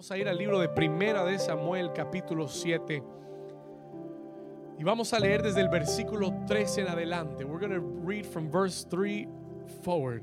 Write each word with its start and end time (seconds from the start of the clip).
Vamos 0.00 0.12
a 0.12 0.16
ir 0.16 0.30
al 0.30 0.38
libro 0.38 0.58
de 0.58 0.70
Primera 0.70 1.26
de 1.26 1.38
Samuel, 1.38 1.92
capítulo 1.92 2.48
7. 2.48 3.02
Y 4.78 4.82
vamos 4.82 5.12
a 5.12 5.20
leer 5.20 5.42
desde 5.42 5.60
el 5.60 5.68
versículo 5.68 6.32
3 6.46 6.78
en 6.78 6.88
adelante. 6.88 7.44
We're 7.44 7.60
going 7.60 7.78
to 7.78 7.86
read 8.02 8.24
from 8.24 8.50
verse 8.50 8.82
3 8.88 9.28
forward. 9.84 10.22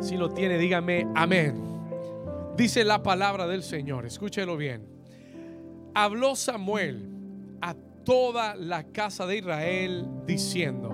Si 0.00 0.16
lo 0.16 0.28
tiene, 0.30 0.58
dígame 0.58 1.06
amén. 1.14 1.62
Dice 2.56 2.82
la 2.82 3.00
palabra 3.00 3.46
del 3.46 3.62
Señor, 3.62 4.04
escúchelo 4.04 4.56
bien. 4.56 4.82
Habló 5.94 6.34
Samuel 6.34 7.08
a 7.62 7.76
toda 8.04 8.56
la 8.56 8.82
casa 8.90 9.24
de 9.26 9.36
Israel 9.36 10.04
diciendo, 10.26 10.90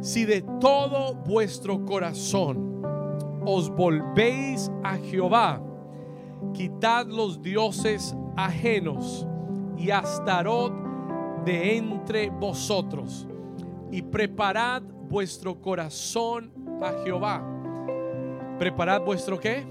si 0.00 0.24
de 0.24 0.42
todo 0.60 1.16
vuestro 1.16 1.84
corazón 1.84 2.84
os 3.44 3.68
volvéis 3.68 4.70
a 4.84 4.96
Jehová, 4.98 5.60
quitad 6.54 7.06
los 7.06 7.42
dioses 7.42 8.14
ajenos 8.36 9.26
y 9.76 9.90
Astarot 9.90 10.72
de 11.44 11.76
entre 11.76 12.30
vosotros 12.30 13.26
y 13.90 14.02
preparad 14.02 14.82
vuestro 14.82 15.60
corazón 15.60 16.52
a 16.82 16.92
Jehová. 17.04 17.42
¿Preparad 18.58 19.02
vuestro 19.02 19.38
qué? 19.38 19.66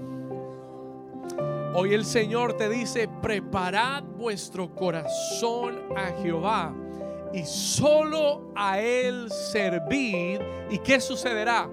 Hoy 1.74 1.94
el 1.94 2.04
Señor 2.04 2.54
te 2.58 2.68
dice, 2.68 3.08
preparad 3.22 4.02
vuestro 4.02 4.74
corazón 4.74 5.80
a 5.96 6.12
Jehová 6.22 6.74
y 7.32 7.44
solo 7.44 8.52
a 8.54 8.78
Él 8.78 9.30
servid. 9.30 10.40
¿Y 10.70 10.78
qué 10.78 11.00
sucederá? 11.00 11.70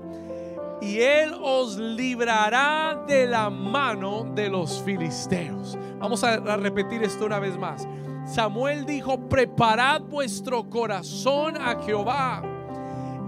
Y 0.82 1.00
Él 1.00 1.34
os 1.42 1.78
librará 1.78 3.04
de 3.08 3.28
la 3.28 3.50
mano 3.50 4.26
de 4.34 4.50
los 4.50 4.82
filisteos. 4.82 5.78
Vamos 6.00 6.24
a 6.24 6.58
repetir 6.58 7.04
esto 7.04 7.26
una 7.26 7.40
vez 7.40 7.58
más. 7.58 7.88
Samuel 8.26 8.86
dijo, 8.86 9.18
preparad 9.28 10.02
vuestro 10.02 10.70
corazón 10.70 11.58
a 11.58 11.82
Jehová 11.82 12.44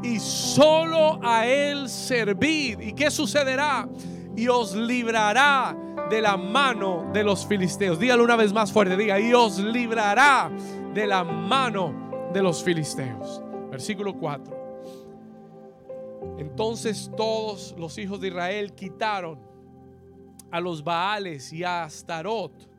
y 0.04 0.20
solo 0.20 1.20
a 1.24 1.46
Él 1.48 1.90
servid. 1.90 2.80
¿Y 2.80 2.94
qué 2.94 3.10
sucederá? 3.10 3.88
Y 4.36 4.48
os 4.48 4.76
librará 4.76 5.76
de 6.10 6.22
la 6.22 6.38
mano 6.38 7.10
de 7.14 7.24
los 7.24 7.46
filisteos. 7.46 8.00
Dígalo 8.00 8.24
una 8.24 8.36
vez 8.36 8.54
más 8.54 8.72
fuerte, 8.72 8.96
diga, 8.96 9.20
y 9.20 9.34
os 9.34 9.58
librará 9.58 10.52
de 10.94 11.08
la 11.08 11.24
mano 11.24 12.30
de 12.34 12.44
los 12.44 12.64
filisteos. 12.64 13.42
Versículo 13.72 14.14
4. 14.14 14.61
Entonces 16.38 17.10
todos 17.16 17.76
los 17.78 17.98
hijos 17.98 18.22
de 18.22 18.30
Israel 18.30 18.74
quitaron 18.74 19.40
a 20.52 20.60
los 20.60 20.84
Baales 20.84 21.52
y 21.54 21.64
a 21.64 21.84
Astarot 21.84 22.70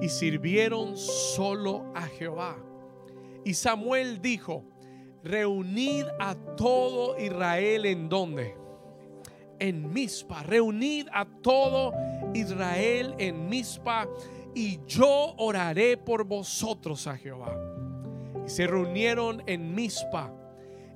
y 0.00 0.08
sirvieron 0.08 0.96
solo 0.96 1.90
a 1.94 2.02
Jehová. 2.02 2.56
Y 3.44 3.54
Samuel 3.54 4.20
dijo, 4.20 4.64
reunid 5.22 6.04
a 6.18 6.34
todo 6.56 7.18
Israel 7.18 7.86
en 7.86 8.08
donde? 8.08 8.56
En 9.58 9.92
Mispa. 9.92 10.42
Reunid 10.42 11.06
a 11.12 11.24
todo 11.24 11.94
Israel 12.34 13.14
en 13.18 13.48
Mispa 13.48 14.08
y 14.54 14.80
yo 14.86 15.34
oraré 15.38 15.96
por 15.96 16.24
vosotros 16.24 17.06
a 17.06 17.16
Jehová. 17.16 17.56
Y 18.44 18.50
se 18.50 18.66
reunieron 18.66 19.42
en 19.46 19.74
Mispa 19.74 20.32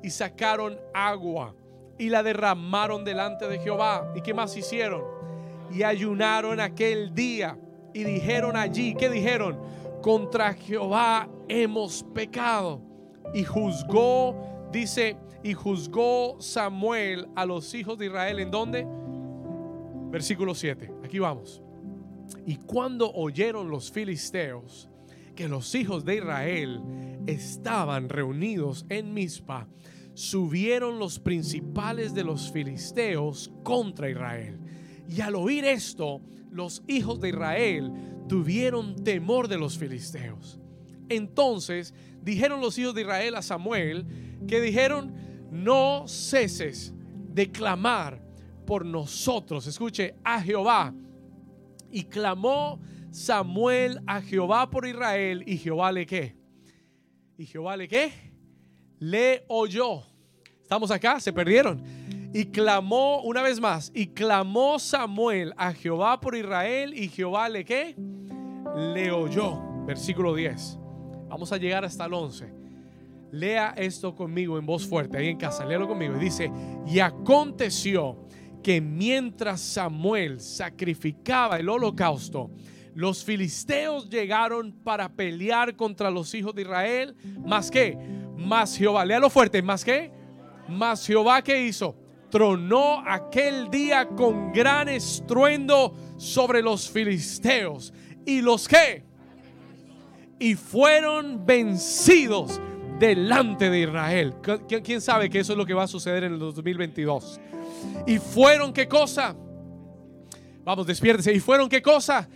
y 0.02 0.10
sacaron 0.10 0.78
agua 0.92 1.54
y 2.00 2.08
la 2.08 2.22
derramaron 2.22 3.04
delante 3.04 3.46
de 3.46 3.58
Jehová. 3.58 4.10
¿Y 4.16 4.22
qué 4.22 4.32
más 4.32 4.56
hicieron? 4.56 5.04
Y 5.70 5.82
ayunaron 5.82 6.58
aquel 6.58 7.14
día 7.14 7.58
y 7.92 8.04
dijeron 8.04 8.56
allí, 8.56 8.94
¿qué 8.94 9.10
dijeron? 9.10 9.58
Contra 10.00 10.54
Jehová 10.54 11.28
hemos 11.46 12.02
pecado. 12.14 12.80
Y 13.34 13.44
juzgó, 13.44 14.34
dice, 14.72 15.18
y 15.42 15.52
juzgó 15.52 16.40
Samuel 16.40 17.28
a 17.36 17.44
los 17.44 17.74
hijos 17.74 17.98
de 17.98 18.06
Israel. 18.06 18.38
¿En 18.38 18.50
dónde? 18.50 18.86
Versículo 20.10 20.54
7. 20.54 20.90
Aquí 21.04 21.18
vamos. 21.18 21.62
Y 22.46 22.56
cuando 22.56 23.12
oyeron 23.12 23.68
los 23.68 23.92
filisteos 23.92 24.88
que 25.36 25.48
los 25.48 25.74
hijos 25.74 26.06
de 26.06 26.16
Israel 26.16 26.80
estaban 27.26 28.08
reunidos 28.08 28.86
en 28.88 29.12
Mizpa, 29.12 29.68
subieron 30.14 30.98
los 30.98 31.18
principales 31.18 32.14
de 32.14 32.24
los 32.24 32.50
filisteos 32.50 33.50
contra 33.62 34.10
Israel. 34.10 34.58
Y 35.08 35.20
al 35.20 35.34
oír 35.34 35.64
esto, 35.64 36.20
los 36.50 36.82
hijos 36.86 37.20
de 37.20 37.30
Israel 37.30 37.92
tuvieron 38.28 38.96
temor 39.02 39.48
de 39.48 39.58
los 39.58 39.76
filisteos. 39.78 40.60
Entonces 41.08 41.94
dijeron 42.22 42.60
los 42.60 42.78
hijos 42.78 42.94
de 42.94 43.02
Israel 43.02 43.34
a 43.34 43.42
Samuel 43.42 44.06
que 44.46 44.60
dijeron, 44.60 45.12
no 45.50 46.06
ceses 46.06 46.94
de 47.32 47.50
clamar 47.50 48.22
por 48.66 48.86
nosotros. 48.86 49.66
Escuche, 49.66 50.14
a 50.22 50.40
Jehová. 50.40 50.94
Y 51.90 52.04
clamó 52.04 52.80
Samuel 53.10 54.00
a 54.06 54.22
Jehová 54.22 54.70
por 54.70 54.86
Israel 54.86 55.42
y 55.46 55.58
Jehová 55.58 55.90
le 55.90 56.06
qué. 56.06 56.36
¿Y 57.36 57.46
Jehová 57.46 57.76
le 57.76 57.88
qué? 57.88 58.29
Le 59.00 59.44
oyó. 59.48 60.02
¿Estamos 60.62 60.90
acá? 60.90 61.18
¿Se 61.18 61.32
perdieron? 61.32 61.82
Y 62.32 62.44
clamó 62.44 63.22
una 63.22 63.42
vez 63.42 63.58
más, 63.58 63.90
y 63.92 64.08
clamó 64.08 64.78
Samuel 64.78 65.52
a 65.56 65.72
Jehová 65.72 66.20
por 66.20 66.36
Israel 66.36 66.94
y 66.94 67.08
Jehová 67.08 67.48
le 67.48 67.64
qué? 67.64 67.96
Le 68.94 69.10
oyó. 69.10 69.58
Versículo 69.86 70.34
10. 70.34 70.78
Vamos 71.28 71.50
a 71.50 71.56
llegar 71.56 71.84
hasta 71.84 72.04
el 72.04 72.12
11. 72.12 72.52
Lea 73.32 73.74
esto 73.76 74.14
conmigo 74.14 74.58
en 74.58 74.66
voz 74.66 74.86
fuerte, 74.86 75.16
ahí 75.16 75.28
en 75.28 75.38
casa, 75.38 75.64
léalo 75.64 75.88
conmigo. 75.88 76.16
Y 76.16 76.20
dice, 76.20 76.52
y 76.86 77.00
aconteció 77.00 78.28
que 78.62 78.80
mientras 78.80 79.60
Samuel 79.60 80.40
sacrificaba 80.40 81.56
el 81.58 81.68
holocausto, 81.68 82.50
los 82.94 83.24
filisteos 83.24 84.10
llegaron 84.10 84.72
para 84.72 85.08
pelear 85.08 85.74
contra 85.74 86.10
los 86.10 86.34
hijos 86.34 86.54
de 86.54 86.62
Israel. 86.62 87.16
Más 87.46 87.70
que, 87.70 87.96
más 88.40 88.76
Jehová, 88.76 89.04
léalo 89.04 89.30
fuerte, 89.30 89.62
más 89.62 89.84
que, 89.84 90.10
mas 90.68 91.06
Jehová 91.06 91.42
que 91.42 91.66
hizo? 91.66 91.94
Tronó 92.30 93.02
aquel 93.06 93.70
día 93.70 94.06
con 94.08 94.52
gran 94.52 94.88
estruendo 94.88 95.94
sobre 96.16 96.62
los 96.62 96.88
filisteos. 96.88 97.92
¿Y 98.24 98.40
los 98.40 98.68
que? 98.68 99.04
Y 100.38 100.54
fueron 100.54 101.44
vencidos 101.44 102.60
delante 102.98 103.68
de 103.68 103.80
Israel. 103.80 104.34
¿Quién 104.84 105.00
sabe 105.00 105.28
que 105.28 105.40
eso 105.40 105.52
es 105.52 105.58
lo 105.58 105.66
que 105.66 105.74
va 105.74 105.84
a 105.84 105.88
suceder 105.88 106.24
en 106.24 106.34
el 106.34 106.38
2022? 106.38 107.40
¿Y 108.06 108.18
fueron 108.18 108.72
qué 108.72 108.86
cosa? 108.86 109.34
Vamos, 110.64 110.86
despiértese. 110.86 111.32
¿Y 111.32 111.40
fueron 111.40 111.68
qué 111.68 111.82
cosa? 111.82 112.28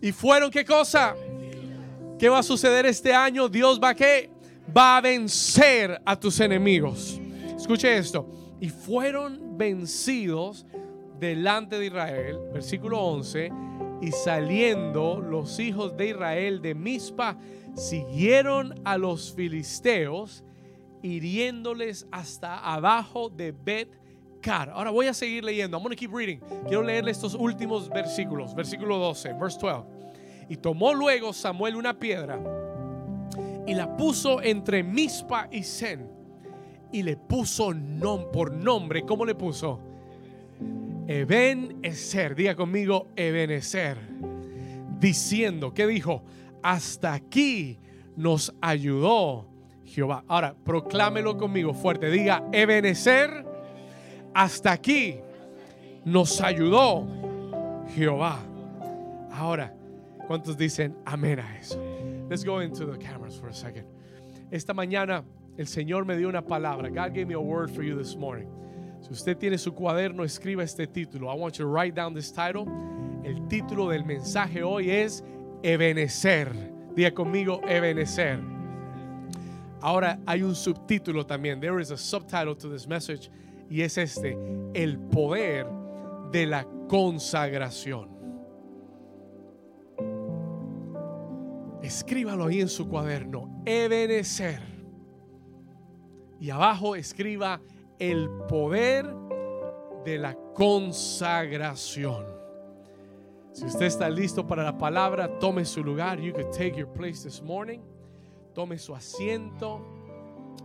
¿Y 0.00 0.12
fueron 0.12 0.50
qué 0.50 0.64
cosa? 0.64 1.14
¿Qué 2.18 2.28
va 2.28 2.38
a 2.38 2.42
suceder 2.42 2.86
este 2.86 3.12
año? 3.12 3.48
Dios 3.48 3.80
va 3.82 3.90
a 3.90 3.94
qué? 3.94 4.33
Va 4.76 4.96
a 4.96 5.00
vencer 5.00 6.00
a 6.04 6.18
tus 6.18 6.40
enemigos. 6.40 7.20
Escuche 7.56 7.96
esto. 7.96 8.28
Y 8.60 8.68
fueron 8.68 9.58
vencidos 9.58 10.66
delante 11.18 11.78
de 11.78 11.86
Israel, 11.86 12.38
versículo 12.52 13.00
11, 13.00 13.50
y 14.00 14.10
saliendo 14.12 15.20
los 15.20 15.58
hijos 15.58 15.96
de 15.96 16.08
Israel 16.08 16.60
de 16.60 16.74
Mizpa, 16.74 17.36
siguieron 17.74 18.80
a 18.84 18.96
los 18.98 19.32
filisteos, 19.34 20.44
hiriéndoles 21.02 22.06
hasta 22.10 22.58
abajo 22.58 23.28
de 23.28 23.52
Bet. 23.52 23.88
Ahora 24.46 24.90
voy 24.90 25.06
a 25.06 25.14
seguir 25.14 25.42
leyendo. 25.42 25.78
I'm 25.78 25.82
going 25.82 25.96
to 25.96 25.98
keep 25.98 26.12
reading. 26.12 26.38
Quiero 26.68 26.82
leerle 26.82 27.10
estos 27.10 27.34
últimos 27.34 27.88
versículos. 27.88 28.54
Versículo 28.54 28.98
12, 28.98 29.32
verse 29.40 29.58
12. 29.58 29.84
Y 30.50 30.56
tomó 30.56 30.92
luego 30.92 31.32
Samuel 31.32 31.76
una 31.76 31.98
piedra 31.98 32.38
y 33.66 33.74
la 33.74 33.96
puso 33.96 34.42
entre 34.42 34.82
Mizpa 34.82 35.48
y 35.50 35.62
Sen 35.62 36.08
y 36.92 37.02
le 37.02 37.16
puso 37.16 37.74
nom 37.74 38.30
por 38.30 38.52
nombre. 38.52 39.02
¿Cómo 39.02 39.24
le 39.24 39.34
puso? 39.34 39.80
Eben 41.08 41.80
Eser. 41.82 42.34
Diga 42.34 42.54
conmigo, 42.54 43.08
Eben 43.16 43.50
Eser. 43.50 43.98
Diciendo, 45.00 45.74
¿qué 45.74 45.86
dijo? 45.86 46.22
Hasta 46.62 47.12
aquí 47.12 47.78
nos 48.16 48.54
ayudó 48.60 49.48
Jehová. 49.84 50.24
Ahora, 50.28 50.54
proclámelo 50.64 51.36
conmigo 51.36 51.74
fuerte. 51.74 52.10
Diga, 52.10 52.44
Ebenezer, 52.52 53.44
hasta 54.32 54.72
aquí 54.72 55.16
nos 56.04 56.40
ayudó 56.40 57.06
Jehová. 57.94 58.38
Ahora, 59.32 59.74
¿cuántos 60.26 60.56
dicen 60.56 60.96
amén 61.04 61.40
a 61.40 61.58
eso? 61.58 61.93
Let's 62.34 62.42
go 62.42 62.58
into 62.58 62.84
the 62.84 62.98
cameras 62.98 63.36
for 63.36 63.46
a 63.46 63.54
second. 63.54 63.86
Esta 64.50 64.74
mañana 64.74 65.22
el 65.56 65.66
Señor 65.66 66.04
me 66.04 66.16
dio 66.16 66.28
una 66.28 66.42
palabra. 66.42 66.92
God 66.92 67.14
gave 67.14 67.28
me 67.28 67.34
a 67.34 67.40
word 67.40 67.70
for 67.70 67.84
you 67.84 67.96
this 67.96 68.16
morning. 68.16 68.48
Si 69.02 69.10
usted 69.10 69.38
tiene 69.38 69.56
su 69.56 69.70
cuaderno, 69.70 70.24
escriba 70.24 70.64
este 70.64 70.88
título. 70.92 71.30
I 71.32 71.36
want 71.36 71.60
you 71.60 71.64
to 71.64 71.68
write 71.68 71.94
down 71.94 72.12
this 72.12 72.32
title 72.32 72.66
El 73.24 73.46
título 73.46 73.88
del 73.88 74.02
mensaje 74.02 74.64
hoy 74.64 74.90
es 74.90 75.22
Ebenecer. 75.62 76.48
Diga 76.96 77.14
conmigo, 77.14 77.60
Ebenecer. 77.68 78.40
Ahora 79.80 80.18
hay 80.26 80.42
un 80.42 80.56
subtítulo 80.56 81.24
también. 81.24 81.60
There 81.60 81.78
is 81.78 81.92
a 81.92 81.96
subtitle 81.96 82.56
to 82.56 82.68
this 82.68 82.88
message. 82.88 83.30
Y 83.70 83.82
es 83.82 83.96
este: 83.96 84.36
El 84.74 84.98
poder 84.98 85.68
de 86.32 86.46
la 86.46 86.64
consagración. 86.88 88.13
Escríbalo 91.84 92.46
ahí 92.46 92.62
en 92.62 92.68
su 92.70 92.88
cuaderno. 92.88 93.62
Ebenecer. 93.66 94.62
Y 96.40 96.48
abajo 96.48 96.96
escriba 96.96 97.60
el 97.98 98.30
poder 98.48 99.06
de 100.02 100.16
la 100.16 100.34
consagración. 100.54 102.24
Si 103.52 103.66
usted 103.66 103.84
está 103.84 104.08
listo 104.08 104.46
para 104.46 104.64
la 104.64 104.78
palabra, 104.78 105.38
tome 105.38 105.66
su 105.66 105.84
lugar. 105.84 106.18
You 106.18 106.32
could 106.32 106.50
take 106.52 106.74
your 106.74 106.90
place 106.90 107.22
this 107.22 107.42
morning. 107.42 107.80
Tome 108.54 108.78
su 108.78 108.94
asiento. 108.94 109.86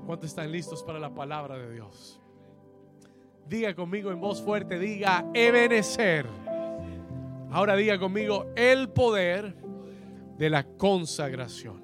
¿Cuántos 0.05 0.29
están 0.29 0.49
listos 0.49 0.81
para 0.83 0.99
la 0.99 1.13
palabra 1.13 1.57
de 1.57 1.73
Dios? 1.73 2.21
Diga 3.45 3.75
conmigo 3.75 4.09
en 4.11 4.21
voz 4.21 4.41
fuerte, 4.41 4.79
diga 4.79 5.29
Ebenecer. 5.33 6.25
Ahora 7.51 7.75
diga 7.75 7.99
conmigo 7.99 8.45
el 8.55 8.87
poder 8.87 9.67
de 10.39 10.49
la 10.49 10.63
consagración. 10.63 11.83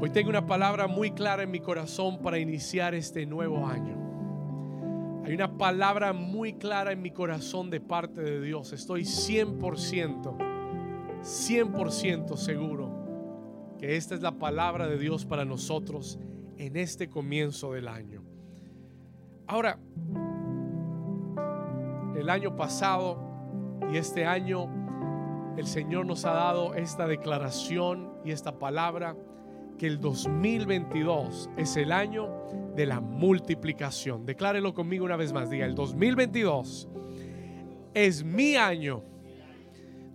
Hoy 0.00 0.08
tengo 0.08 0.30
una 0.30 0.46
palabra 0.46 0.86
muy 0.86 1.10
clara 1.10 1.42
en 1.42 1.50
mi 1.50 1.60
corazón 1.60 2.18
para 2.22 2.38
iniciar 2.38 2.94
este 2.94 3.26
nuevo 3.26 3.66
año. 3.66 5.22
Hay 5.24 5.34
una 5.34 5.58
palabra 5.58 6.14
muy 6.14 6.54
clara 6.54 6.92
en 6.92 7.02
mi 7.02 7.10
corazón 7.10 7.68
de 7.68 7.80
parte 7.80 8.22
de 8.22 8.40
Dios. 8.40 8.72
Estoy 8.72 9.02
100%, 9.02 10.38
100% 11.20 12.36
seguro 12.36 13.76
que 13.78 13.96
esta 13.96 14.14
es 14.14 14.22
la 14.22 14.32
palabra 14.32 14.88
de 14.88 14.96
Dios 14.96 15.26
para 15.26 15.44
nosotros 15.44 16.18
en 16.56 16.78
este 16.78 17.10
comienzo 17.10 17.74
del 17.74 17.86
año. 17.86 18.22
Ahora, 19.46 19.78
el 22.16 22.30
año 22.30 22.56
pasado 22.56 23.30
y 23.92 23.98
este 23.98 24.24
año 24.24 24.81
el 25.56 25.66
Señor 25.66 26.06
nos 26.06 26.24
ha 26.24 26.32
dado 26.32 26.74
esta 26.74 27.06
declaración 27.06 28.12
y 28.24 28.30
esta 28.30 28.58
palabra 28.58 29.16
que 29.78 29.86
el 29.86 30.00
2022 30.00 31.50
es 31.56 31.76
el 31.76 31.92
año 31.92 32.28
de 32.74 32.86
la 32.86 33.00
multiplicación. 33.00 34.24
Declárelo 34.24 34.74
conmigo 34.74 35.04
una 35.04 35.16
vez 35.16 35.32
más. 35.32 35.50
Diga, 35.50 35.66
el 35.66 35.74
2022 35.74 36.88
es 37.94 38.24
mi 38.24 38.56
año. 38.56 39.02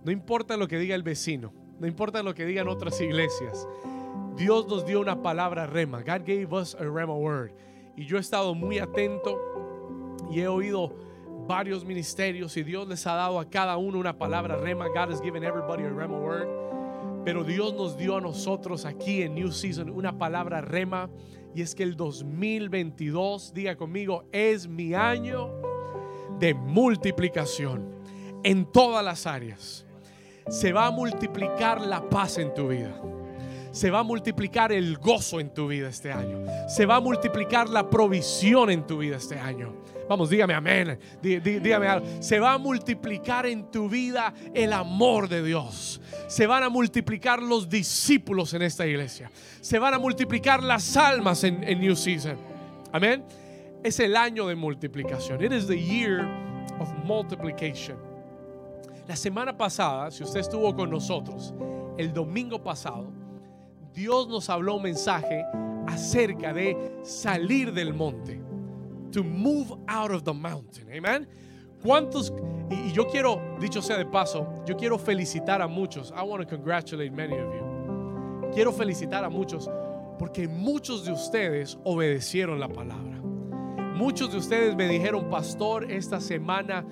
No 0.04 0.10
importa 0.10 0.56
lo 0.56 0.66
que 0.66 0.78
diga 0.78 0.94
el 0.94 1.02
vecino, 1.02 1.52
no 1.78 1.86
importa 1.86 2.22
lo 2.22 2.34
que 2.34 2.46
digan 2.46 2.68
otras 2.68 3.00
iglesias. 3.00 3.68
Dios 4.36 4.66
nos 4.68 4.86
dio 4.86 5.00
una 5.00 5.20
palabra 5.22 5.66
rema. 5.66 5.98
God 5.98 6.24
gave 6.24 6.48
us 6.50 6.74
a 6.76 6.84
rema 6.84 7.14
word. 7.14 7.50
Y 7.96 8.06
yo 8.06 8.16
he 8.16 8.20
estado 8.20 8.54
muy 8.54 8.78
atento 8.78 9.36
y 10.30 10.40
he 10.40 10.48
oído 10.48 10.94
varios 11.48 11.84
ministerios 11.84 12.56
y 12.58 12.62
Dios 12.62 12.86
les 12.86 13.04
ha 13.06 13.14
dado 13.14 13.40
a 13.40 13.48
cada 13.48 13.78
uno 13.78 13.98
una 13.98 14.16
palabra 14.16 14.56
rema. 14.56 14.86
God 14.88 15.10
has 15.10 15.20
given 15.20 15.42
everybody 15.42 15.82
a 15.82 15.88
rema 15.88 16.16
word. 16.16 16.46
Pero 17.24 17.42
Dios 17.42 17.74
nos 17.74 17.96
dio 17.96 18.16
a 18.16 18.20
nosotros 18.20 18.84
aquí 18.84 19.22
en 19.22 19.34
New 19.34 19.50
Season 19.50 19.90
una 19.90 20.16
palabra 20.16 20.60
rema 20.60 21.10
y 21.54 21.62
es 21.62 21.74
que 21.74 21.82
el 21.82 21.96
2022, 21.96 23.52
diga 23.54 23.76
conmigo, 23.76 24.24
es 24.30 24.68
mi 24.68 24.94
año 24.94 25.50
de 26.38 26.54
multiplicación 26.54 27.96
en 28.44 28.70
todas 28.70 29.04
las 29.04 29.26
áreas. 29.26 29.86
Se 30.48 30.72
va 30.72 30.86
a 30.86 30.90
multiplicar 30.90 31.80
la 31.80 32.08
paz 32.08 32.38
en 32.38 32.54
tu 32.54 32.68
vida. 32.68 32.94
Se 33.78 33.92
va 33.92 34.00
a 34.00 34.02
multiplicar 34.02 34.72
el 34.72 34.98
gozo 34.98 35.38
en 35.38 35.50
tu 35.54 35.68
vida 35.68 35.88
este 35.88 36.10
año. 36.10 36.44
Se 36.68 36.84
va 36.84 36.96
a 36.96 37.00
multiplicar 37.00 37.68
la 37.68 37.88
provisión 37.88 38.70
en 38.70 38.84
tu 38.84 38.98
vida 38.98 39.18
este 39.18 39.38
año. 39.38 39.72
Vamos, 40.08 40.30
dígame 40.30 40.52
amén. 40.52 40.98
dígame 41.22 41.86
algo. 41.86 42.04
Se 42.18 42.40
va 42.40 42.54
a 42.54 42.58
multiplicar 42.58 43.46
en 43.46 43.70
tu 43.70 43.88
vida 43.88 44.34
el 44.52 44.72
amor 44.72 45.28
de 45.28 45.44
Dios. 45.44 46.00
Se 46.26 46.44
van 46.48 46.64
a 46.64 46.68
multiplicar 46.68 47.40
los 47.40 47.68
discípulos 47.68 48.52
en 48.52 48.62
esta 48.62 48.84
iglesia. 48.84 49.30
Se 49.60 49.78
van 49.78 49.94
a 49.94 50.00
multiplicar 50.00 50.60
las 50.60 50.96
almas 50.96 51.44
en, 51.44 51.60
New 51.78 51.94
Season. 51.94 52.36
Amén. 52.90 53.22
Es 53.84 54.00
el 54.00 54.16
año 54.16 54.48
de 54.48 54.56
multiplicación. 54.56 55.40
It 55.40 55.52
is 55.52 55.68
the 55.68 55.80
year 55.80 56.26
of 56.80 56.92
multiplication. 57.04 57.96
La 59.06 59.14
semana 59.14 59.56
pasada, 59.56 60.10
si 60.10 60.24
usted 60.24 60.40
estuvo 60.40 60.74
con 60.74 60.90
nosotros, 60.90 61.54
el 61.96 62.12
domingo 62.12 62.60
pasado, 62.60 63.17
Dios 63.98 64.28
nos 64.28 64.48
habló 64.48 64.76
un 64.76 64.82
mensaje 64.84 65.44
acerca 65.88 66.52
de 66.52 67.00
salir 67.02 67.72
del 67.72 67.92
monte 67.92 68.40
to 69.10 69.24
move 69.24 69.76
out 69.88 70.12
of 70.12 70.22
the 70.22 70.32
mountain. 70.32 70.88
Amen. 70.92 71.26
¿Cuántos? 71.82 72.32
Y, 72.70 72.92
yo 72.92 73.08
quiero, 73.08 73.40
dicho 73.58 73.82
sea 73.82 73.98
de 73.98 74.06
paso, 74.06 74.46
yo 74.64 74.76
quiero 74.76 75.00
felicitar 75.00 75.60
a 75.60 75.66
muchos. 75.66 76.12
I 76.16 76.22
want 76.22 76.40
to 76.42 76.48
congratulate 76.48 77.10
many 77.10 77.34
of 77.34 77.52
you. 77.52 78.50
Quiero 78.54 78.72
felicitar 78.72 79.24
a 79.24 79.28
muchos 79.28 79.68
porque 80.16 80.46
muchos 80.46 81.04
de 81.04 81.10
ustedes 81.10 81.76
obedecieron 81.82 82.60
la 82.60 82.68
palabra. 82.68 83.20
Muchos 83.96 84.30
de 84.30 84.38
ustedes 84.38 84.76
me 84.76 84.86
dijeron, 84.86 85.28
pastor, 85.28 85.90
esta 85.90 86.20
semana 86.20 86.86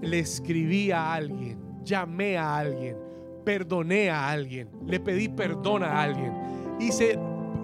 le 0.00 0.18
escribí 0.18 0.90
a 0.90 1.14
alguien, 1.14 1.60
llamé 1.84 2.36
a 2.36 2.58
alguien, 2.58 2.96
perdoné 3.38 4.10
a 4.10 4.28
alguien, 4.28 4.68
le 4.86 5.00
pedí 5.00 5.28
perdón 5.28 5.82
a 5.82 6.02
alguien, 6.02 6.32
hice 6.80 7.18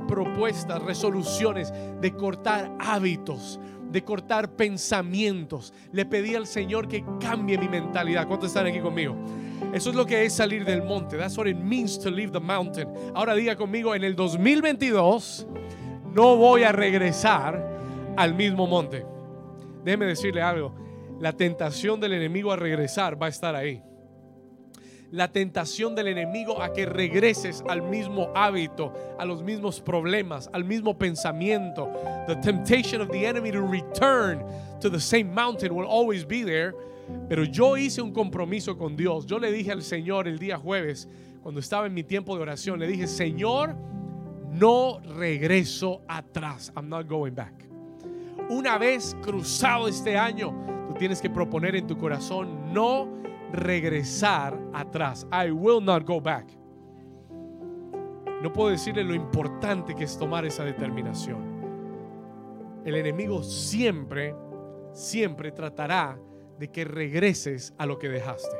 propuestas, 0.06 0.82
resoluciones 0.82 1.72
de 2.00 2.14
cortar 2.14 2.70
hábitos, 2.78 3.58
de 3.90 4.02
cortar 4.02 4.50
pensamientos. 4.56 5.72
Le 5.92 6.04
pedí 6.06 6.34
al 6.34 6.46
Señor 6.46 6.88
que 6.88 7.04
cambie 7.20 7.58
mi 7.58 7.68
mentalidad. 7.68 8.26
¿Cuántos 8.26 8.50
están 8.50 8.66
aquí 8.66 8.80
conmigo? 8.80 9.16
Eso 9.72 9.90
es 9.90 9.96
lo 9.96 10.06
que 10.06 10.24
es 10.24 10.32
salir 10.32 10.64
del 10.64 10.82
monte. 10.82 11.16
That's 11.16 11.36
what 11.36 11.46
it 11.46 11.56
means 11.56 11.98
to 12.00 12.10
leave 12.10 12.32
the 12.32 12.40
mountain. 12.40 12.88
Ahora 13.14 13.34
diga 13.34 13.56
conmigo, 13.56 13.94
en 13.94 14.04
el 14.04 14.14
2022 14.14 15.46
no 16.12 16.36
voy 16.36 16.62
a 16.62 16.72
regresar 16.72 18.14
al 18.16 18.34
mismo 18.34 18.66
monte. 18.66 19.04
Déjeme 19.84 20.06
decirle 20.06 20.42
algo. 20.42 20.74
La 21.20 21.32
tentación 21.32 22.00
del 22.00 22.12
enemigo 22.14 22.52
a 22.52 22.56
regresar 22.56 23.20
va 23.20 23.26
a 23.26 23.30
estar 23.30 23.54
ahí 23.54 23.82
la 25.14 25.30
tentación 25.30 25.94
del 25.94 26.08
enemigo 26.08 26.60
a 26.60 26.72
que 26.72 26.86
regreses 26.86 27.62
al 27.68 27.82
mismo 27.82 28.32
hábito, 28.34 28.92
a 29.16 29.24
los 29.24 29.44
mismos 29.44 29.80
problemas, 29.80 30.50
al 30.52 30.64
mismo 30.64 30.98
pensamiento. 30.98 31.88
The 32.26 32.34
temptation 32.36 33.00
of 33.00 33.10
the 33.12 33.24
enemy 33.24 33.52
to 33.52 33.60
return 33.60 34.44
to 34.80 34.90
the 34.90 34.98
same 34.98 35.32
mountain 35.32 35.72
will 35.72 35.86
always 35.86 36.26
be 36.26 36.42
there. 36.42 36.74
Pero 37.28 37.44
yo 37.44 37.76
hice 37.76 38.02
un 38.02 38.12
compromiso 38.12 38.76
con 38.76 38.96
Dios. 38.96 39.24
Yo 39.24 39.38
le 39.38 39.52
dije 39.52 39.70
al 39.70 39.82
Señor 39.82 40.26
el 40.26 40.40
día 40.40 40.58
jueves, 40.58 41.08
cuando 41.44 41.60
estaba 41.60 41.86
en 41.86 41.94
mi 41.94 42.02
tiempo 42.02 42.34
de 42.34 42.42
oración, 42.42 42.80
le 42.80 42.88
dije, 42.88 43.06
Señor, 43.06 43.76
no 44.50 44.98
regreso 45.16 46.02
atrás. 46.08 46.72
I'm 46.74 46.88
not 46.88 47.06
going 47.06 47.36
back. 47.36 47.54
Una 48.50 48.78
vez 48.78 49.16
cruzado 49.22 49.86
este 49.86 50.18
año, 50.18 50.52
tú 50.88 50.94
tienes 50.94 51.20
que 51.20 51.30
proponer 51.30 51.76
en 51.76 51.86
tu 51.86 51.96
corazón, 51.96 52.72
no 52.74 53.22
regresar 53.54 54.58
atrás. 54.72 55.26
I 55.32 55.50
will 55.50 55.82
not 55.82 56.04
go 56.04 56.20
back. 56.20 56.46
No 58.42 58.52
puedo 58.52 58.70
decirle 58.70 59.04
lo 59.04 59.14
importante 59.14 59.94
que 59.94 60.04
es 60.04 60.18
tomar 60.18 60.44
esa 60.44 60.64
determinación. 60.64 61.54
El 62.84 62.96
enemigo 62.96 63.42
siempre, 63.42 64.34
siempre 64.92 65.50
tratará 65.50 66.18
de 66.58 66.68
que 66.70 66.84
regreses 66.84 67.72
a 67.78 67.86
lo 67.86 67.98
que 67.98 68.08
dejaste. 68.08 68.56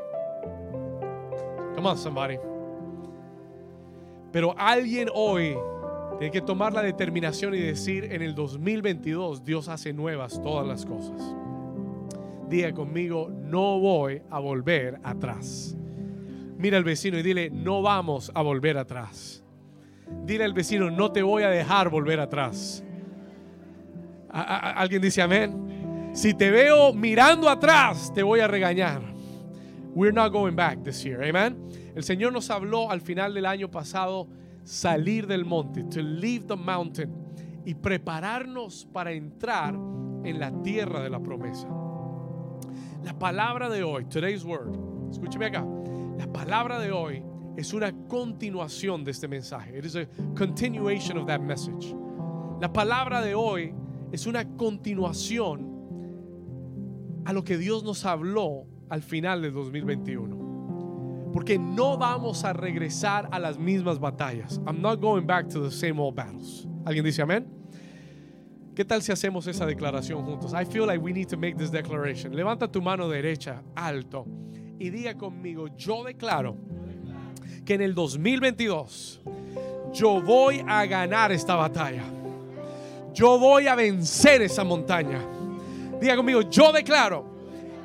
Come 1.75 1.89
on, 1.89 1.97
somebody. 1.97 2.37
Pero 4.31 4.55
alguien 4.57 5.09
hoy 5.13 5.55
tiene 6.17 6.31
que 6.31 6.41
tomar 6.41 6.73
la 6.73 6.81
determinación 6.81 7.53
y 7.53 7.59
decir, 7.59 8.05
en 8.05 8.21
el 8.21 8.33
2022 8.33 9.43
Dios 9.43 9.67
hace 9.67 9.93
nuevas 9.93 10.41
todas 10.41 10.65
las 10.65 10.85
cosas 10.85 11.35
diga 12.49 12.73
conmigo, 12.73 13.29
no 13.29 13.79
voy 13.79 14.21
a 14.29 14.39
volver 14.39 14.99
atrás. 15.03 15.75
Mira 16.57 16.77
al 16.77 16.83
vecino 16.83 17.17
y 17.17 17.23
dile, 17.23 17.49
no 17.49 17.81
vamos 17.81 18.31
a 18.33 18.41
volver 18.41 18.77
atrás. 18.77 19.43
Dile 20.23 20.43
al 20.43 20.53
vecino, 20.53 20.89
no 20.89 21.11
te 21.11 21.21
voy 21.21 21.43
a 21.43 21.49
dejar 21.49 21.89
volver 21.89 22.19
atrás. 22.19 22.83
¿Alguien 24.29 25.01
dice 25.01 25.21
amén? 25.21 26.11
Si 26.13 26.33
te 26.33 26.51
veo 26.51 26.93
mirando 26.93 27.49
atrás, 27.49 28.13
te 28.13 28.23
voy 28.23 28.39
a 28.39 28.47
regañar. 28.47 29.01
We're 29.93 30.13
not 30.13 30.31
going 30.31 30.55
back 30.55 30.83
this 30.83 31.03
year. 31.03 31.23
Amen. 31.23 31.57
El 31.95 32.03
Señor 32.03 32.33
nos 32.33 32.49
habló 32.49 32.91
al 32.91 33.01
final 33.01 33.33
del 33.33 33.45
año 33.45 33.71
pasado 33.71 34.27
salir 34.63 35.27
del 35.27 35.45
monte, 35.45 35.83
to 35.83 36.01
leave 36.01 36.45
the 36.47 36.55
mountain 36.55 37.13
y 37.65 37.75
prepararnos 37.75 38.85
para 38.91 39.11
entrar 39.11 39.73
en 39.73 40.39
la 40.39 40.51
tierra 40.61 41.01
de 41.01 41.09
la 41.09 41.19
promesa. 41.19 41.67
La 43.05 43.13
palabra 43.13 43.69
de 43.69 43.83
hoy, 43.83 44.05
today's 44.05 44.43
word, 44.43 44.75
escúcheme 45.11 45.45
acá. 45.45 45.63
La 46.17 46.25
palabra 46.25 46.79
de 46.79 46.91
hoy 46.91 47.23
es 47.55 47.71
una 47.71 47.93
continuación 48.07 49.03
de 49.03 49.11
este 49.11 49.27
mensaje. 49.27 49.77
It 49.77 49.85
is 49.85 49.95
a 49.95 50.07
continuation 50.35 51.15
of 51.19 51.27
that 51.27 51.39
message. 51.39 51.93
La 52.59 52.73
palabra 52.73 53.21
de 53.21 53.35
hoy 53.35 53.75
es 54.11 54.25
una 54.25 54.43
continuación 54.57 55.71
a 57.25 57.33
lo 57.33 57.43
que 57.43 57.59
Dios 57.59 57.83
nos 57.83 58.03
habló 58.05 58.65
al 58.89 59.03
final 59.03 59.43
del 59.43 59.53
2021. 59.53 61.29
Porque 61.31 61.59
no 61.59 61.99
vamos 61.99 62.43
a 62.43 62.53
regresar 62.53 63.29
a 63.31 63.37
las 63.37 63.59
mismas 63.59 63.99
batallas. 63.99 64.59
I'm 64.65 64.81
not 64.81 64.99
going 64.99 65.27
back 65.27 65.47
to 65.49 65.59
the 65.61 65.69
same 65.69 65.99
old 65.99 66.15
battles. 66.15 66.67
¿Alguien 66.85 67.05
dice 67.05 67.21
amén? 67.21 67.45
¿Qué 68.75 68.83
tal 68.83 69.01
si 69.01 69.13
hacemos 69.13 69.47
esa 69.47 69.65
declaración 69.65 70.25
juntos? 70.25 70.51
I 70.53 70.65
feel 70.65 70.85
like 70.85 71.01
we 71.01 71.13
need 71.13 71.29
to 71.29 71.37
make 71.37 71.55
this 71.55 71.71
declaration. 71.71 72.35
Levanta 72.35 72.69
tu 72.69 72.81
mano 72.81 73.07
derecha 73.07 73.63
alto 73.73 74.25
y 74.77 74.89
diga 74.89 75.15
conmigo, 75.15 75.69
yo 75.77 76.03
declaro 76.03 76.57
que 77.65 77.75
en 77.75 77.81
el 77.81 77.95
2022 77.95 79.21
yo 79.93 80.21
voy 80.21 80.61
a 80.67 80.85
ganar 80.87 81.31
esta 81.31 81.55
batalla. 81.55 82.03
Yo 83.13 83.39
voy 83.39 83.67
a 83.67 83.75
vencer 83.75 84.41
esa 84.41 84.65
montaña. 84.65 85.25
Diga 86.01 86.17
conmigo, 86.17 86.41
yo 86.41 86.73
declaro 86.73 87.25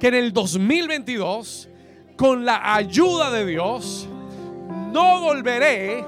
que 0.01 0.09
en 0.09 0.15
el 0.15 0.33
2022, 0.33 1.69
con 2.17 2.45
la 2.45 2.75
ayuda 2.75 3.31
de 3.31 3.47
Dios, 3.47 4.09
no 4.93 5.21
volveré 5.21 6.05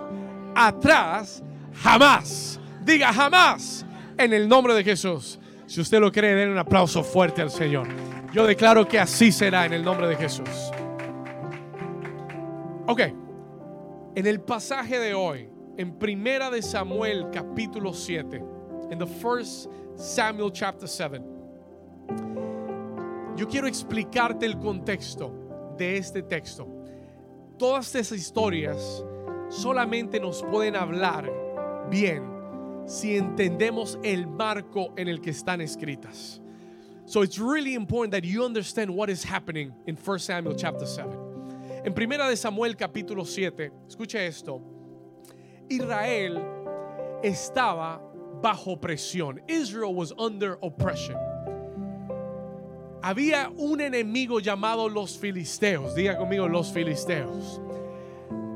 atrás 0.56 1.40
jamás. 1.72 2.58
Diga 2.84 3.12
jamás 3.12 3.86
en 4.24 4.32
el 4.32 4.48
nombre 4.48 4.74
de 4.74 4.84
Jesús. 4.84 5.38
Si 5.66 5.80
usted 5.80 6.00
lo 6.00 6.12
cree, 6.12 6.34
den 6.34 6.50
un 6.50 6.58
aplauso 6.58 7.02
fuerte 7.02 7.42
al 7.42 7.50
Señor. 7.50 7.88
Yo 8.32 8.46
declaro 8.46 8.86
que 8.86 8.98
así 8.98 9.32
será 9.32 9.66
en 9.66 9.72
el 9.72 9.84
nombre 9.84 10.06
de 10.06 10.16
Jesús. 10.16 10.48
Ok, 12.86 13.00
en 14.14 14.26
el 14.26 14.40
pasaje 14.40 14.98
de 14.98 15.14
hoy, 15.14 15.48
en 15.76 15.98
Primera 15.98 16.50
de 16.50 16.62
Samuel 16.62 17.28
capítulo 17.32 17.92
7, 17.92 18.42
en 18.90 18.98
the 18.98 19.06
first 19.06 19.70
Samuel 19.96 20.50
chapter 20.52 20.88
7, 20.88 21.22
yo 23.36 23.48
quiero 23.48 23.66
explicarte 23.66 24.46
el 24.46 24.58
contexto 24.58 25.74
de 25.78 25.96
este 25.96 26.22
texto. 26.22 26.66
Todas 27.58 27.94
esas 27.94 28.18
historias 28.18 29.04
solamente 29.48 30.20
nos 30.20 30.42
pueden 30.42 30.76
hablar 30.76 31.30
bien 31.90 32.31
si 32.86 33.16
entendemos 33.16 33.98
el 34.02 34.26
marco 34.26 34.92
en 34.96 35.08
el 35.08 35.20
que 35.20 35.30
están 35.30 35.60
escritas. 35.60 36.40
So 37.06 37.22
it's 37.22 37.38
really 37.38 37.74
important 37.74 38.12
that 38.12 38.24
you 38.24 38.44
understand 38.44 38.90
what 38.90 39.10
is 39.10 39.24
happening 39.24 39.72
in 39.86 39.96
1 39.96 40.18
Samuel 40.18 40.54
chapter 40.54 40.86
7. 40.86 41.10
En 41.84 41.92
Primera 41.94 42.28
de 42.28 42.36
Samuel 42.36 42.74
capítulo 42.74 43.26
7, 43.26 43.70
escuche 43.88 44.26
esto. 44.26 44.62
Israel 45.68 46.40
estaba 47.22 48.00
bajo 48.40 48.76
presión. 48.76 49.40
Israel 49.48 49.94
was 49.94 50.12
under 50.16 50.58
oppression. 50.62 51.16
Había 53.02 53.50
un 53.56 53.80
enemigo 53.80 54.38
llamado 54.38 54.88
los 54.88 55.18
filisteos. 55.18 55.94
Diga 55.94 56.16
conmigo 56.16 56.46
los 56.48 56.72
filisteos. 56.72 57.60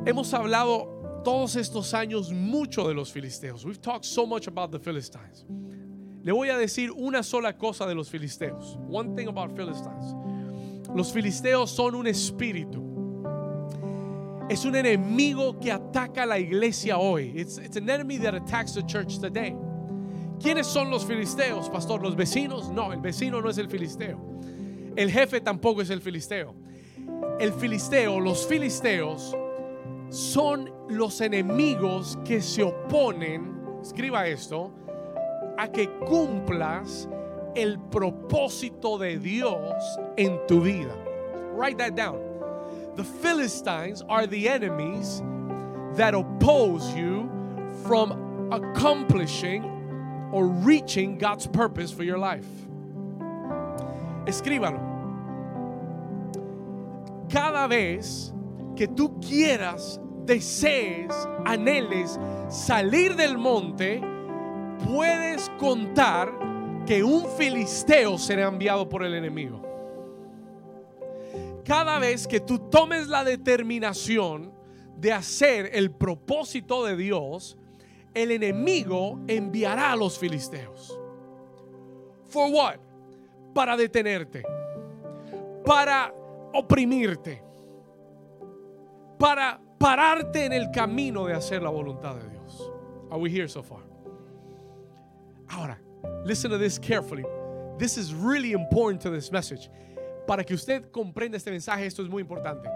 Hemos 0.07 0.33
hablado 0.35 0.96
todos 1.27 1.57
estos 1.57 1.93
años 1.93 2.31
mucho 2.33 2.87
de 2.87 2.95
los 2.95 3.11
filisteos. 3.11 3.65
We've 3.65 3.81
talked 3.81 4.05
so 4.05 4.27
much 4.27 4.47
about 4.47 4.71
the 4.71 4.79
Philistines. 4.79 5.45
Le 6.23 6.31
voy 6.31 6.51
a 6.51 6.57
decir 6.57 6.93
una 6.93 7.25
sola 7.25 7.53
cosa 7.55 7.85
de 7.85 7.97
los 7.97 8.09
filisteos. 8.09 8.77
One 8.89 9.17
thing 9.17 9.27
about 9.27 9.57
Philistines. 9.57 10.15
Los 10.95 11.13
filisteos 11.13 11.71
son 11.71 11.97
un 11.97 12.07
espíritu. 12.07 12.81
Es 14.49 14.65
un 14.65 14.77
enemigo 14.77 15.59
que 15.61 15.73
ataca 15.73 16.23
a 16.23 16.27
la 16.27 16.39
iglesia 16.39 16.97
hoy. 16.97 17.33
It's, 17.35 17.59
it's 17.59 17.77
an 17.77 17.91
enemy 17.91 18.19
that 18.19 18.37
attacks 18.37 18.75
the 18.75 18.85
church 18.85 19.19
today. 19.19 19.57
¿Quiénes 20.39 20.67
son 20.67 20.93
los 20.93 21.05
filisteos, 21.05 21.69
pastor? 21.73 22.03
¿Los 22.03 22.15
vecinos? 22.15 22.71
No, 22.71 22.93
el 22.93 23.01
vecino 23.01 23.43
no 23.43 23.49
es 23.49 23.59
el 23.59 23.69
filisteo. 23.69 24.21
El 24.95 25.11
jefe 25.11 25.41
tampoco 25.41 25.83
es 25.83 25.91
el 25.91 26.01
filisteo. 26.01 26.55
El 27.41 27.53
filisteo, 27.53 28.21
los 28.21 28.47
filisteos, 28.47 29.35
son 30.11 30.71
los 30.89 31.21
enemigos 31.21 32.17
que 32.25 32.41
se 32.41 32.63
oponen, 32.63 33.81
escriba 33.83 34.27
esto, 34.27 34.73
a 35.59 35.69
que 35.69 35.89
cumplas 36.07 37.09
el 37.55 37.79
propósito 37.91 38.99
de 38.99 39.19
Dios 39.19 39.99
en 40.17 40.39
tu 40.47 40.61
vida. 40.61 40.95
Write 41.55 41.79
that 41.79 41.97
down. 41.97 42.21
The 42.97 43.05
Philistines 43.05 44.03
are 44.09 44.27
the 44.27 44.49
enemies 44.49 45.23
that 45.95 46.15
oppose 46.15 46.95
you 46.95 47.31
from 47.85 48.53
accomplishing 48.53 49.65
or 50.33 50.47
reaching 50.47 51.19
God's 51.19 51.47
purpose 51.47 51.91
for 51.91 52.05
your 52.05 52.19
life. 52.19 52.47
Escríbalo. 54.27 54.81
Cada 57.31 57.69
vez 57.69 58.33
que 58.77 58.87
tú 58.87 59.19
quieras, 59.21 60.01
desees, 60.25 61.13
anheles 61.45 62.19
salir 62.49 63.17
del 63.17 63.39
monte, 63.39 64.01
puedes 64.87 65.51
contar 65.59 66.33
que 66.87 67.03
un 67.03 67.27
filisteo 67.37 68.19
será 68.19 68.47
enviado 68.47 68.89
por 68.89 69.03
el 69.03 69.15
enemigo. 69.15 69.63
Cada 71.65 71.99
vez 71.99 72.29
que 72.29 72.39
tú 72.39 72.59
tomes 72.71 73.09
la 73.09 73.25
determinación 73.25 74.53
de 74.97 75.13
hacer 75.13 75.71
el 75.73 75.91
propósito 75.91 76.85
de 76.85 76.97
Dios, 76.97 77.59
el 78.15 78.31
enemigo 78.31 79.21
enviará 79.27 79.93
a 79.93 79.97
los 79.97 80.19
filisteos. 80.19 80.99
For 82.29 82.51
what? 82.51 82.77
Para 83.53 83.77
detenerte, 83.77 84.45
para 85.65 86.15
oprimirte, 86.55 87.43
para 89.19 89.61
pararte 89.79 90.45
en 90.45 90.53
el 90.53 90.71
camino 90.71 91.27
de 91.27 91.35
hacer 91.35 91.63
la 91.63 91.71
voluntad 91.71 92.17
de 92.17 92.29
Dios. 92.29 92.71
Are 93.11 93.21
we 93.21 93.31
here 93.31 93.49
so 93.49 93.63
far? 93.63 93.83
Ahora, 95.49 95.79
listen 96.25 96.51
to 96.51 96.59
this 96.59 96.79
carefully. 96.79 97.25
This 97.79 97.97
is 97.97 98.13
really 98.15 98.53
important 98.53 99.03
to 99.03 99.11
this 99.11 99.31
message. 99.31 99.71
Para 100.27 100.45
que 100.45 100.55
usted 100.55 100.91
comprenda 100.91 101.37
este 101.37 101.51
mensaje, 101.51 101.87
esto 101.87 102.03
es 102.03 102.09
muy 102.09 102.23
importante. 102.23 102.69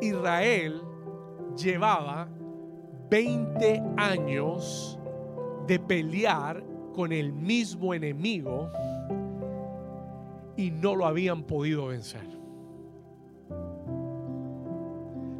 Israel 0.00 0.82
llevaba 1.56 2.28
20 3.10 3.82
años 3.96 4.98
de 5.66 5.78
pelear 5.78 6.62
con 6.94 7.12
el 7.12 7.32
mismo 7.32 7.94
enemigo 7.94 8.70
y 10.56 10.70
no 10.70 10.94
lo 10.94 11.06
habían 11.06 11.44
podido 11.44 11.86
vencer. 11.86 12.43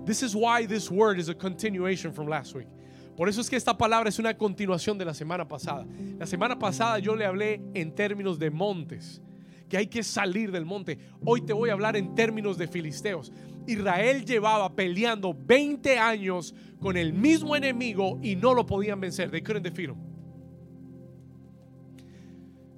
This 0.05 0.23
is 0.23 0.35
why 0.35 0.67
this 0.67 0.91
word 0.91 1.19
is 1.19 1.29
a 1.29 1.35
continuation 1.35 2.13
from 2.13 2.29
last 2.29 2.55
week. 2.55 2.69
Por 3.17 3.29
eso 3.29 3.41
es 3.41 3.49
que 3.49 3.57
esta 3.57 3.77
palabra 3.77 4.09
es 4.09 4.19
una 4.19 4.35
continuación 4.35 4.99
de 4.99 5.05
la 5.05 5.15
semana 5.15 5.47
pasada. 5.47 5.87
La 6.19 6.27
semana 6.27 6.59
pasada 6.59 6.99
yo 6.99 7.15
le 7.15 7.25
hablé 7.25 7.61
en 7.75 7.95
términos 7.95 8.39
de 8.39 8.51
montes, 8.51 9.23
que 9.69 9.77
hay 9.77 9.87
que 9.87 10.03
salir 10.03 10.51
del 10.51 10.65
monte. 10.65 10.99
Hoy 11.25 11.41
te 11.43 11.53
voy 11.53 11.71
a 11.71 11.75
hablar 11.75 11.97
en 11.97 12.15
términos 12.15 12.59
de 12.59 12.67
filisteos. 12.67 13.33
Israel 13.67 14.25
llevaba 14.25 14.75
peleando 14.75 15.33
20 15.33 15.99
años 15.99 16.55
con 16.81 16.97
el 16.97 17.13
mismo 17.13 17.55
enemigo 17.57 18.19
y 18.23 18.37
no 18.37 18.53
lo 18.53 18.67
podían 18.67 19.01
vencer. 19.01 19.31
They 19.31 19.43
couldn't 19.43 19.65
defeat. 19.65 19.95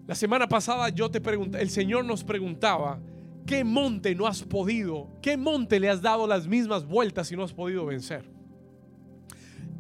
La 0.07 0.15
semana 0.15 0.47
pasada 0.47 0.89
yo 0.91 1.11
te 1.11 1.21
pregunté, 1.21 1.61
el 1.61 1.71
Señor 1.71 2.05
nos 2.05 2.23
preguntaba, 2.23 3.01
¿qué 3.47 3.65
monte 3.65 4.15
no 4.15 4.27
has 4.27 4.43
podido? 4.43 5.09
¿Qué 5.23 5.37
monte 5.37 5.81
le 5.81 5.89
has 5.89 6.03
dado 6.03 6.27
las 6.27 6.47
mismas 6.47 6.85
vueltas 6.85 7.31
y 7.33 7.37
no 7.37 7.45
has 7.45 7.53
podido 7.53 7.87
vencer? 7.87 8.29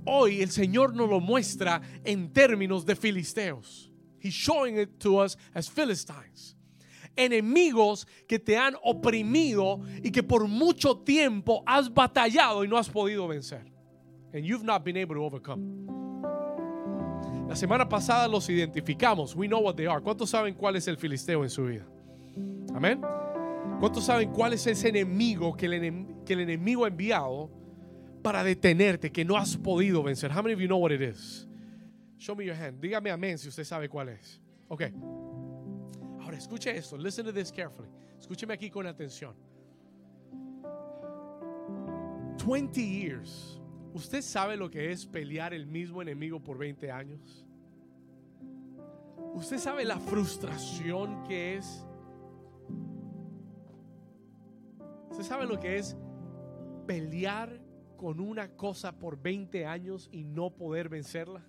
Hoy 0.04 0.40
el 0.40 0.50
Señor 0.50 0.94
nos 0.94 1.10
lo 1.10 1.20
muestra 1.20 1.82
en 2.04 2.32
términos 2.32 2.86
de 2.86 2.94
filisteos. 2.94 3.90
He's 4.20 4.34
showing 4.34 4.78
it 4.78 4.98
to 5.00 5.20
us 5.22 5.36
as 5.52 5.68
Philistines. 5.68 6.56
Enemigos 7.16 8.06
que 8.28 8.38
te 8.38 8.56
han 8.56 8.76
oprimido 8.84 9.80
y 10.02 10.10
que 10.10 10.22
por 10.22 10.46
mucho 10.46 10.98
tiempo 10.98 11.62
has 11.66 11.92
batallado 11.92 12.64
y 12.64 12.68
no 12.68 12.76
has 12.76 12.88
podido 12.88 13.26
vencer. 13.26 13.64
And 14.32 14.44
you've 14.44 14.64
not 14.64 14.84
been 14.84 14.96
able 14.96 15.14
to 15.14 15.24
overcome. 15.24 15.86
La 17.48 17.54
semana 17.54 17.88
pasada 17.88 18.28
los 18.28 18.48
identificamos. 18.48 19.34
We 19.34 19.48
know 19.48 19.60
what 19.60 19.76
they 19.76 19.86
are. 19.86 20.00
¿Cuántos 20.00 20.30
saben 20.30 20.54
cuál 20.54 20.76
es 20.76 20.86
el 20.88 20.96
filisteo 20.96 21.42
en 21.42 21.50
su 21.50 21.64
vida? 21.64 21.86
Amén. 22.74 23.00
¿Cuántos 23.78 24.04
saben 24.04 24.30
cuál 24.30 24.54
es 24.54 24.66
ese 24.66 24.88
enemigo 24.88 25.54
que 25.54 25.66
el, 25.66 26.40
enemigo 26.40 26.84
ha 26.84 26.88
enviado 26.88 27.50
para 28.22 28.42
detenerte, 28.42 29.12
que 29.12 29.24
no 29.24 29.36
has 29.36 29.56
podido 29.56 30.02
vencer? 30.02 30.30
How 30.30 30.42
many 30.42 30.54
of 30.54 30.60
you 30.60 30.66
know 30.66 30.78
what 30.78 30.92
it 30.92 31.02
is? 31.02 31.46
Show 32.18 32.34
me 32.34 32.46
your 32.46 32.56
hand. 32.56 32.80
Dígame 32.80 33.10
amén 33.10 33.38
si 33.38 33.48
usted 33.48 33.64
sabe 33.64 33.88
cuál 33.88 34.08
es. 34.08 34.40
Ok. 34.68 34.84
Ahora 36.20 36.38
escuche 36.38 36.74
esto. 36.74 36.96
Listen 36.96 37.26
to 37.26 37.32
this 37.32 37.52
carefully. 37.52 37.88
Escúcheme 38.18 38.54
aquí 38.54 38.70
con 38.70 38.86
atención. 38.86 39.34
20 42.46 42.80
years. 42.80 43.60
¿Usted 43.92 44.22
sabe 44.22 44.56
lo 44.56 44.70
que 44.70 44.90
es 44.90 45.06
pelear 45.06 45.52
el 45.52 45.66
mismo 45.66 46.00
enemigo 46.00 46.40
por 46.42 46.56
20 46.56 46.90
años? 46.90 47.44
¿Usted 49.34 49.58
sabe 49.58 49.84
la 49.84 49.98
frustración 49.98 51.22
que 51.24 51.56
es? 51.56 51.85
¿Usted 55.10 55.24
sabe 55.24 55.46
lo 55.46 55.58
que 55.58 55.76
es 55.78 55.96
pelear 56.86 57.60
con 57.96 58.20
una 58.20 58.48
cosa 58.56 58.92
por 58.92 59.20
20 59.20 59.66
años 59.66 60.08
y 60.12 60.24
no 60.24 60.50
poder 60.50 60.88
vencerla? 60.88 61.42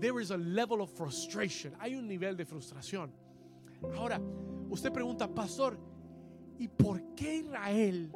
There 0.00 0.20
is 0.20 0.30
a 0.32 0.36
level 0.36 0.80
of 0.80 0.90
frustration. 0.90 1.74
Hay 1.78 1.94
un 1.94 2.08
nivel 2.08 2.36
de 2.36 2.44
frustración. 2.44 3.12
Ahora, 3.96 4.20
usted 4.68 4.92
pregunta, 4.92 5.28
pastor, 5.28 5.78
¿y 6.58 6.68
por 6.68 7.14
qué 7.14 7.36
Israel 7.36 8.12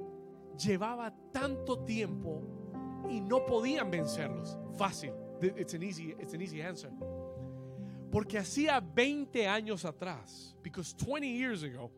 llevaba 0.58 1.14
tanto 1.32 1.84
tiempo 1.84 2.42
y 3.08 3.20
no 3.20 3.46
podían 3.46 3.90
vencerlos? 3.90 4.58
Fácil. 4.76 5.12
It's 5.40 5.74
an 5.74 5.82
easy, 5.82 6.14
it's 6.18 6.34
an 6.34 6.42
easy 6.42 6.60
answer. 6.60 6.90
Porque 8.10 8.38
hacía 8.38 8.80
20 8.80 9.46
años 9.46 9.84
atrás, 9.84 10.56
because 10.62 10.94
20 10.94 11.28
years 11.28 11.62
ago, 11.62 11.90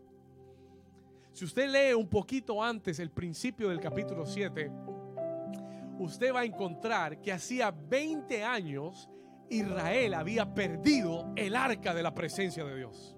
si 1.38 1.44
usted 1.44 1.70
lee 1.70 1.94
un 1.94 2.08
poquito 2.08 2.60
antes 2.60 2.98
el 2.98 3.12
principio 3.12 3.68
del 3.68 3.78
capítulo 3.78 4.26
7, 4.26 4.72
usted 6.00 6.34
va 6.34 6.40
a 6.40 6.44
encontrar 6.44 7.20
que 7.20 7.30
hacía 7.30 7.70
20 7.70 8.42
años 8.42 9.08
Israel 9.48 10.14
había 10.14 10.52
perdido 10.52 11.32
el 11.36 11.54
arca 11.54 11.94
de 11.94 12.02
la 12.02 12.12
presencia 12.12 12.64
de 12.64 12.76
Dios. 12.78 13.16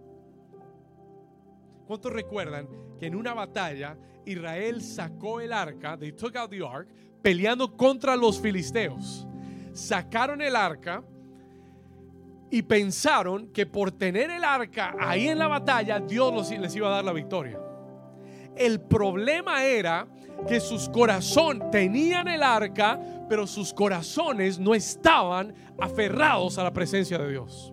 ¿Cuántos 1.86 2.12
recuerdan 2.12 2.68
que 2.98 3.06
en 3.06 3.14
una 3.14 3.32
batalla 3.32 3.96
Israel 4.26 4.82
sacó 4.82 5.40
el 5.40 5.54
arca, 5.54 5.96
they 5.96 6.12
took 6.12 6.36
out 6.36 6.50
the 6.50 6.62
ark, 6.62 6.88
peleando 7.22 7.74
contra 7.74 8.16
los 8.16 8.38
filisteos? 8.38 9.26
Sacaron 9.72 10.42
el 10.42 10.56
arca 10.56 11.02
y 12.50 12.60
pensaron 12.60 13.50
que 13.50 13.64
por 13.64 13.90
tener 13.90 14.30
el 14.30 14.44
arca 14.44 14.94
ahí 15.00 15.28
en 15.28 15.38
la 15.38 15.48
batalla 15.48 16.00
Dios 16.00 16.50
les 16.50 16.76
iba 16.76 16.88
a 16.88 16.96
dar 16.96 17.04
la 17.06 17.14
victoria. 17.14 17.58
El 18.56 18.80
problema 18.80 19.64
era 19.64 20.06
que 20.46 20.60
sus 20.60 20.88
corazones 20.88 21.70
tenían 21.70 22.28
el 22.28 22.42
arca, 22.42 22.98
pero 23.28 23.46
sus 23.46 23.72
corazones 23.72 24.58
no 24.58 24.74
estaban 24.74 25.54
aferrados 25.78 26.58
a 26.58 26.64
la 26.64 26.72
presencia 26.72 27.18
de 27.18 27.30
Dios. 27.30 27.72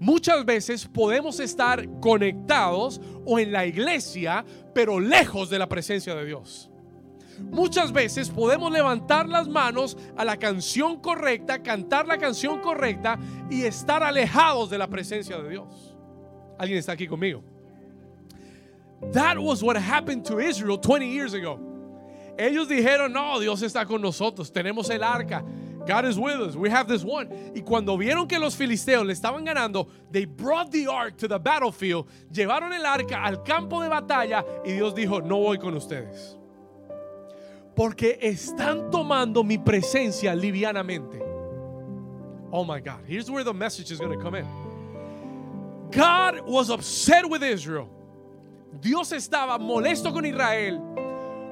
Muchas 0.00 0.44
veces 0.44 0.86
podemos 0.86 1.40
estar 1.40 1.88
conectados 2.00 3.00
o 3.24 3.38
en 3.38 3.50
la 3.50 3.66
iglesia, 3.66 4.44
pero 4.72 5.00
lejos 5.00 5.50
de 5.50 5.58
la 5.58 5.68
presencia 5.68 6.14
de 6.14 6.24
Dios. 6.24 6.70
Muchas 7.40 7.92
veces 7.92 8.30
podemos 8.30 8.70
levantar 8.70 9.28
las 9.28 9.48
manos 9.48 9.96
a 10.16 10.24
la 10.24 10.36
canción 10.36 11.00
correcta, 11.00 11.62
cantar 11.62 12.06
la 12.06 12.18
canción 12.18 12.60
correcta 12.60 13.18
y 13.50 13.62
estar 13.62 14.02
alejados 14.02 14.70
de 14.70 14.78
la 14.78 14.88
presencia 14.88 15.38
de 15.38 15.50
Dios. 15.50 15.96
¿Alguien 16.58 16.78
está 16.78 16.92
aquí 16.92 17.06
conmigo? 17.06 17.42
That 19.12 19.38
was 19.38 19.62
what 19.62 19.76
happened 19.76 20.24
to 20.26 20.38
Israel 20.38 20.78
20 20.78 21.08
years 21.08 21.34
ago. 21.34 21.60
Ellos 22.38 22.68
dijeron, 22.68 23.12
no, 23.12 23.40
Dios 23.40 23.62
está 23.62 23.86
con 23.86 24.00
nosotros, 24.00 24.50
tenemos 24.50 24.90
el 24.90 25.02
arca. 25.02 25.44
God 25.86 26.04
is 26.04 26.18
with 26.18 26.40
us. 26.40 26.54
We 26.54 26.68
have 26.68 26.86
this 26.86 27.02
one. 27.02 27.52
Y 27.54 27.62
cuando 27.62 27.96
vieron 27.96 28.28
que 28.28 28.38
los 28.38 28.54
filisteos 28.54 29.06
le 29.06 29.14
estaban 29.14 29.46
ganando, 29.46 29.88
they 30.10 30.26
brought 30.26 30.70
the 30.70 30.86
ark 30.86 31.16
to 31.16 31.28
the 31.28 31.38
battlefield. 31.38 32.06
Llevaron 32.30 32.74
el 32.74 32.84
arca 32.84 33.24
al 33.24 33.42
campo 33.42 33.80
de 33.80 33.88
batalla 33.88 34.44
y 34.64 34.72
Dios 34.72 34.94
dijo, 34.94 35.24
no 35.24 35.38
voy 35.38 35.56
con 35.56 35.74
ustedes. 35.74 36.36
Porque 37.74 38.18
están 38.20 38.90
tomando 38.90 39.42
mi 39.42 39.56
presencia 39.56 40.34
livianamente. 40.34 41.22
Oh 42.52 42.64
my 42.64 42.80
God. 42.80 43.00
Here's 43.06 43.30
where 43.30 43.44
the 43.44 43.54
message 43.54 43.90
is 43.90 43.98
going 43.98 44.16
to 44.16 44.22
come 44.22 44.34
in. 44.34 44.46
God 45.90 46.40
was 46.46 46.68
upset 46.68 47.28
with 47.28 47.42
Israel. 47.42 47.88
Dios 48.80 49.12
estaba 49.12 49.58
molesto 49.58 50.12
con 50.12 50.24
Israel 50.24 50.80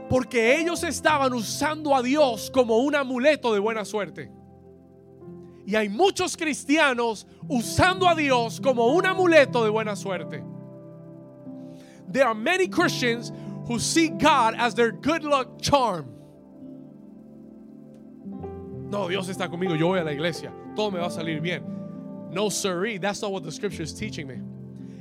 porque 0.08 0.60
ellos 0.60 0.84
estaban 0.84 1.32
usando 1.32 1.94
a 1.94 2.02
Dios 2.02 2.50
como 2.50 2.78
un 2.78 2.94
amuleto 2.94 3.52
de 3.52 3.58
buena 3.58 3.84
suerte. 3.84 4.30
Y 5.66 5.74
hay 5.74 5.88
muchos 5.88 6.36
cristianos 6.36 7.26
usando 7.48 8.08
a 8.08 8.14
Dios 8.14 8.60
como 8.60 8.86
un 8.88 9.04
amuleto 9.04 9.64
de 9.64 9.70
buena 9.70 9.96
suerte. 9.96 10.44
There 12.08 12.24
are 12.24 12.34
many 12.34 12.68
Christians 12.68 13.32
who 13.66 13.80
see 13.80 14.08
God 14.08 14.54
as 14.56 14.74
their 14.74 14.92
good 14.92 15.24
luck 15.24 15.60
charm. 15.60 16.06
No, 18.88 19.08
Dios 19.08 19.28
está 19.28 19.48
conmigo, 19.48 19.74
yo 19.76 19.88
voy 19.88 19.98
a 19.98 20.04
la 20.04 20.12
iglesia, 20.12 20.52
todo 20.76 20.92
me 20.92 21.00
va 21.00 21.06
a 21.06 21.10
salir 21.10 21.40
bien. 21.40 21.64
No, 22.30 22.48
siree, 22.48 22.98
that's 22.98 23.20
not 23.20 23.32
what 23.32 23.42
the 23.42 23.50
scripture 23.50 23.82
is 23.82 23.92
teaching 23.92 24.28
me. 24.28 24.40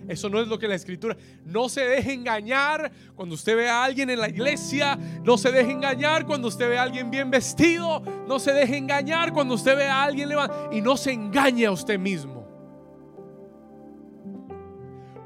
Eso 0.07 0.29
no 0.29 0.39
es 0.39 0.47
lo 0.47 0.59
que 0.59 0.67
la 0.67 0.75
escritura. 0.75 1.17
No 1.45 1.67
se 1.67 1.81
deje 1.81 2.13
engañar 2.13 2.91
cuando 3.15 3.35
usted 3.35 3.55
ve 3.55 3.69
a 3.69 3.83
alguien 3.83 4.09
en 4.09 4.19
la 4.19 4.29
iglesia. 4.29 4.97
No 5.23 5.37
se 5.37 5.51
deje 5.51 5.71
engañar 5.71 6.25
cuando 6.25 6.47
usted 6.47 6.69
ve 6.69 6.77
a 6.77 6.83
alguien 6.83 7.09
bien 7.09 7.31
vestido. 7.31 8.01
No 8.27 8.39
se 8.39 8.53
deje 8.53 8.77
engañar 8.77 9.33
cuando 9.33 9.55
usted 9.55 9.75
ve 9.75 9.87
a 9.87 10.03
alguien 10.03 10.29
levantado. 10.29 10.71
Y 10.71 10.81
no 10.81 10.95
se 10.95 11.11
engañe 11.11 11.65
a 11.65 11.71
usted 11.71 11.97
mismo. 11.97 12.45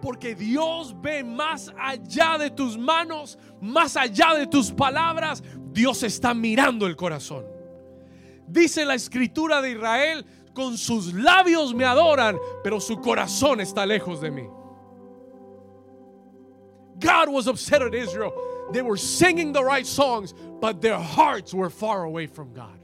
Porque 0.02 0.34
Dios 0.34 0.96
ve 1.02 1.24
más 1.26 1.74
allá 1.78 2.38
de 2.38 2.50
tus 2.50 2.78
manos, 2.78 3.38
más 3.60 3.98
allá 3.98 4.34
de 4.36 4.48
tus 4.48 4.72
palabras. 4.72 5.44
Dios 5.72 6.04
está 6.04 6.34
mirando 6.34 6.88
el 6.88 6.96
corazón. 6.96 7.46
Dice 8.48 8.86
la 8.86 8.96
escritura 8.96 9.62
de 9.62 9.72
Israel, 9.72 10.26
con 10.54 10.78
sus 10.78 11.14
labios 11.14 11.74
me 11.74 11.86
adoran, 11.86 12.38
pero 12.64 12.80
su 12.80 13.00
corazón 13.00 13.60
está 13.62 13.86
lejos 13.86 14.22
de 14.22 14.32
mí. 14.32 14.44
God 17.20 17.34
was 17.34 17.48
upset 17.48 17.82
at 17.82 17.94
Israel. 17.94 18.34
They 18.72 18.82
were 18.82 18.96
singing 18.96 19.52
the 19.52 19.64
right 19.64 19.86
songs, 19.86 20.34
but 20.62 20.82
their 20.82 20.98
hearts 20.98 21.54
were 21.54 21.70
far 21.70 22.04
away 22.04 22.28
from 22.28 22.54
God. 22.54 22.80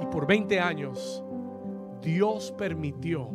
Y 0.00 0.06
por 0.10 0.24
20 0.26 0.58
años, 0.58 1.22
Dios 2.00 2.52
permitió 2.56 3.28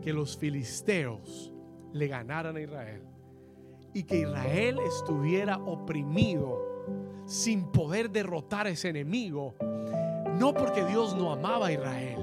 que 0.00 0.14
los 0.14 0.34
filisteos 0.34 1.52
le 1.92 2.08
ganaran 2.08 2.56
a 2.56 2.60
Israel 2.60 3.02
y 3.92 4.04
que 4.04 4.20
Israel 4.20 4.78
estuviera 4.86 5.58
oprimido 5.58 6.58
sin 7.26 7.70
poder 7.70 8.10
derrotar 8.10 8.66
a 8.66 8.70
ese 8.70 8.88
enemigo. 8.88 9.54
No 10.38 10.54
porque 10.54 10.84
Dios 10.86 11.14
no 11.14 11.30
amaba 11.30 11.66
a 11.66 11.72
Israel, 11.72 12.19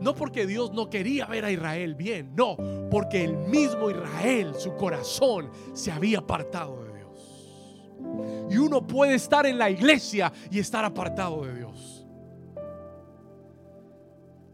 no 0.00 0.14
porque 0.14 0.46
Dios 0.46 0.72
no 0.72 0.88
quería 0.88 1.26
ver 1.26 1.44
a 1.44 1.52
Israel 1.52 1.94
bien, 1.94 2.32
no, 2.34 2.56
porque 2.90 3.24
el 3.24 3.36
mismo 3.36 3.90
Israel, 3.90 4.54
su 4.56 4.74
corazón, 4.76 5.50
se 5.74 5.92
había 5.92 6.18
apartado 6.18 6.84
de 6.84 6.98
Dios. 6.98 8.50
Y 8.50 8.56
uno 8.56 8.86
puede 8.86 9.14
estar 9.14 9.46
en 9.46 9.58
la 9.58 9.70
iglesia 9.70 10.32
y 10.50 10.58
estar 10.58 10.84
apartado 10.84 11.44
de 11.44 11.54
Dios. 11.54 12.06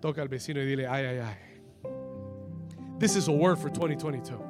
Toca 0.00 0.20
al 0.20 0.28
vecino 0.28 0.60
y 0.60 0.66
dile, 0.66 0.86
ay, 0.86 1.04
ay, 1.04 1.18
ay. 1.18 1.36
This 2.98 3.16
is 3.16 3.28
a 3.28 3.32
word 3.32 3.58
for 3.58 3.70
2022. 3.70 4.40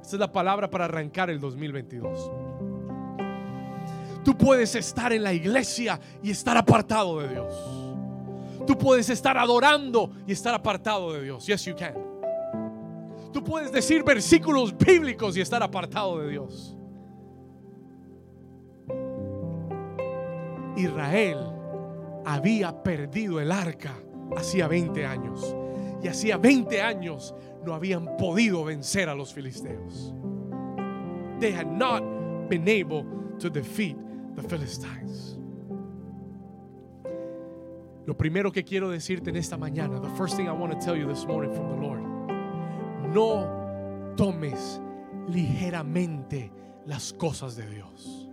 Esta 0.00 0.16
es 0.16 0.20
la 0.20 0.30
palabra 0.30 0.70
para 0.70 0.84
arrancar 0.84 1.30
el 1.30 1.40
2022. 1.40 2.30
Tú 4.24 4.36
puedes 4.36 4.74
estar 4.74 5.12
en 5.12 5.22
la 5.22 5.32
iglesia 5.32 6.00
y 6.22 6.30
estar 6.30 6.56
apartado 6.56 7.20
de 7.20 7.28
Dios. 7.28 7.85
Tú 8.66 8.76
puedes 8.76 9.08
estar 9.10 9.38
adorando 9.38 10.10
y 10.26 10.32
estar 10.32 10.54
apartado 10.54 11.12
de 11.12 11.22
Dios. 11.22 11.46
Yes, 11.46 11.64
you 11.64 11.74
can. 11.76 11.94
Tú 13.32 13.44
puedes 13.44 13.70
decir 13.70 14.02
versículos 14.02 14.76
bíblicos 14.76 15.36
y 15.36 15.40
estar 15.40 15.62
apartado 15.62 16.18
de 16.20 16.30
Dios. 16.30 16.76
Israel 20.76 21.38
había 22.24 22.82
perdido 22.82 23.40
el 23.40 23.52
arca 23.52 23.94
hacía 24.36 24.68
20 24.68 25.06
años. 25.06 25.54
Y 26.02 26.08
hacía 26.08 26.36
20 26.36 26.80
años 26.82 27.34
no 27.64 27.74
habían 27.74 28.16
podido 28.16 28.64
vencer 28.64 29.08
a 29.08 29.14
los 29.14 29.32
filisteos. 29.32 30.14
They 31.40 31.52
had 31.52 31.66
not 31.66 32.02
been 32.48 32.68
able 32.68 33.04
to 33.38 33.50
defeat 33.50 33.96
the 34.34 34.42
Philistines. 34.42 35.35
Lo 38.06 38.14
primero 38.16 38.52
que 38.52 38.64
quiero 38.64 38.88
decirte 38.88 39.30
en 39.30 39.36
esta 39.36 39.56
mañana, 39.56 40.00
the 40.00 40.16
first 40.16 40.36
thing 40.36 40.48
I 40.48 40.52
want 40.52 40.72
to 40.72 40.78
tell 40.78 40.96
you 40.96 41.06
this 41.08 41.26
morning 41.26 41.52
from 41.52 41.68
the 41.68 41.86
Lord, 41.86 42.02
no 43.12 44.14
tomes 44.16 44.80
ligeramente 45.28 46.50
las 46.86 47.12
cosas 47.12 47.56
de 47.56 47.66
Dios. 47.66 48.28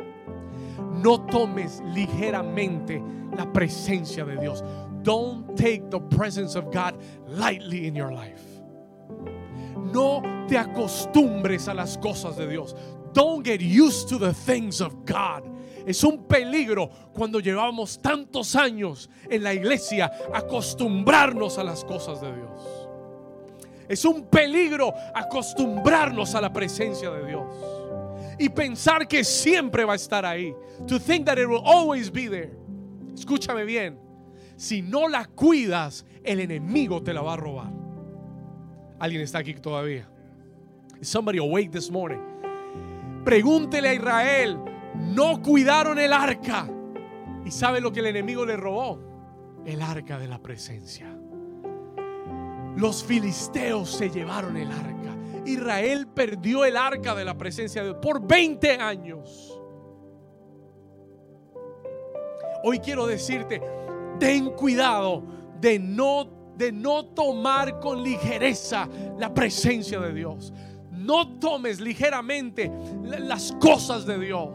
No 1.01 1.25
tomes 1.25 1.81
ligeramente 1.93 3.01
la 3.35 3.51
presencia 3.51 4.25
de 4.25 4.37
Dios. 4.39 4.63
Don't 5.01 5.57
take 5.57 5.89
the 5.89 5.99
presence 5.99 6.55
of 6.55 6.71
God 6.71 7.01
lightly 7.27 7.87
in 7.87 7.95
your 7.95 8.13
life. 8.13 8.43
No 9.91 10.21
te 10.47 10.55
acostumbres 10.55 11.67
a 11.67 11.73
las 11.73 11.97
cosas 11.97 12.37
de 12.37 12.47
Dios. 12.47 12.75
Don't 13.13 13.43
get 13.43 13.61
used 13.61 14.07
to 14.09 14.17
the 14.17 14.33
things 14.33 14.81
of 14.81 15.05
God. 15.05 15.49
Es 15.85 16.03
un 16.03 16.23
peligro 16.23 16.89
cuando 17.13 17.39
llevamos 17.39 18.01
tantos 18.01 18.55
años 18.55 19.09
en 19.29 19.43
la 19.43 19.53
iglesia 19.53 20.11
acostumbrarnos 20.33 21.57
a 21.57 21.63
las 21.63 21.83
cosas 21.83 22.21
de 22.21 22.33
Dios. 22.33 22.89
Es 23.87 24.05
un 24.05 24.25
peligro 24.27 24.93
acostumbrarnos 25.13 26.35
a 26.35 26.41
la 26.41 26.51
presencia 26.53 27.11
de 27.11 27.27
Dios 27.27 27.43
y 28.39 28.49
pensar 28.49 29.07
que 29.07 29.23
siempre 29.23 29.83
va 29.85 29.93
a 29.93 29.97
estar 29.97 30.25
ahí. 30.25 30.53
To 30.87 30.99
think 30.99 31.25
that 31.25 31.37
it 31.37 31.47
will 31.47 31.61
always 31.65 32.11
be 32.11 32.27
there. 32.27 32.51
Escúchame 33.13 33.65
bien. 33.65 33.99
Si 34.55 34.81
no 34.81 35.07
la 35.07 35.25
cuidas, 35.25 36.05
el 36.23 36.39
enemigo 36.39 37.01
te 37.03 37.13
la 37.13 37.21
va 37.21 37.33
a 37.33 37.37
robar. 37.37 37.71
Alguien 38.99 39.21
está 39.21 39.39
aquí 39.39 39.53
todavía. 39.55 40.07
Is 41.01 41.09
somebody 41.09 41.37
awake 41.37 41.71
this 41.71 41.91
morning? 41.91 42.19
Pregúntele 43.25 43.89
a 43.89 43.93
Israel, 43.93 44.57
no 44.95 45.41
cuidaron 45.41 45.99
el 45.99 46.13
arca. 46.13 46.67
¿Y 47.45 47.51
sabe 47.51 47.81
lo 47.81 47.91
que 47.91 47.99
el 47.99 48.07
enemigo 48.07 48.45
le 48.45 48.57
robó? 48.57 48.99
El 49.65 49.81
arca 49.81 50.17
de 50.17 50.27
la 50.27 50.39
presencia. 50.39 51.07
Los 52.75 53.03
filisteos 53.03 53.89
se 53.89 54.09
llevaron 54.09 54.57
el 54.57 54.71
arca. 54.71 55.15
Israel 55.45 56.07
perdió 56.07 56.65
el 56.65 56.77
arca 56.77 57.13
de 57.15 57.25
la 57.25 57.37
presencia 57.37 57.81
de 57.81 57.89
Dios 57.89 57.99
por 58.01 58.25
20 58.25 58.71
años. 58.77 59.59
Hoy 62.63 62.79
quiero 62.79 63.05
decirte, 63.05 63.61
ten 64.19 64.51
cuidado 64.51 65.23
de 65.59 65.79
no 65.79 66.43
de 66.55 66.71
no 66.71 67.05
tomar 67.05 67.79
con 67.79 68.03
ligereza 68.03 68.87
la 69.17 69.33
presencia 69.33 69.99
de 69.99 70.13
Dios. 70.13 70.53
No 70.91 71.39
tomes 71.39 71.79
ligeramente 71.79 72.71
las 73.03 73.51
cosas 73.53 74.05
de 74.05 74.19
Dios. 74.19 74.49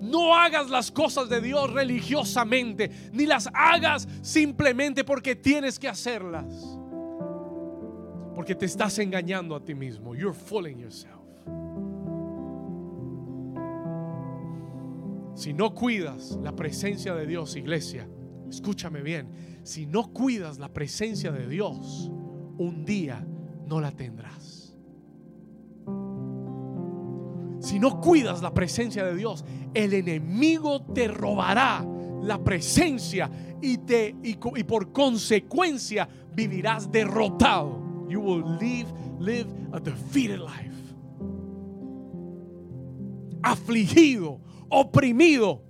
No 0.00 0.34
hagas 0.34 0.68
las 0.70 0.90
cosas 0.90 1.28
de 1.28 1.40
Dios 1.40 1.72
religiosamente, 1.72 2.90
ni 3.12 3.26
las 3.26 3.48
hagas 3.52 4.06
simplemente 4.22 5.04
porque 5.04 5.36
tienes 5.36 5.78
que 5.78 5.88
hacerlas. 5.88 6.78
Porque 8.34 8.54
te 8.54 8.66
estás 8.66 8.98
engañando 8.98 9.56
a 9.56 9.64
ti 9.64 9.74
mismo. 9.74 10.14
You're 10.14 10.34
fooling 10.34 10.78
yourself. 10.78 11.16
Si 15.34 15.52
no 15.52 15.74
cuidas 15.74 16.38
la 16.42 16.56
presencia 16.56 17.14
de 17.14 17.26
Dios, 17.26 17.56
iglesia, 17.56 18.08
escúchame 18.48 19.02
bien, 19.02 19.28
si 19.64 19.84
no 19.84 20.12
cuidas 20.12 20.58
la 20.58 20.72
presencia 20.72 21.30
de 21.30 21.46
Dios, 21.46 22.10
un 22.56 22.84
día 22.86 23.26
no 23.66 23.80
la 23.80 23.92
tendrás. 23.92 24.55
Si 27.66 27.80
no 27.80 28.00
cuidas 28.00 28.42
la 28.42 28.54
presencia 28.54 29.04
de 29.04 29.16
Dios, 29.16 29.44
el 29.74 29.92
enemigo 29.92 30.82
te 30.82 31.08
robará 31.08 31.84
la 32.22 32.38
presencia 32.38 33.28
y, 33.60 33.78
te, 33.78 34.14
y, 34.22 34.36
por 34.36 34.92
consecuencia 34.92 36.08
vivirás 36.32 36.92
derrotado. 36.92 38.06
You 38.08 38.20
will 38.20 38.56
live, 38.60 38.86
live 39.18 39.48
a 39.72 39.80
defeated 39.80 40.38
life. 40.38 40.94
Afligido, 43.42 44.38
oprimido. 44.68 45.64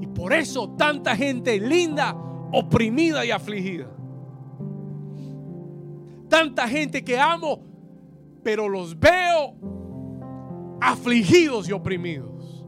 Y 0.00 0.06
por 0.06 0.32
eso 0.32 0.70
tanta 0.78 1.14
gente 1.14 1.60
linda 1.60 2.16
oprimida 2.50 3.26
y 3.26 3.30
afligida. 3.30 3.90
Tanta 6.30 6.66
gente 6.66 7.04
que 7.04 7.20
amo, 7.20 7.62
pero 8.42 8.70
los 8.70 8.98
veo 8.98 9.81
afligidos 10.82 11.68
y 11.68 11.72
oprimidos. 11.72 12.66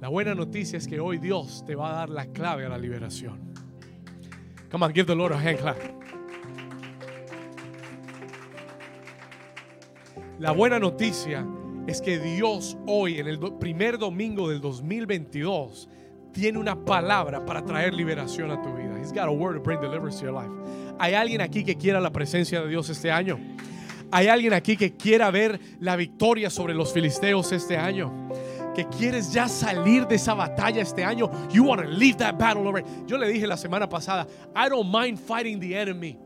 La 0.00 0.08
buena 0.08 0.34
noticia 0.34 0.78
es 0.78 0.86
que 0.86 1.00
hoy 1.00 1.18
Dios 1.18 1.64
te 1.66 1.74
va 1.74 1.90
a 1.90 1.94
dar 1.94 2.08
la 2.08 2.26
clave 2.26 2.64
a 2.64 2.68
la 2.68 2.78
liberación. 2.78 3.52
Come 4.70 4.86
on, 4.86 4.94
give 4.94 5.06
the 5.06 5.14
Lord 5.14 5.32
a 5.32 5.36
hand 5.36 5.58
clap. 5.58 5.76
La 10.38 10.52
buena 10.52 10.78
noticia 10.78 11.44
es 11.86 12.00
que 12.00 12.18
Dios 12.18 12.78
hoy, 12.86 13.18
en 13.18 13.26
el 13.26 13.38
primer 13.58 13.98
domingo 13.98 14.48
del 14.48 14.60
2022, 14.60 15.88
tiene 16.32 16.58
una 16.58 16.84
palabra 16.84 17.44
para 17.44 17.64
traer 17.64 17.92
liberación 17.92 18.50
a 18.52 18.62
tu 18.62 18.72
vida. 18.72 18.96
He's 18.98 19.12
got 19.12 19.26
a 19.26 19.32
word 19.32 19.56
to 19.56 19.60
bring 19.60 19.80
deliverance 19.80 20.20
to 20.20 20.26
your 20.26 20.34
life. 20.34 20.50
Hay 20.98 21.14
alguien 21.14 21.40
aquí 21.40 21.64
que 21.64 21.74
quiera 21.76 22.00
la 22.00 22.10
presencia 22.10 22.62
de 22.62 22.68
Dios 22.68 22.88
este 22.88 23.10
año. 23.10 23.38
Hay 24.12 24.28
alguien 24.28 24.52
aquí 24.52 24.76
que 24.76 24.96
quiera 24.96 25.30
ver 25.30 25.60
la 25.80 25.96
victoria 25.96 26.50
sobre 26.50 26.74
los 26.74 26.92
filisteos 26.92 27.52
este 27.52 27.76
año. 27.76 28.28
Que 28.74 28.86
quieres 28.86 29.32
ya 29.32 29.48
salir 29.48 30.06
de 30.06 30.16
esa 30.16 30.34
batalla 30.34 30.80
este 30.80 31.04
año. 31.04 31.30
You 31.50 31.64
want 31.64 31.82
to 31.82 31.88
leave 31.88 32.16
that 32.18 32.38
battle 32.38 32.66
over. 32.66 32.84
Yo 33.06 33.18
le 33.18 33.28
dije 33.28 33.46
la 33.46 33.56
semana 33.56 33.88
pasada, 33.88 34.26
I 34.54 34.68
don't 34.68 34.90
mind 34.90 35.18
fighting 35.18 35.60
the 35.60 35.76
enemy. 35.76 36.18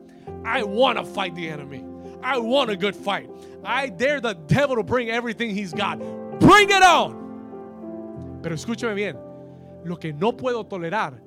I 0.44 0.62
want 0.62 0.98
to 0.98 1.04
fight 1.04 1.34
the 1.34 1.48
enemy. 1.48 1.84
I 2.22 2.38
want 2.38 2.70
a 2.70 2.76
good 2.76 2.96
fight. 2.96 3.28
I 3.64 3.88
dare 3.88 4.20
the 4.20 4.34
devil 4.46 4.76
to 4.76 4.82
bring 4.82 5.10
everything 5.10 5.54
he's 5.54 5.72
got. 5.72 5.98
Bring 6.38 6.70
it 6.70 6.82
on. 6.82 8.40
Pero 8.42 8.54
escúchame 8.54 8.94
bien 8.94 9.16
lo 9.84 9.98
que 9.98 10.12
no 10.12 10.36
puedo 10.36 10.64
tolerar 10.64 11.20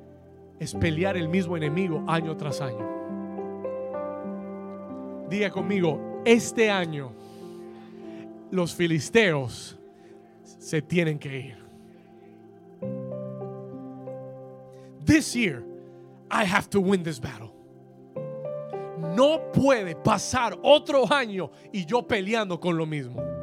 es 0.59 0.73
pelear 0.73 1.17
el 1.17 1.29
mismo 1.29 1.55
enemigo 1.55 2.03
año 2.07 2.35
tras 2.35 2.61
año. 2.61 2.85
Diga 5.29 5.51
conmigo, 5.51 6.16
este 6.25 6.69
año 6.69 7.11
los 8.51 8.73
filisteos 8.73 9.77
se 10.43 10.81
tienen 10.81 11.19
que 11.19 11.39
ir. 11.39 11.57
This 15.05 15.33
year, 15.33 15.63
I 16.29 16.43
have 16.43 16.69
to 16.71 16.81
win 16.81 17.03
this 17.03 17.19
battle. 17.19 17.53
No 19.15 19.51
puede 19.53 19.95
pasar 19.95 20.57
otro 20.63 21.05
año 21.11 21.49
y 21.71 21.85
yo 21.85 22.01
peleando 22.01 22.59
con 22.59 22.77
lo 22.77 22.85
mismo. 22.85 23.36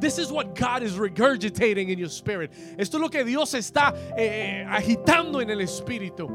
This 0.00 0.18
is 0.18 0.30
what 0.30 0.54
God 0.54 0.82
is 0.82 0.92
regurgitating 0.94 1.90
in 1.90 1.98
your 1.98 2.08
spirit. 2.08 2.52
Esto 2.78 2.98
es 2.98 3.00
lo 3.00 3.08
que 3.08 3.24
Dios 3.24 3.52
está 3.54 3.94
eh, 4.16 4.64
agitando 4.68 5.40
en 5.40 5.50
el 5.50 5.58
espíritu. 5.58 6.28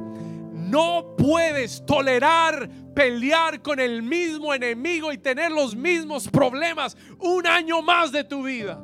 No 0.53 1.15
puedes 1.17 1.85
tolerar 1.85 2.67
pelear 2.93 3.61
con 3.61 3.79
el 3.79 4.01
mismo 4.01 4.53
enemigo 4.53 5.11
y 5.11 5.17
tener 5.17 5.51
los 5.51 5.75
mismos 5.75 6.27
problemas 6.27 6.95
un 7.19 7.45
año 7.45 7.81
más 7.81 8.11
de 8.11 8.23
tu 8.23 8.43
vida. 8.43 8.79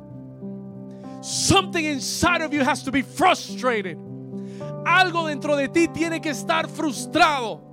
Something 1.22 1.84
inside 1.84 2.42
of 2.42 2.52
you 2.52 2.64
has 2.64 2.82
to 2.84 2.90
be 2.90 3.02
frustrated. 3.02 3.98
Algo 4.86 5.26
dentro 5.26 5.56
de 5.56 5.68
ti 5.68 5.88
tiene 5.88 6.20
que 6.20 6.30
estar 6.30 6.68
frustrado. 6.68 7.69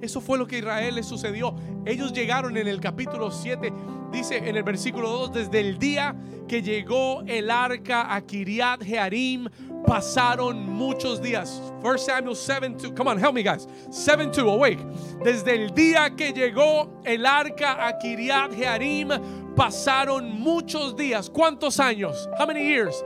Eso 0.00 0.20
fue 0.20 0.36
lo 0.38 0.46
que 0.46 0.56
a 0.56 0.58
Israel 0.58 0.94
le 0.94 1.02
sucedió. 1.02 1.54
Ellos 1.84 2.12
llegaron 2.12 2.56
en 2.56 2.68
el 2.68 2.80
capítulo 2.80 3.30
7, 3.30 3.72
dice 4.12 4.36
en 4.36 4.56
el 4.56 4.62
versículo 4.62 5.10
2, 5.10 5.32
desde 5.32 5.60
el 5.60 5.78
día 5.78 6.14
que 6.46 6.62
llegó 6.62 7.22
el 7.26 7.50
arca 7.50 8.14
a 8.14 8.20
Kiriat 8.20 8.82
Jearim, 8.82 9.48
pasaron 9.86 10.68
muchos 10.68 11.22
días. 11.22 11.62
1 11.82 11.98
Samuel 11.98 12.36
7 12.36 12.68
2. 12.82 12.92
Come 12.92 13.10
on, 13.10 13.18
help 13.18 13.34
me 13.34 13.42
guys. 13.42 13.66
7 13.90 14.26
2, 14.26 14.38
awake. 14.38 14.84
Desde 15.24 15.54
el 15.54 15.74
día 15.74 16.14
que 16.14 16.32
llegó 16.32 17.00
el 17.04 17.24
arca 17.24 17.86
a 17.86 17.98
Kiriat 17.98 18.52
Jearim, 18.52 19.08
pasaron 19.56 20.38
muchos 20.38 20.94
días. 20.94 21.30
¿Cuántos 21.30 21.80
años? 21.80 22.28
How 22.38 22.46
many 22.46 22.60
years? 22.60 23.02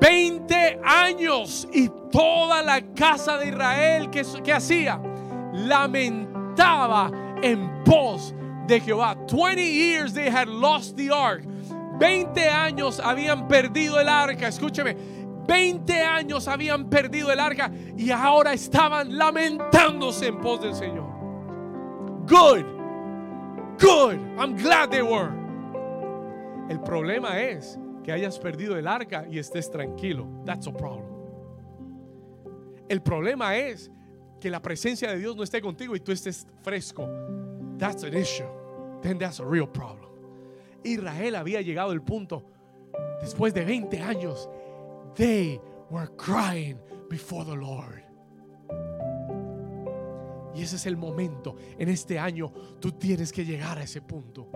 20 0.00 0.80
años 0.82 1.68
y 1.72 1.88
toda 2.10 2.62
la 2.62 2.80
casa 2.94 3.38
de 3.38 3.48
Israel 3.48 4.10
que, 4.10 4.22
que 4.42 4.52
hacía 4.52 5.00
lamentaba 5.54 7.10
en 7.42 7.82
pos 7.84 8.34
de 8.66 8.80
Jehová. 8.80 9.16
20 9.26 9.62
years 9.62 10.12
they 10.12 10.28
had 10.28 10.48
lost 10.48 10.96
the 10.96 11.10
ark. 11.10 11.44
20 11.98 12.40
años 12.48 13.00
habían 13.00 13.46
perdido 13.48 14.00
el 14.00 14.08
arca. 14.08 14.48
Escúcheme. 14.48 14.96
20 15.46 16.02
años 16.02 16.48
habían 16.48 16.88
perdido 16.88 17.30
el 17.30 17.38
arca 17.38 17.70
y 17.96 18.10
ahora 18.10 18.52
estaban 18.52 19.16
lamentándose 19.16 20.28
en 20.28 20.40
pos 20.40 20.62
del 20.62 20.74
Señor. 20.74 21.06
Good. 22.26 22.64
Good. 23.78 24.18
I'm 24.38 24.56
glad 24.56 24.90
they 24.90 25.02
were. 25.02 25.30
El 26.70 26.80
problema 26.80 27.40
es 27.40 27.78
que 28.02 28.12
hayas 28.12 28.38
perdido 28.38 28.78
el 28.78 28.86
arca 28.86 29.26
y 29.30 29.38
estés 29.38 29.70
tranquilo. 29.70 30.26
That's 30.46 30.66
a 30.66 30.72
problem. 30.72 31.12
El 32.88 33.02
problema 33.02 33.56
es 33.56 33.90
que 34.44 34.50
la 34.50 34.60
presencia 34.60 35.10
de 35.10 35.18
Dios 35.18 35.34
no 35.34 35.42
esté 35.42 35.62
contigo 35.62 35.96
y 35.96 36.00
tú 36.00 36.12
estés 36.12 36.46
fresco. 36.60 37.08
That's 37.78 38.04
an 38.04 38.14
issue. 38.14 38.44
Then 39.00 39.18
that's 39.18 39.40
a 39.40 39.44
real 39.46 39.66
problem. 39.66 40.10
Israel 40.84 41.36
había 41.36 41.62
llegado 41.62 41.92
al 41.92 42.02
punto, 42.02 42.44
después 43.22 43.54
de 43.54 43.64
20 43.64 44.02
años, 44.02 44.50
they 45.14 45.58
were 45.88 46.10
crying 46.18 46.76
before 47.08 47.42
the 47.46 47.56
Lord. 47.56 48.02
Y 50.54 50.60
ese 50.60 50.76
es 50.76 50.84
el 50.84 50.98
momento. 50.98 51.56
En 51.78 51.88
este 51.88 52.18
año 52.18 52.52
tú 52.80 52.92
tienes 52.92 53.32
que 53.32 53.46
llegar 53.46 53.78
a 53.78 53.84
ese 53.84 54.02
punto. 54.02 54.50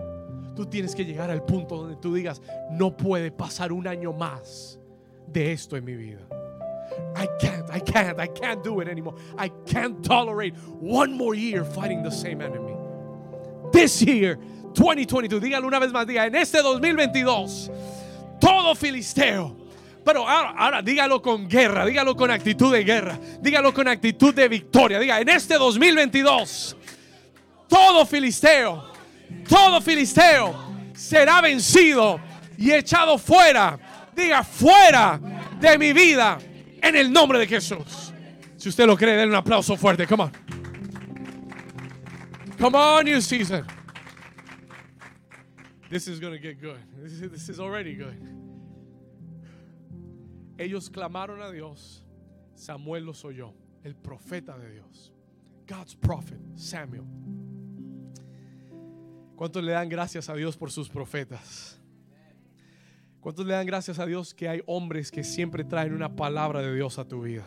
Tú 0.55 0.67
tienes 0.67 0.93
que 0.93 1.03
llegar 1.03 1.31
al 1.31 1.43
punto 1.43 1.77
donde 1.77 1.95
tú 1.95 2.13
digas, 2.13 2.43
no 2.69 2.95
puede 2.95 3.31
pasar 3.31 3.71
un 3.71 3.87
año 3.87 4.13
más 4.13 4.79
de 5.25 5.51
esto 5.51 5.75
en 5.77 5.83
mi 5.83 5.95
vida. 5.95 6.28
I 7.15 7.27
can't, 7.39 7.69
I 7.69 7.79
can't, 7.79 8.19
I 8.19 8.27
can't 8.27 8.63
do 8.63 8.79
it 8.79 8.87
anymore. 8.87 9.15
I 9.37 9.49
can't 9.65 10.03
tolerate 10.03 10.55
one 10.79 11.11
more 11.11 11.35
year 11.35 11.63
fighting 11.63 12.03
the 12.03 12.11
same 12.11 12.41
enemy. 12.41 12.75
This 13.71 14.01
year, 14.01 14.37
2022, 14.73 15.39
dígalo 15.39 15.67
una 15.67 15.79
vez 15.79 15.91
más, 15.91 16.05
diga, 16.05 16.25
en 16.25 16.35
este 16.35 16.61
2022, 16.61 17.69
todo 18.39 18.75
filisteo. 18.75 19.55
Pero 20.03 20.27
ahora, 20.27 20.53
ahora 20.57 20.81
dígalo 20.81 21.21
con 21.21 21.47
guerra, 21.47 21.85
dígalo 21.85 22.15
con 22.15 22.31
actitud 22.31 22.71
de 22.71 22.83
guerra, 22.83 23.19
dígalo 23.41 23.73
con 23.73 23.87
actitud 23.87 24.33
de 24.33 24.47
victoria. 24.47 24.99
Diga, 24.99 25.19
en 25.19 25.29
este 25.29 25.55
2022, 25.57 26.75
todo 27.67 28.05
filisteo, 28.05 28.91
todo 29.47 29.81
filisteo 29.81 30.55
será 30.93 31.41
vencido 31.41 32.19
y 32.57 32.71
echado 32.71 33.17
fuera. 33.17 33.77
Diga, 34.15 34.43
fuera 34.43 35.19
de 35.59 35.77
mi 35.77 35.93
vida 35.93 36.39
en 36.81 36.95
el 36.95 37.11
nombre 37.11 37.39
de 37.39 37.47
Jesús. 37.47 38.13
Si 38.57 38.69
usted 38.69 38.85
lo 38.85 38.97
cree, 38.97 39.15
denle 39.15 39.29
un 39.29 39.35
aplauso 39.35 39.77
fuerte. 39.77 40.05
Come 40.05 40.23
on. 40.23 40.31
Come 42.57 42.75
on, 42.75 43.05
new 43.05 43.21
season. 43.21 43.65
This 45.89 46.07
is 46.07 46.19
going 46.19 46.33
to 46.33 46.39
get 46.39 46.61
good. 46.61 46.79
This 47.01 47.13
is, 47.13 47.31
this 47.31 47.49
is 47.49 47.59
already 47.59 47.95
good. 47.95 48.17
Ellos 50.57 50.89
clamaron 50.89 51.41
a 51.41 51.51
Dios. 51.51 52.03
Samuel 52.55 53.05
los 53.05 53.23
oyó. 53.23 53.53
El 53.83 53.95
profeta 53.95 54.57
de 54.57 54.73
Dios. 54.73 55.11
God's 55.65 55.95
prophet, 55.95 56.39
Samuel. 56.55 57.05
¿Cuántos 59.37 59.63
le 59.63 59.71
dan 59.71 59.87
gracias 59.87 60.27
a 60.27 60.35
Dios 60.35 60.57
por 60.57 60.69
sus 60.69 60.89
profetas? 60.89 61.78
¿Cuántos 63.21 63.45
le 63.45 63.53
dan 63.53 63.65
gracias 63.65 63.99
a 63.99 64.05
Dios 64.05 64.33
que 64.33 64.47
hay 64.47 64.61
hombres 64.65 65.11
que 65.11 65.25
siempre 65.25 65.65
traen 65.65 65.93
una 65.93 66.15
palabra 66.15 66.61
de 66.61 66.73
Dios 66.73 66.97
a 66.99 67.05
tu 67.05 67.23
vida? 67.23 67.45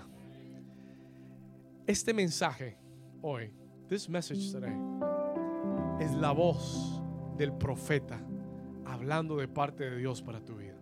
Este 1.87 2.13
mensaje 2.13 2.77
hoy, 3.23 3.55
this 3.89 4.07
message 4.07 4.53
today, 4.53 4.77
es 5.99 6.13
la 6.13 6.33
voz 6.33 7.03
del 7.39 7.55
profeta 7.55 8.21
hablando 8.85 9.37
de 9.37 9.49
parte 9.49 9.89
de 9.89 9.97
Dios 9.97 10.21
para 10.21 10.45
tu 10.45 10.57
vida. 10.57 10.77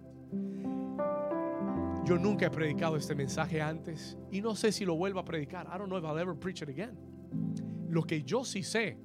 Yo 2.04 2.18
nunca 2.18 2.46
he 2.46 2.50
predicado 2.50 2.96
este 2.96 3.14
mensaje 3.14 3.62
antes 3.62 4.18
y 4.32 4.40
no 4.40 4.56
sé 4.56 4.72
si 4.72 4.84
lo 4.84 4.96
vuelvo 4.96 5.20
a 5.20 5.24
predicar. 5.24 5.66
I 5.66 5.78
don't 5.78 5.86
know 5.86 5.98
if 5.98 6.04
I'll 6.04 6.18
ever 6.18 6.34
preach 6.34 6.62
it 6.62 6.68
again. 6.68 6.98
Lo 7.88 8.02
que 8.02 8.24
yo 8.24 8.42
sí 8.42 8.64
sé 8.64 8.98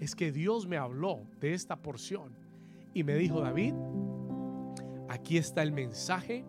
es 0.00 0.16
que 0.16 0.32
Dios 0.32 0.66
me 0.66 0.76
habló 0.76 1.28
de 1.38 1.54
esta 1.54 1.76
porción 1.76 2.34
y 2.92 3.04
me 3.04 3.14
dijo, 3.14 3.40
David, 3.40 3.74
aquí 5.12 5.36
está 5.36 5.62
el 5.62 5.72
mensaje 5.72 6.44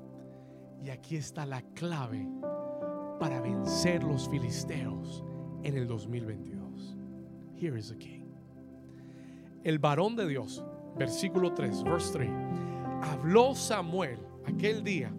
y 0.81 0.89
aquí 0.89 1.17
está 1.17 1.45
la 1.45 1.61
clave 1.73 2.25
para 3.19 3.41
vencer 3.41 4.03
los 4.03 4.29
filisteos 4.29 5.23
en 5.63 5.75
el 5.75 5.85
2022. 5.85 6.97
Here 7.59 7.77
is 7.77 7.89
the 7.89 7.97
key. 7.97 8.25
El 9.63 9.79
varón 9.79 10.15
de 10.15 10.27
Dios, 10.27 10.63
versículo 10.97 11.53
3, 11.53 11.83
verse 11.83 12.13
3, 12.13 12.29
habló 13.01 13.53
Samuel 13.53 14.19
aquel 14.45 14.83
día 14.83 15.13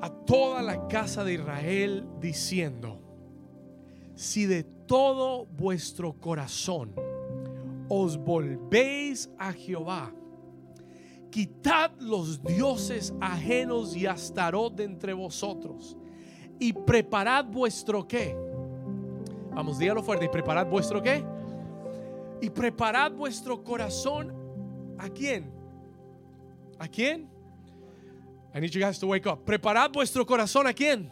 a 0.00 0.10
toda 0.10 0.60
la 0.62 0.88
casa 0.88 1.22
de 1.22 1.34
Israel 1.34 2.04
diciendo, 2.20 3.00
si 4.16 4.46
de 4.46 4.64
todo 4.64 5.46
vuestro 5.46 6.14
corazón 6.14 6.94
os 7.88 8.16
volvéis 8.18 9.30
a 9.38 9.52
Jehová, 9.52 10.12
quitad 11.32 11.90
los 11.98 12.40
dioses 12.44 13.12
ajenos 13.20 13.96
y 13.96 14.06
astarot 14.06 14.76
de 14.76 14.84
entre 14.84 15.14
vosotros 15.14 15.96
y 16.60 16.72
preparad 16.72 17.46
vuestro 17.46 18.06
qué. 18.06 18.36
Vamos, 19.52 19.78
dígalo 19.78 20.02
fuerte, 20.02 20.26
y 20.26 20.28
preparad 20.28 20.66
vuestro 20.66 21.02
qué. 21.02 21.24
Y 22.40 22.50
preparad 22.50 23.12
vuestro 23.12 23.64
corazón 23.64 24.32
a 24.98 25.08
quién? 25.08 25.50
¿A 26.78 26.86
quién? 26.86 27.28
I 28.54 28.60
need 28.60 28.70
you 28.70 28.80
guys 28.80 28.98
to 28.98 29.06
wake 29.06 29.26
up. 29.26 29.44
Preparad 29.44 29.90
vuestro 29.90 30.26
corazón 30.26 30.66
a 30.66 30.74
quién? 30.74 31.10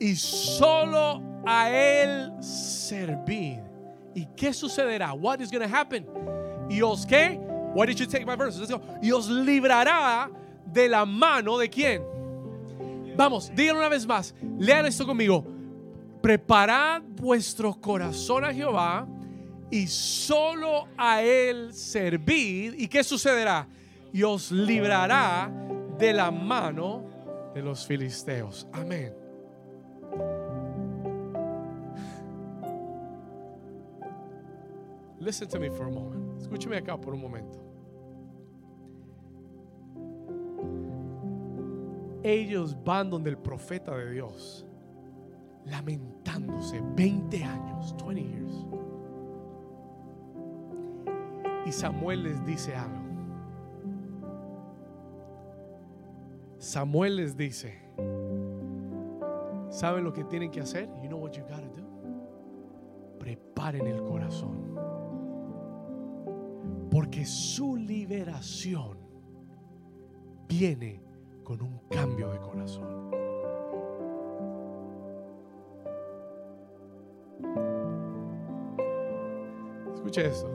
Y 0.00 0.16
solo 0.16 1.22
a 1.46 1.70
él 1.70 2.32
servid. 2.42 3.58
¿Y 4.14 4.26
qué 4.34 4.52
sucederá? 4.52 5.12
What 5.12 5.40
is 5.40 5.50
going 5.50 5.68
to 5.68 5.76
happen? 5.76 6.06
¿Y 6.70 6.80
os 6.80 7.04
qué? 7.04 7.51
Why 7.74 7.86
did 7.86 7.98
you 7.98 8.06
take 8.06 8.26
my 8.26 8.36
verses? 8.36 8.60
Let's 8.60 8.72
go. 8.72 8.82
Y 9.02 9.10
os 9.12 9.28
librará 9.28 10.30
de 10.66 10.88
la 10.88 11.04
mano 11.04 11.58
de 11.58 11.68
quién? 11.68 12.02
Vamos, 13.16 13.50
díganlo 13.54 13.80
una 13.80 13.88
vez 13.88 14.06
más. 14.06 14.34
Lean 14.58 14.86
esto 14.86 15.06
conmigo. 15.06 15.44
Preparad 16.22 17.02
vuestro 17.02 17.74
corazón 17.74 18.44
a 18.44 18.52
Jehová 18.52 19.06
y 19.70 19.86
solo 19.86 20.86
a 20.96 21.22
él 21.22 21.72
servid. 21.72 22.74
¿Y 22.76 22.88
qué 22.88 23.02
sucederá? 23.02 23.66
Y 24.12 24.22
os 24.22 24.52
librará 24.52 25.50
de 25.98 26.12
la 26.12 26.30
mano 26.30 27.04
de 27.54 27.62
los 27.62 27.86
filisteos. 27.86 28.66
Amén. 28.72 29.14
Listen 35.18 35.48
to 35.48 35.60
me 35.60 35.70
for 35.70 35.86
a 35.86 35.90
moment. 35.90 36.40
Escúcheme 36.40 36.76
acá 36.76 37.00
por 37.00 37.14
un 37.14 37.20
momento. 37.20 37.61
Ellos 42.22 42.76
van 42.84 43.10
donde 43.10 43.30
el 43.30 43.38
profeta 43.38 43.96
de 43.96 44.12
Dios, 44.12 44.64
lamentándose 45.64 46.80
20 46.94 47.42
años, 47.42 47.94
20 48.04 48.22
years. 48.22 48.66
Y 51.66 51.72
Samuel 51.72 52.22
les 52.22 52.44
dice 52.44 52.74
algo. 52.74 53.02
Samuel 56.58 57.16
les 57.16 57.36
dice, 57.36 57.76
¿saben 59.68 60.04
lo 60.04 60.12
que 60.12 60.22
tienen 60.22 60.50
que 60.50 60.60
hacer? 60.60 60.88
You 61.02 61.08
know 61.08 61.18
what 61.18 61.32
you 61.32 61.42
gotta 61.42 61.66
do? 61.76 61.82
Preparen 63.18 63.86
el 63.88 64.00
corazón. 64.04 64.78
Porque 66.88 67.24
su 67.24 67.76
liberación 67.76 68.96
viene 70.46 71.00
con 71.42 71.60
un 71.62 71.80
cambio 71.90 72.30
de 72.30 72.38
corazón. 72.38 73.10
Escucha 79.94 80.22
esto. 80.22 80.50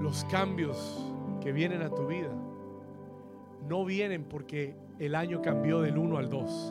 Los 0.00 0.24
cambios 0.24 1.12
que 1.40 1.52
vienen 1.52 1.82
a 1.82 1.90
tu 1.90 2.06
vida 2.06 2.32
no 3.68 3.84
vienen 3.84 4.24
porque 4.24 4.74
el 4.98 5.14
año 5.14 5.40
cambió 5.42 5.80
del 5.80 5.96
1 5.96 6.18
al 6.18 6.28
2. 6.28 6.70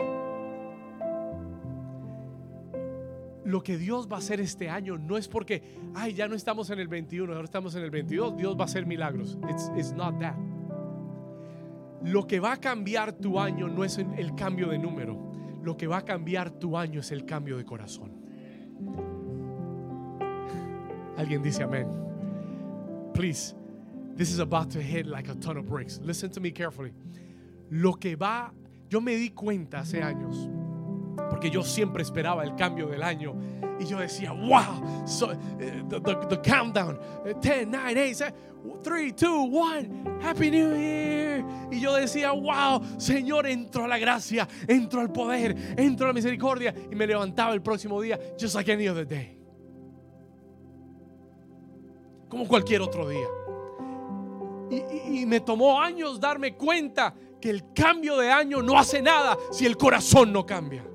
Lo 3.46 3.64
que 3.64 3.78
Dios 3.78 4.08
va 4.12 4.18
a 4.18 4.20
hacer 4.20 4.40
este 4.40 4.70
año 4.70 4.98
no 4.98 5.18
es 5.18 5.28
porque, 5.28 5.64
ay, 5.96 6.14
ya 6.14 6.28
no 6.28 6.36
estamos 6.36 6.70
en 6.70 6.80
el 6.80 6.88
21, 6.88 7.34
ahora 7.34 7.46
estamos 7.46 7.74
en 7.76 7.84
el 7.84 7.90
22, 7.90 8.38
Dios 8.38 8.56
va 8.56 8.62
a 8.62 8.66
hacer 8.66 8.86
milagros. 8.86 9.38
It's, 9.50 9.72
it's 9.76 9.92
not 9.94 10.20
that. 10.20 10.36
Lo 12.10 12.26
que 12.26 12.40
va 12.40 12.54
a 12.54 12.58
cambiar 12.58 13.14
tu 13.14 13.40
año 13.40 13.68
no 13.68 13.84
es 13.84 14.00
el 14.00 14.34
cambio 14.34 14.70
de 14.70 14.80
número. 14.80 15.16
Lo 15.62 15.78
que 15.78 15.86
va 15.86 15.98
a 15.98 16.06
cambiar 16.06 16.50
tu 16.50 16.76
año 16.76 17.02
es 17.02 17.12
el 17.12 17.24
cambio 17.24 17.56
de 17.56 17.64
corazón. 17.64 18.12
Alguien 21.18 21.44
dice 21.44 21.62
amén. 21.62 21.88
Please, 23.14 23.54
this 24.16 24.32
is 24.32 24.40
about 24.40 24.72
to 24.72 24.82
hit 24.82 25.06
like 25.06 25.30
a 25.30 25.36
ton 25.36 25.58
of 25.58 25.68
bricks. 25.68 26.00
Listen 26.02 26.32
to 26.32 26.40
me 26.40 26.52
carefully. 26.52 26.94
Lo 27.70 27.94
que 27.94 28.16
va, 28.16 28.52
yo 28.90 29.02
me 29.02 29.16
di 29.16 29.30
cuenta 29.30 29.82
hace 29.82 30.02
años, 30.02 30.50
porque 31.30 31.52
yo 31.52 31.62
siempre 31.62 32.02
esperaba 32.02 32.44
el 32.44 32.56
cambio 32.56 32.88
del 32.88 33.04
año 33.04 33.36
y 33.80 33.86
yo 33.86 34.00
decía, 34.00 34.32
wow, 34.32 35.06
so, 35.06 35.32
eh, 35.60 35.84
the, 35.90 36.00
the, 36.00 36.16
the 36.28 36.38
countdown, 36.42 36.98
10, 37.40 37.70
9, 37.70 38.16
8, 38.16 38.34
3, 38.82 39.12
2, 39.12 39.50
1, 39.52 40.22
Happy 40.22 40.50
New 40.50 40.76
Year. 40.76 41.29
Y 41.72 41.80
yo 41.80 41.94
decía, 41.96 42.32
wow, 42.32 42.82
Señor, 42.98 43.48
entro 43.48 43.86
a 43.86 43.88
la 43.88 43.98
gracia, 43.98 44.48
entro 44.68 45.02
al 45.02 45.12
poder, 45.12 45.56
entro 45.78 46.06
a 46.06 46.10
la 46.10 46.14
misericordia. 46.14 46.74
Y 46.92 46.96
me 46.96 47.08
levantaba 47.08 47.54
el 47.54 47.62
próximo 47.62 48.02
día, 48.02 48.20
just 48.40 48.56
like 48.56 48.72
any 48.72 48.88
other 48.88 49.08
day. 49.08 49.38
Como 52.28 52.48
cualquier 52.48 52.82
otro 52.82 53.08
día. 53.08 53.28
Y, 54.70 54.76
y, 54.76 55.22
y 55.22 55.26
me 55.26 55.40
tomó 55.40 55.82
años 55.82 56.20
darme 56.20 56.56
cuenta 56.56 57.14
que 57.42 57.50
el 57.50 57.74
cambio 57.74 58.18
de 58.18 58.30
año 58.30 58.62
no 58.62 58.78
hace 58.78 59.02
nada 59.02 59.38
si 59.52 59.66
el 59.66 59.78
corazón 59.78 60.32
no 60.32 60.46
cambia. 60.46 60.86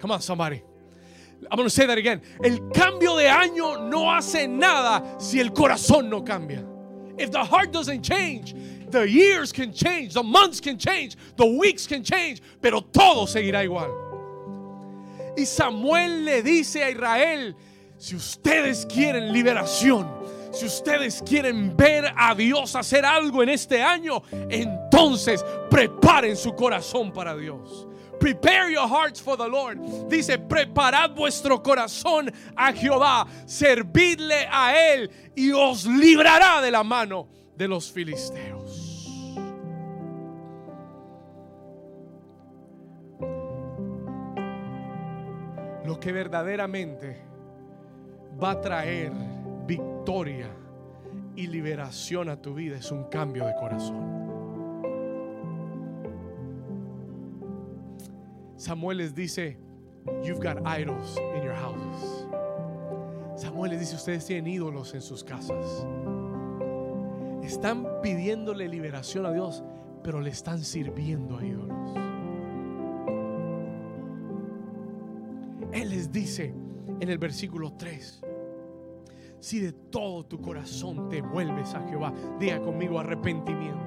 Come 0.00 0.14
on, 0.14 0.20
somebody. 0.20 0.62
I'm 1.50 1.56
going 1.56 1.66
to 1.66 1.70
say 1.70 1.86
that 1.86 1.98
again. 1.98 2.22
El 2.42 2.70
cambio 2.72 3.16
de 3.16 3.28
año 3.28 3.88
no 3.88 4.12
hace 4.12 4.46
nada 4.46 5.18
si 5.18 5.40
el 5.40 5.52
corazón 5.52 6.08
no 6.08 6.22
cambia. 6.22 6.64
If 7.18 7.30
the 7.30 7.44
heart 7.44 7.72
doesn't 7.72 8.02
change, 8.02 8.54
the 8.92 9.08
years 9.08 9.52
can 9.52 9.72
change, 9.72 10.14
the 10.14 10.22
months 10.22 10.60
can 10.60 10.78
change, 10.78 11.16
the 11.36 11.46
weeks 11.46 11.86
can 11.86 12.04
change, 12.04 12.40
pero 12.60 12.80
todo 12.80 13.26
seguirá 13.26 13.64
igual. 13.64 13.90
Y 15.36 15.44
Samuel 15.44 16.24
le 16.24 16.42
dice 16.42 16.82
a 16.84 16.90
Israel, 16.90 17.56
si 17.98 18.14
ustedes 18.14 18.86
quieren 18.86 19.32
liberación, 19.32 20.06
si 20.52 20.66
ustedes 20.66 21.22
quieren 21.22 21.74
ver 21.76 22.12
a 22.16 22.34
Dios 22.34 22.76
hacer 22.76 23.04
algo 23.04 23.42
en 23.42 23.48
este 23.48 23.82
año, 23.82 24.22
entonces 24.50 25.42
preparen 25.70 26.36
su 26.36 26.54
corazón 26.54 27.12
para 27.12 27.34
Dios. 27.34 27.88
Prepare 28.20 28.70
your 28.70 28.86
hearts 28.86 29.18
for 29.18 29.36
the 29.36 29.48
Lord. 29.48 29.78
Dice, 30.08 30.38
preparad 30.38 31.10
vuestro 31.14 31.60
corazón 31.60 32.32
a 32.54 32.72
Jehová, 32.72 33.26
servidle 33.46 34.46
a 34.48 34.76
Él 34.76 35.10
y 35.34 35.50
os 35.50 35.86
librará 35.86 36.60
de 36.60 36.70
la 36.70 36.84
mano 36.84 37.26
de 37.56 37.66
los 37.66 37.90
filisteos. 37.90 38.61
Que 46.02 46.10
verdaderamente 46.10 47.16
va 48.42 48.50
a 48.50 48.60
traer 48.60 49.12
victoria 49.68 50.48
y 51.36 51.46
liberación 51.46 52.28
a 52.28 52.42
tu 52.42 52.54
vida 52.54 52.76
es 52.76 52.90
un 52.90 53.04
cambio 53.04 53.46
de 53.46 53.54
corazón. 53.54 54.20
Samuel 58.56 58.98
les 58.98 59.14
dice, 59.14 59.56
You've 60.24 60.40
got 60.40 60.58
idols 60.66 61.16
in 61.36 61.44
your 61.44 61.54
houses. 61.54 62.26
Samuel 63.36 63.70
les 63.70 63.80
dice, 63.80 63.94
ustedes 63.94 64.26
tienen 64.26 64.48
ídolos 64.48 64.94
en 64.94 65.02
sus 65.02 65.22
casas. 65.22 65.86
Están 67.44 67.86
pidiéndole 68.02 68.66
liberación 68.68 69.24
a 69.24 69.32
Dios, 69.32 69.62
pero 70.02 70.20
le 70.20 70.30
están 70.30 70.64
sirviendo 70.64 71.38
a 71.38 71.44
ídolos. 71.44 72.11
Él 75.72 75.90
les 75.90 76.12
dice 76.12 76.54
en 77.00 77.08
el 77.08 77.18
versículo 77.18 77.72
3, 77.72 78.22
si 79.40 79.58
de 79.58 79.72
todo 79.72 80.24
tu 80.24 80.40
corazón 80.40 81.08
te 81.08 81.20
vuelves 81.20 81.74
a 81.74 81.86
Jehová, 81.88 82.12
diga 82.38 82.60
conmigo 82.60 83.00
arrepentimiento. 83.00 83.80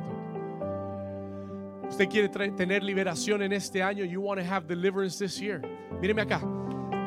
Usted 1.87 2.09
quiere 2.09 2.29
tener 2.29 2.83
liberación 2.83 3.43
en 3.43 3.53
este 3.53 3.81
año, 3.81 4.03
you 4.03 4.21
want 4.21 4.41
to 4.41 4.45
have 4.45 4.67
deliverance 4.67 5.17
this 5.17 5.39
year. 5.39 5.61
Míreme 6.01 6.23
acá. 6.23 6.41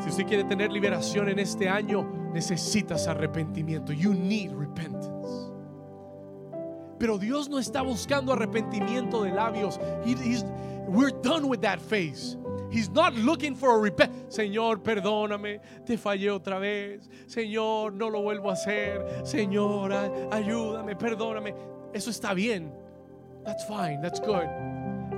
Si 0.01 0.09
usted 0.09 0.27
quiere 0.27 0.45
tener 0.45 0.71
liberación 0.71 1.29
en 1.29 1.41
este 1.41 1.69
año, 1.69 2.09
necesitas 2.33 3.09
arrepentimiento. 3.09 3.93
You 3.93 4.15
need 4.15 4.53
repentance. 4.53 5.53
Pero 6.99 7.19
Dios 7.19 7.49
no 7.49 7.59
está 7.59 7.83
buscando 7.83 8.33
arrepentimiento 8.33 9.23
de 9.25 9.33
labios. 9.33 9.79
we're 10.89 11.13
done 11.23 11.49
with 11.49 11.61
that 11.61 11.81
phase. 11.81 12.37
He's 12.71 12.91
not 12.91 13.15
looking 13.15 13.55
for 13.55 13.75
a 13.75 13.79
repent. 13.79 14.31
Señor, 14.31 14.83
perdóname, 14.83 15.61
te 15.87 15.97
fallé 15.97 16.31
otra 16.31 16.59
vez. 16.59 17.09
Señor, 17.27 17.93
no 17.93 18.11
lo 18.11 18.23
vuelvo 18.23 18.51
a 18.51 18.53
hacer. 18.53 19.23
Señor, 19.25 19.93
ayúdame, 20.31 20.95
perdóname. 20.97 21.55
Eso 21.95 22.11
está 22.11 22.35
bien. 22.35 22.73
That's 23.45 23.65
fine, 23.67 24.01
that's 24.03 24.21
good. 24.21 24.47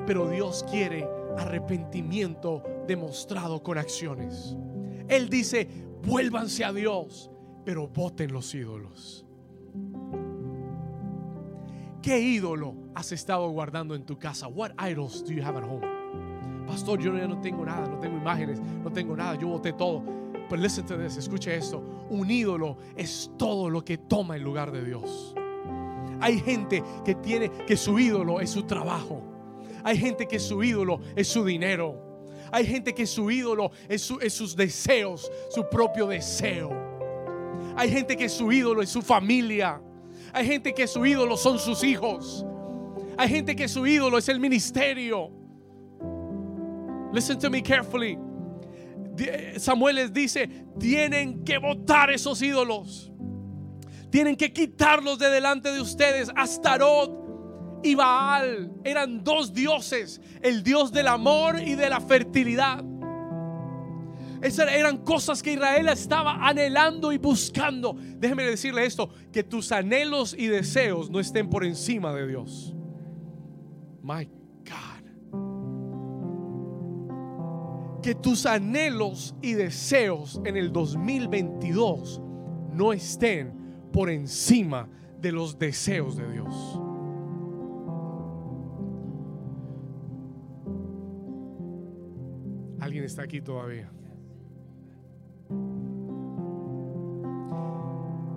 Pero 0.06 0.28
Dios 0.28 0.64
quiere 0.70 1.08
arrepentimiento 1.36 2.62
demostrado 2.86 3.62
con 3.62 3.78
acciones. 3.78 4.56
Él 5.08 5.28
dice, 5.28 5.68
vuélvanse 6.02 6.64
a 6.64 6.72
Dios, 6.72 7.30
pero 7.64 7.88
voten 7.88 8.32
los 8.32 8.54
ídolos. 8.54 9.26
¿Qué 12.02 12.18
ídolo 12.20 12.74
has 12.94 13.12
estado 13.12 13.50
guardando 13.50 13.94
en 13.94 14.04
tu 14.04 14.18
casa? 14.18 14.48
What 14.48 14.72
idols 14.78 15.22
do 15.22 15.32
you 15.32 15.42
have 15.42 15.56
at 15.56 15.64
home? 15.64 15.99
Pastor, 16.70 17.00
yo 17.00 17.16
ya 17.18 17.26
no 17.26 17.40
tengo 17.40 17.64
nada, 17.64 17.88
no 17.88 17.98
tengo 17.98 18.16
imágenes, 18.16 18.60
no 18.60 18.92
tengo 18.92 19.16
nada, 19.16 19.34
yo 19.34 19.48
boté 19.48 19.72
todo. 19.72 20.04
Pero 20.48 20.62
listen 20.62 20.86
to 20.86 20.96
this, 20.96 21.16
escuche 21.16 21.52
esto. 21.52 21.82
Un 22.08 22.30
ídolo 22.30 22.76
es 22.96 23.28
todo 23.36 23.68
lo 23.68 23.84
que 23.84 23.98
toma 23.98 24.36
el 24.36 24.42
lugar 24.44 24.70
de 24.70 24.84
Dios. 24.84 25.34
Hay 26.20 26.38
gente 26.38 26.80
que 27.04 27.16
tiene 27.16 27.50
que 27.66 27.76
su 27.76 27.98
ídolo 27.98 28.40
es 28.40 28.50
su 28.50 28.62
trabajo. 28.62 29.20
Hay 29.82 29.96
gente 29.98 30.28
que 30.28 30.38
su 30.38 30.62
ídolo 30.62 31.00
es 31.16 31.26
su 31.26 31.44
dinero. 31.44 32.28
Hay 32.52 32.64
gente 32.64 32.94
que 32.94 33.04
su 33.04 33.32
ídolo 33.32 33.72
es, 33.88 34.02
sus 34.02 34.54
deseos, 34.54 35.28
su 35.48 35.68
propio 35.68 36.06
deseo. 36.06 36.70
Hay 37.74 37.90
gente 37.90 38.16
que 38.16 38.28
su 38.28 38.52
ídolo 38.52 38.80
es 38.80 38.90
su 38.90 39.02
familia. 39.02 39.82
Hay 40.32 40.46
gente 40.46 40.72
que 40.72 40.86
su 40.86 41.04
ídolo 41.04 41.36
son 41.36 41.58
sus 41.58 41.82
hijos. 41.82 42.46
Hay 43.18 43.28
gente 43.28 43.56
que 43.56 43.66
su 43.66 43.84
ídolo 43.88 44.18
es 44.18 44.28
el 44.28 44.38
ministerio. 44.38 45.39
Listen 47.12 47.38
to 47.38 47.50
me 47.50 47.62
carefully. 47.62 48.18
Samuel 49.58 49.96
les 49.96 50.12
dice, 50.12 50.48
tienen 50.78 51.44
que 51.44 51.58
votar 51.58 52.10
esos 52.10 52.40
ídolos. 52.42 53.10
Tienen 54.10 54.36
que 54.36 54.52
quitarlos 54.52 55.18
de 55.18 55.28
delante 55.28 55.72
de 55.72 55.80
ustedes. 55.80 56.30
Astarot 56.34 57.80
y 57.82 57.94
Baal 57.94 58.72
eran 58.84 59.22
dos 59.22 59.52
dioses, 59.52 60.20
el 60.42 60.62
dios 60.62 60.92
del 60.92 61.08
amor 61.08 61.60
y 61.60 61.74
de 61.74 61.88
la 61.88 62.00
fertilidad. 62.00 62.84
Esas 64.42 64.72
eran 64.72 64.98
cosas 64.98 65.42
que 65.42 65.52
Israel 65.52 65.88
estaba 65.88 66.46
anhelando 66.48 67.12
y 67.12 67.18
buscando. 67.18 67.94
Déjeme 67.98 68.44
decirle 68.44 68.86
esto, 68.86 69.10
que 69.32 69.42
tus 69.42 69.70
anhelos 69.70 70.34
y 70.36 70.46
deseos 70.46 71.10
no 71.10 71.20
estén 71.20 71.50
por 71.50 71.64
encima 71.64 72.14
de 72.14 72.26
Dios. 72.26 72.74
My 74.02 74.26
Que 78.02 78.14
tus 78.14 78.46
anhelos 78.46 79.34
y 79.42 79.52
deseos 79.52 80.40
en 80.44 80.56
el 80.56 80.72
2022 80.72 82.20
no 82.72 82.92
estén 82.92 83.52
por 83.92 84.10
encima 84.10 84.88
de 85.20 85.32
los 85.32 85.58
deseos 85.58 86.16
de 86.16 86.32
Dios. 86.32 86.80
Alguien 92.80 93.04
está 93.04 93.22
aquí 93.22 93.40
todavía. 93.40 93.90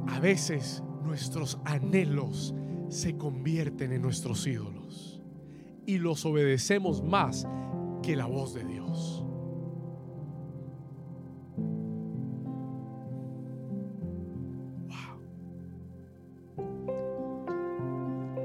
A 0.07 0.19
veces 0.19 0.83
nuestros 1.03 1.57
anhelos 1.65 2.53
se 2.89 3.17
convierten 3.17 3.93
en 3.93 4.01
nuestros 4.01 4.45
ídolos 4.45 5.21
y 5.85 5.97
los 5.97 6.25
obedecemos 6.25 7.01
más 7.01 7.47
que 8.01 8.15
la 8.15 8.25
voz 8.25 8.53
de 8.53 8.63
Dios. 8.65 9.22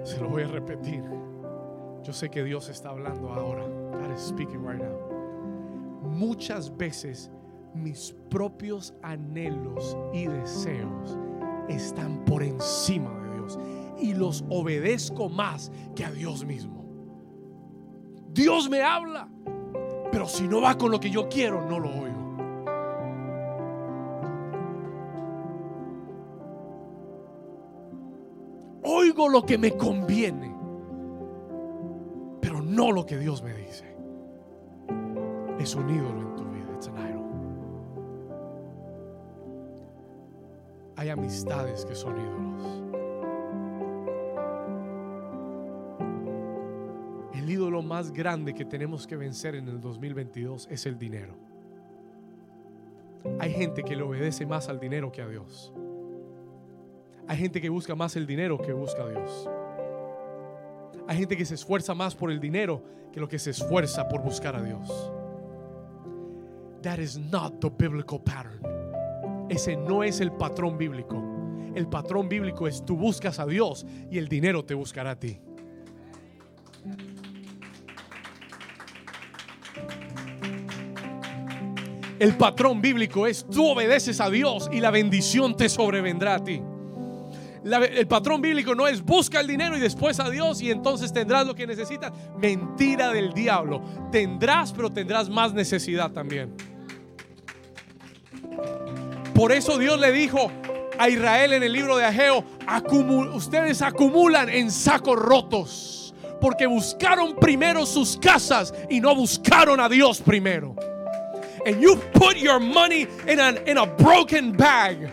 Se 0.08 0.20
lo 0.20 0.28
voy 0.28 0.42
a 0.42 0.48
repetir. 0.48 1.04
Yo 2.02 2.12
sé 2.12 2.30
que 2.30 2.42
Dios 2.42 2.68
está 2.68 2.90
hablando 2.90 3.28
ahora. 3.32 3.66
God 3.66 4.12
is 4.14 4.22
speaking 4.22 4.64
right 4.64 4.80
now 4.80 5.08
muchas 6.18 6.76
veces 6.76 7.30
mis 7.74 8.14
propios 8.28 8.94
anhelos 9.02 9.96
y 10.12 10.26
deseos 10.26 11.16
están 11.68 12.24
por 12.24 12.42
encima 12.42 13.10
de 13.20 13.34
Dios 13.34 13.58
y 13.98 14.14
los 14.14 14.44
obedezco 14.48 15.28
más 15.28 15.70
que 15.94 16.04
a 16.04 16.10
Dios 16.10 16.44
mismo. 16.44 16.84
Dios 18.32 18.68
me 18.68 18.82
habla, 18.82 19.28
pero 20.10 20.26
si 20.26 20.48
no 20.48 20.60
va 20.60 20.76
con 20.76 20.90
lo 20.90 21.00
que 21.00 21.10
yo 21.10 21.28
quiero, 21.28 21.68
no 21.68 21.78
lo 21.78 21.88
oigo. 21.88 22.17
Lo 29.38 29.46
que 29.46 29.56
me 29.56 29.76
conviene, 29.76 30.52
pero 32.40 32.60
no 32.60 32.90
lo 32.90 33.06
que 33.06 33.16
Dios 33.16 33.40
me 33.40 33.54
dice 33.54 33.84
es 35.60 35.74
un 35.76 35.88
ídolo 35.88 36.22
en 36.22 36.34
tu 36.34 36.44
vida. 36.44 36.58
Hay 40.96 41.10
amistades 41.10 41.84
que 41.84 41.94
son 41.94 42.16
ídolos. 42.20 42.82
El 47.34 47.48
ídolo 47.48 47.80
más 47.82 48.10
grande 48.10 48.54
que 48.54 48.64
tenemos 48.64 49.06
que 49.06 49.14
vencer 49.14 49.54
en 49.54 49.68
el 49.68 49.80
2022 49.80 50.66
es 50.68 50.84
el 50.86 50.98
dinero. 50.98 51.36
Hay 53.38 53.52
gente 53.52 53.84
que 53.84 53.94
le 53.94 54.02
obedece 54.02 54.44
más 54.46 54.68
al 54.68 54.80
dinero 54.80 55.12
que 55.12 55.22
a 55.22 55.28
Dios. 55.28 55.72
Hay 57.28 57.36
gente 57.36 57.60
que 57.60 57.68
busca 57.68 57.94
más 57.94 58.16
el 58.16 58.26
dinero 58.26 58.56
que 58.56 58.72
busca 58.72 59.02
a 59.02 59.08
Dios. 59.10 59.48
Hay 61.06 61.18
gente 61.18 61.36
que 61.36 61.44
se 61.44 61.54
esfuerza 61.54 61.94
más 61.94 62.14
por 62.14 62.30
el 62.30 62.40
dinero 62.40 62.82
que 63.12 63.20
lo 63.20 63.28
que 63.28 63.38
se 63.38 63.50
esfuerza 63.50 64.08
por 64.08 64.22
buscar 64.22 64.56
a 64.56 64.62
Dios. 64.62 65.12
That 66.82 66.98
is 66.98 67.18
not 67.18 67.60
the 67.60 67.68
biblical 67.68 68.18
pattern. 68.18 68.60
Ese 69.50 69.76
no 69.76 70.02
es 70.02 70.20
el 70.20 70.32
patrón 70.32 70.78
bíblico. 70.78 71.22
El 71.74 71.86
patrón 71.86 72.30
bíblico 72.30 72.66
es 72.66 72.82
tú 72.84 72.96
buscas 72.96 73.38
a 73.38 73.46
Dios 73.46 73.84
y 74.10 74.16
el 74.16 74.28
dinero 74.28 74.64
te 74.64 74.72
buscará 74.72 75.10
a 75.10 75.18
ti. 75.18 75.38
El 82.18 82.36
patrón 82.38 82.80
bíblico 82.80 83.26
es 83.26 83.46
tú 83.46 83.68
obedeces 83.68 84.20
a 84.20 84.30
Dios 84.30 84.70
y 84.72 84.80
la 84.80 84.90
bendición 84.90 85.56
te 85.56 85.68
sobrevendrá 85.68 86.36
a 86.36 86.44
ti. 86.44 86.62
El 87.64 88.06
patrón 88.06 88.40
bíblico 88.40 88.74
no 88.74 88.86
es 88.86 89.02
busca 89.02 89.40
el 89.40 89.46
dinero 89.46 89.76
y 89.76 89.80
después 89.80 90.20
a 90.20 90.30
Dios 90.30 90.60
y 90.60 90.70
entonces 90.70 91.12
tendrás 91.12 91.46
lo 91.46 91.54
que 91.54 91.66
necesitas. 91.66 92.12
Mentira 92.38 93.12
del 93.12 93.32
diablo. 93.32 93.82
Tendrás, 94.12 94.72
pero 94.72 94.90
tendrás 94.90 95.28
más 95.28 95.52
necesidad 95.52 96.10
también. 96.12 96.54
Por 99.34 99.52
eso 99.52 99.78
Dios 99.78 100.00
le 100.00 100.10
dijo 100.10 100.50
a 100.98 101.08
Israel 101.08 101.52
en 101.52 101.62
el 101.62 101.72
libro 101.72 101.96
de 101.96 102.04
Ageo, 102.04 102.44
ustedes 103.32 103.82
acumulan 103.82 104.48
en 104.48 104.70
sacos 104.70 105.16
rotos, 105.16 106.14
porque 106.40 106.66
buscaron 106.66 107.36
primero 107.36 107.86
sus 107.86 108.16
casas 108.16 108.74
y 108.90 109.00
no 109.00 109.14
buscaron 109.14 109.78
a 109.78 109.88
Dios 109.88 110.20
primero. 110.20 110.74
And 111.66 111.80
you 111.80 111.96
put 112.14 112.36
your 112.36 112.58
money 112.58 113.06
in 113.26 113.40
a, 113.40 113.50
in 113.66 113.78
a 113.78 113.86
broken 113.86 114.56
bag. 114.56 115.12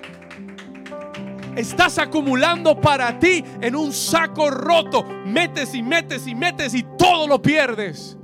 Estás 1.56 1.98
acumulando 1.98 2.80
para 2.80 3.18
ti 3.20 3.44
en 3.62 3.76
un 3.76 3.92
saco 3.94 4.50
roto. 4.50 5.06
Metes 5.26 5.74
y 5.74 5.82
metes 5.82 6.28
y 6.28 6.36
metes 6.36 6.74
y 6.74 6.84
todo 6.98 7.28
lo 7.28 7.42
pierdes. 7.42 8.18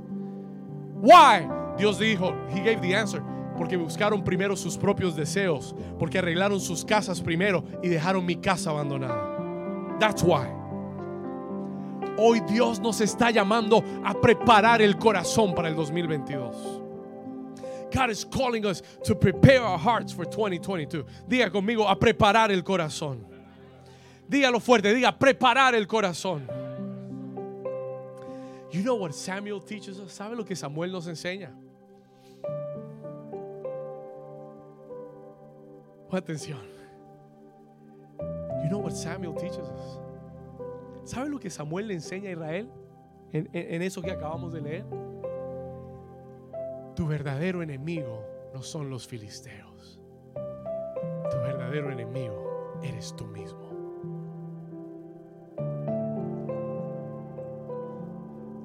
Why? 0.96 1.48
Dios 1.78 1.98
dijo, 1.98 2.34
He 2.50 2.60
gave 2.60 2.80
the 2.80 2.94
answer 2.94 3.22
porque 3.56 3.76
buscaron 3.76 4.24
primero 4.24 4.56
sus 4.56 4.76
propios 4.76 5.14
deseos, 5.14 5.74
porque 5.98 6.18
arreglaron 6.18 6.60
sus 6.60 6.84
casas 6.84 7.20
primero 7.20 7.64
y 7.82 7.88
dejaron 7.88 8.24
mi 8.26 8.36
casa 8.36 8.70
abandonada. 8.70 9.96
That's 10.00 10.22
why. 10.22 10.48
Hoy 12.18 12.40
Dios 12.40 12.80
nos 12.80 13.00
está 13.00 13.30
llamando 13.30 13.82
a 14.04 14.14
preparar 14.14 14.82
el 14.82 14.98
corazón 14.98 15.54
para 15.54 15.68
el 15.68 15.76
2022. 15.76 16.81
God 17.92 18.10
is 18.10 18.24
calling 18.24 18.64
us 18.66 18.82
to 19.04 19.14
prepare 19.14 19.62
our 19.62 19.78
hearts 19.78 20.12
for 20.12 20.24
2022. 20.24 21.04
Diga 21.28 21.50
conmigo, 21.50 21.88
a 21.88 21.96
preparar 21.96 22.50
el 22.50 22.62
corazón. 22.62 23.24
Dígalo 24.28 24.60
fuerte, 24.60 24.94
diga, 24.94 25.16
preparar 25.16 25.74
el 25.74 25.86
corazón. 25.86 26.48
You 28.70 28.82
know 28.82 28.94
what 28.94 29.14
Samuel 29.14 29.60
teaches 29.60 30.00
us? 30.00 30.12
¿Sabe 30.12 30.36
lo 30.36 30.44
que 30.44 30.56
Samuel 30.56 30.90
nos 30.90 31.06
enseña? 31.06 31.50
atención. 36.10 36.60
You 38.62 38.68
know 38.68 38.78
what 38.78 38.92
Samuel 38.92 39.34
teaches 39.34 39.66
us? 39.66 39.98
¿Sabe 41.04 41.30
lo 41.30 41.38
que 41.38 41.50
Samuel 41.50 41.88
le 41.88 41.94
enseña 41.94 42.28
a 42.28 42.32
Israel 42.32 42.68
en, 43.32 43.48
en 43.52 43.82
eso 43.82 44.02
que 44.02 44.10
acabamos 44.10 44.52
de 44.52 44.60
leer? 44.60 44.84
Tu 46.94 47.06
verdadero 47.06 47.62
enemigo 47.62 48.24
no 48.52 48.62
son 48.62 48.90
los 48.90 49.06
filisteos. 49.06 50.00
Tu 51.30 51.36
verdadero 51.38 51.90
enemigo 51.90 52.80
eres 52.82 53.14
tú 53.16 53.26
mismo. 53.26 53.70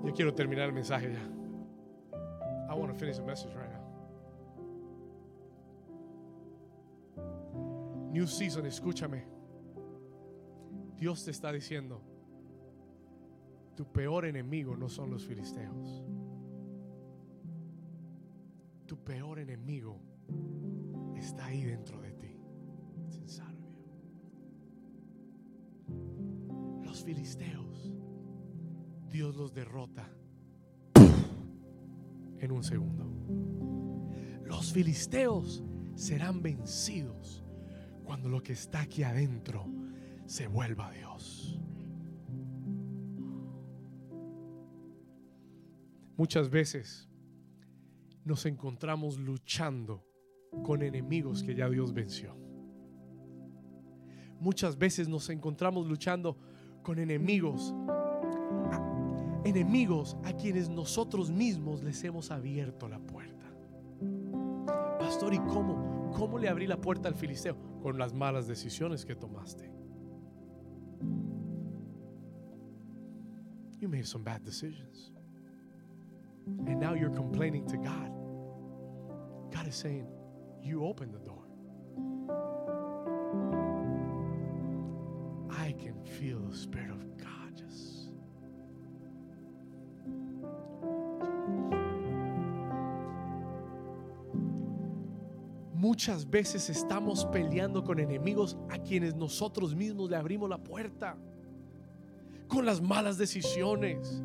Yo 0.03 0.13
quiero 0.13 0.33
terminar 0.33 0.65
el 0.67 0.73
mensaje 0.73 1.13
ya. 1.13 1.37
I 2.69 2.73
want 2.73 2.91
to 2.91 2.99
finish 2.99 3.17
the 3.17 3.23
message 3.23 3.53
right 3.55 3.69
now. 3.71 3.87
New 8.11 8.27
season, 8.27 8.65
escúchame. 8.65 9.23
Dios 10.97 11.23
te 11.23 11.31
está 11.31 11.51
diciendo, 11.51 12.01
tu 13.75 13.85
peor 13.85 14.25
enemigo 14.25 14.75
no 14.75 14.89
son 14.89 15.11
los 15.11 15.23
filisteos. 15.25 16.03
Peor 19.07 19.39
enemigo 19.39 20.01
está 21.15 21.45
ahí 21.45 21.63
dentro 21.63 22.01
de 22.01 22.11
ti. 22.11 22.37
Los 26.83 27.05
filisteos, 27.05 27.93
Dios 29.09 29.37
los 29.37 29.53
derrota 29.53 30.11
en 32.39 32.51
un 32.51 32.63
segundo. 32.65 33.05
Los 34.43 34.73
filisteos 34.73 35.63
serán 35.95 36.41
vencidos 36.41 37.45
cuando 38.03 38.27
lo 38.27 38.43
que 38.43 38.51
está 38.51 38.81
aquí 38.81 39.03
adentro 39.03 39.67
se 40.25 40.47
vuelva 40.47 40.87
a 40.87 40.91
Dios. 40.91 41.61
Muchas 46.17 46.49
veces 46.49 47.07
nos 48.27 48.45
encontramos 48.45 49.17
luchando 49.17 50.05
con 50.63 50.83
enemigos 50.83 51.43
que 51.43 51.55
ya 51.55 51.69
Dios 51.69 51.93
venció. 51.93 52.35
Muchas 54.39 54.77
veces 54.77 55.07
nos 55.07 55.29
encontramos 55.29 55.87
luchando 55.87 56.37
con 56.83 56.99
enemigos, 56.99 57.73
enemigos 59.45 60.17
a 60.25 60.33
quienes 60.33 60.69
nosotros 60.69 61.31
mismos 61.31 61.81
les 61.81 62.03
hemos 62.03 62.29
abierto 62.29 62.87
la 62.87 62.99
puerta. 62.99 63.45
Pastor, 64.99 65.33
¿y 65.33 65.39
cómo? 65.39 66.11
¿Cómo 66.15 66.37
le 66.37 66.49
abrí 66.49 66.67
la 66.67 66.79
puerta 66.79 67.07
al 67.07 67.15
filisteo? 67.15 67.55
Con 67.81 67.97
las 67.97 68.13
malas 68.13 68.47
decisiones 68.47 69.05
que 69.05 69.15
tomaste. 69.15 69.71
You 73.79 73.87
made 73.87 74.05
some 74.05 74.23
bad 74.23 74.43
decisions. 74.43 75.11
And 76.65 76.79
now 76.79 76.93
you're 76.93 77.13
complaining 77.13 77.65
to 77.67 77.77
God. 77.77 78.16
Saying, 79.69 80.07
You 80.61 80.85
opened 80.85 81.13
the 81.13 81.19
door. 81.19 81.43
I 85.51 85.73
can 85.73 85.95
feel 86.03 86.39
the 86.39 86.55
Spirit 86.55 86.91
of 86.91 87.17
God 87.17 87.27
Muchas 95.73 96.27
veces 96.27 96.69
estamos 96.69 97.25
peleando 97.25 97.83
con 97.83 97.99
enemigos 97.99 98.57
a 98.69 98.79
quienes 98.79 99.15
nosotros 99.15 99.75
mismos 99.75 100.09
le 100.09 100.15
abrimos 100.15 100.49
la 100.49 100.57
puerta. 100.57 101.15
Con 102.47 102.65
las 102.65 102.81
malas 102.81 103.17
decisiones. 103.17 104.23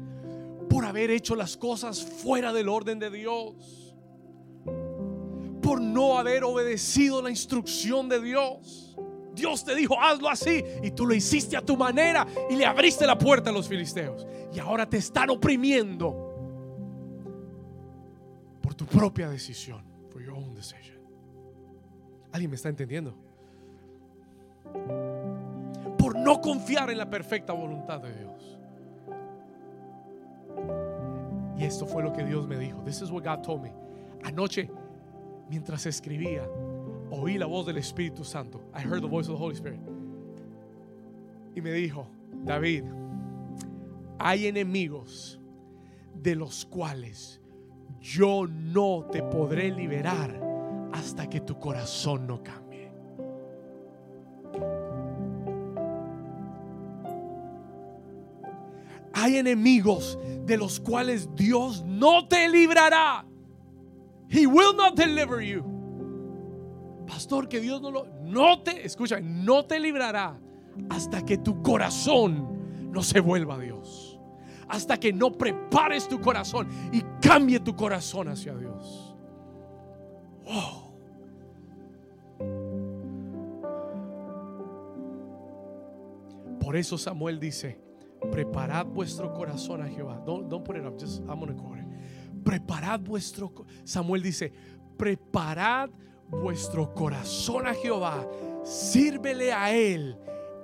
Por 0.71 0.87
haber 0.87 1.11
hecho 1.11 1.37
las 1.37 1.57
cosas 1.57 2.03
fuera 2.03 2.53
del 2.55 2.71
orden 2.71 2.99
de 2.99 3.11
Dios. 3.11 3.92
Por 5.73 5.81
no 5.81 6.19
haber 6.19 6.45
obedecido 6.45 7.23
la 7.23 7.31
instrucción 7.31 8.07
de 8.07 8.21
Dios. 8.21 8.95
Dios 9.35 9.65
te 9.65 9.75
dijo, 9.75 9.99
hazlo 9.99 10.29
así. 10.29 10.63
Y 10.83 10.91
tú 10.91 11.07
lo 11.07 11.15
hiciste 11.15 11.57
a 11.57 11.63
tu 11.63 11.79
manera 11.79 12.27
y 12.51 12.57
le 12.57 12.67
abriste 12.67 13.07
la 13.07 13.17
puerta 13.17 13.49
a 13.49 13.55
los 13.55 13.69
filisteos. 13.69 14.27
Y 14.53 14.59
ahora 14.59 14.87
te 14.87 14.99
están 14.99 15.31
oprimiendo 15.31 16.37
por 18.61 18.75
tu 18.75 18.85
propia 18.85 19.31
decisión. 19.31 19.83
For 20.11 20.23
your 20.23 20.35
own 20.35 20.55
decision. 20.55 20.99
¿Alguien 22.33 22.51
me 22.51 22.57
está 22.57 22.69
entendiendo? 22.69 23.15
Por 25.97 26.19
no 26.19 26.39
confiar 26.43 26.91
en 26.91 26.99
la 26.99 27.09
perfecta 27.09 27.55
voluntad 27.55 27.99
de 27.99 28.15
Dios. 28.15 28.59
Y 31.57 31.65
esto 31.65 31.87
fue 31.87 32.03
lo 32.03 32.13
que 32.13 32.27
Dios 32.27 32.47
me 32.47 32.59
dijo. 32.59 32.79
This 32.85 33.01
is 33.01 33.11
what 33.11 33.25
God 33.25 33.43
told 33.43 33.63
me. 33.63 33.73
Anoche, 34.23 34.69
mientras 35.49 35.87
escribía, 35.87 36.49
oí 37.11 37.39
la 37.39 37.47
voz 37.47 37.67
del 37.67 37.79
Espíritu 37.79 38.25
Santo. 38.25 38.61
I 38.75 38.81
heard 38.81 39.03
the 39.03 39.09
voice 39.09 39.29
of 39.29 39.37
the 39.37 39.45
Holy 39.45 39.55
Spirit. 39.55 39.81
Y 41.55 41.61
me 41.61 41.73
dijo, 41.73 42.07
David, 42.45 42.85
hay 44.19 44.47
enemigos 44.47 45.41
de 46.15 46.37
los 46.37 46.65
cuales 46.65 47.41
yo 48.01 48.47
no 48.47 49.07
te 49.11 49.23
podré 49.23 49.71
liberar 49.71 50.41
hasta 50.93 51.29
que 51.29 51.41
tu 51.41 51.59
corazón 51.59 52.27
no 52.27 52.43
cambie. 52.43 52.91
Hay 59.13 59.37
enemigos 59.37 60.19
de 60.45 60.57
los 60.57 60.81
cuales 60.81 61.29
Dios 61.35 61.85
no 61.85 62.27
te 62.27 62.49
librará. 62.49 63.25
He 64.33 64.47
will 64.47 64.73
not 64.73 64.97
deliver 64.97 65.43
you. 65.43 65.63
Pastor, 67.07 67.49
que 67.49 67.61
Dios 67.61 67.83
no 67.83 67.91
lo 67.91 68.07
no 68.23 68.63
te 68.63 68.87
escucha, 68.87 69.21
no 69.21 69.67
te 69.67 69.79
librará 69.79 70.41
hasta 70.89 71.23
que 71.23 71.37
tu 71.37 71.61
corazón 71.63 72.91
no 72.91 73.03
se 73.03 73.21
vuelva 73.21 73.57
a 73.57 73.59
Dios. 73.59 74.19
Hasta 74.69 74.97
que 74.97 75.13
no 75.13 75.33
prepares 75.33 76.09
tu 76.09 76.19
corazón 76.19 76.67
y 76.93 77.03
cambie 77.21 77.61
tu 77.61 77.77
corazón 77.77 78.29
hacia 78.29 78.55
Dios. 78.57 79.15
Wow. 80.47 80.95
Por 86.59 86.77
eso 86.77 86.97
Samuel 86.97 87.39
dice, 87.39 87.79
preparad 88.31 88.87
vuestro 88.87 89.35
corazón 89.35 89.83
a 89.83 89.89
Jehová. 89.89 90.23
Don't, 90.25 90.49
don't 90.49 90.65
put 90.65 90.77
it 90.77 90.87
up, 90.87 90.99
just 90.99 91.21
I'm 91.29 91.39
gonna 91.39 91.53
quote 91.53 91.81
it. 91.81 91.82
Preparad 92.45 93.01
vuestro 93.01 93.53
Samuel 93.85 94.23
dice, 94.23 94.53
preparad 94.97 95.91
vuestro 96.29 96.95
corazón 96.95 97.67
a 97.67 97.75
Jehová, 97.75 98.27
sírvele 98.65 99.53
a 99.53 99.73
él 99.73 100.17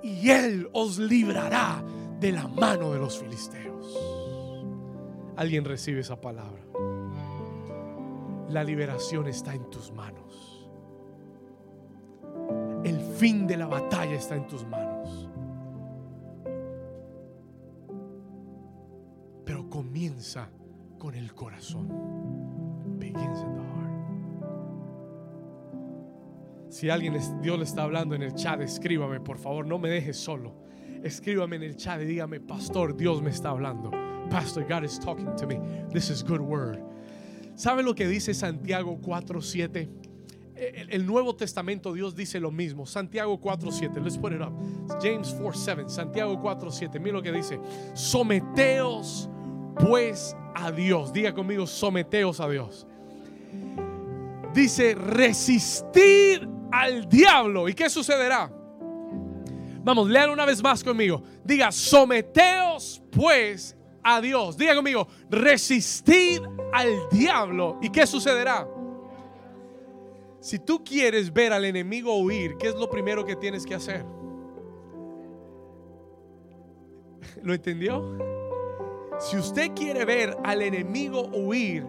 y 0.03 0.29
él 0.29 0.69
os 0.73 0.97
librará 0.97 1.83
de 2.19 2.31
la 2.31 2.47
mano 2.47 2.91
de 2.91 2.99
los 2.99 3.19
filisteos. 3.19 3.97
Alguien 5.35 5.63
recibe 5.63 6.01
esa 6.01 6.19
palabra. 6.19 6.61
La 8.49 8.63
liberación 8.63 9.27
está 9.27 9.53
en 9.53 9.69
tus 9.69 9.91
manos. 9.91 10.67
El 12.83 12.99
fin 12.99 13.45
de 13.45 13.57
la 13.57 13.67
batalla 13.67 14.15
está 14.15 14.35
en 14.35 14.47
tus 14.47 14.65
manos. 14.65 15.29
Pero 19.45 19.69
comienza 19.69 20.49
con 20.99 21.15
el 21.15 21.33
corazón. 21.33 21.87
Begins 22.99 23.39
in 23.39 23.55
the 23.55 23.61
heart. 23.61 23.89
Si 26.69 26.89
alguien 26.89 27.17
Dios 27.41 27.57
le 27.57 27.63
está 27.63 27.83
hablando 27.83 28.13
en 28.13 28.21
el 28.21 28.35
chat, 28.35 28.61
escríbame, 28.61 29.19
por 29.21 29.39
favor, 29.39 29.65
no 29.65 29.79
me 29.79 29.89
dejes 29.89 30.17
solo. 30.17 30.53
Escríbame 31.03 31.55
en 31.55 31.63
el 31.63 31.75
chat 31.77 32.01
y 32.01 32.05
dígame, 32.05 32.39
pastor, 32.41 32.95
Dios 32.95 33.21
me 33.21 33.31
está 33.31 33.49
hablando. 33.49 33.89
Pastor, 34.29 34.67
God 34.67 34.83
is 34.83 34.99
talking 34.99 35.35
to 35.37 35.47
me. 35.47 35.59
This 35.91 36.09
is 36.11 36.23
good 36.23 36.41
word. 36.41 36.77
¿Sabe 37.55 37.81
lo 37.81 37.95
que 37.95 38.07
dice 38.07 38.33
Santiago 38.33 38.99
4:7? 39.01 39.89
El 40.89 41.05
Nuevo 41.05 41.35
Testamento 41.35 41.93
Dios 41.93 42.15
dice 42.15 42.39
lo 42.39 42.51
mismo. 42.51 42.85
Santiago 42.85 43.39
4:7. 43.39 44.01
Let's 44.01 44.17
put 44.17 44.33
it 44.33 44.41
up. 44.41 44.53
James 45.01 45.33
4:7. 45.33 45.89
Santiago 45.89 46.37
4:7. 46.41 46.99
Mira 46.99 47.15
lo 47.15 47.21
que 47.23 47.31
dice. 47.31 47.59
Someteos 47.93 49.29
pues 49.79 50.35
a 50.53 50.71
Dios. 50.71 51.11
Diga 51.13 51.33
conmigo, 51.33 51.65
someteos 51.65 52.39
a 52.39 52.49
Dios. 52.49 52.85
Dice, 54.53 54.95
resistir 54.95 56.47
al 56.71 57.07
diablo. 57.07 57.69
¿Y 57.69 57.73
qué 57.73 57.89
sucederá? 57.89 58.51
Vamos, 59.83 60.09
lean 60.09 60.29
una 60.29 60.45
vez 60.45 60.61
más 60.61 60.83
conmigo. 60.83 61.23
Diga, 61.43 61.71
someteos 61.71 63.01
pues 63.11 63.75
a 64.03 64.21
Dios. 64.21 64.57
Diga 64.57 64.75
conmigo, 64.75 65.07
resistir 65.29 66.41
al 66.73 67.09
diablo. 67.11 67.77
¿Y 67.81 67.89
qué 67.89 68.05
sucederá? 68.05 68.67
Si 70.41 70.59
tú 70.59 70.83
quieres 70.83 71.33
ver 71.33 71.51
al 71.51 71.65
enemigo 71.65 72.15
huir, 72.17 72.55
¿qué 72.57 72.67
es 72.67 72.75
lo 72.75 72.89
primero 72.89 73.25
que 73.25 73.35
tienes 73.35 73.65
que 73.65 73.75
hacer? 73.75 74.05
¿Lo 77.43 77.53
entendió? 77.53 78.38
Si 79.19 79.37
usted 79.37 79.71
quiere 79.75 80.05
ver 80.05 80.37
al 80.45 80.61
enemigo 80.61 81.27
huir, 81.27 81.85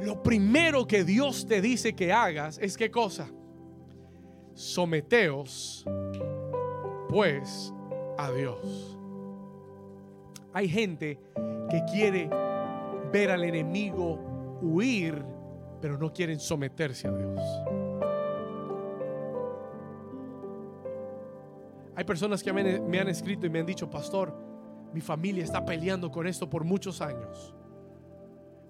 lo 0.00 0.20
primero 0.24 0.88
que 0.88 1.04
Dios 1.04 1.46
te 1.46 1.60
dice 1.60 1.94
que 1.94 2.12
hagas 2.12 2.58
es 2.58 2.76
qué 2.76 2.90
cosa? 2.90 3.30
Someteos 4.52 5.86
pues 7.08 7.72
a 8.18 8.32
Dios. 8.32 8.98
Hay 10.52 10.68
gente 10.68 11.20
que 11.70 11.82
quiere 11.92 12.28
ver 13.12 13.30
al 13.30 13.44
enemigo 13.44 14.58
huir, 14.60 15.24
pero 15.80 15.96
no 15.96 16.12
quieren 16.12 16.40
someterse 16.40 17.06
a 17.06 17.12
Dios. 17.12 17.40
Hay 21.94 22.04
personas 22.04 22.42
que 22.42 22.52
me 22.52 22.98
han 22.98 23.08
escrito 23.08 23.46
y 23.46 23.50
me 23.50 23.60
han 23.60 23.66
dicho, 23.66 23.88
pastor, 23.88 24.51
mi 24.92 25.00
familia 25.00 25.44
está 25.44 25.64
peleando 25.64 26.10
con 26.10 26.26
esto 26.26 26.48
por 26.48 26.64
muchos 26.64 27.00
años. 27.00 27.54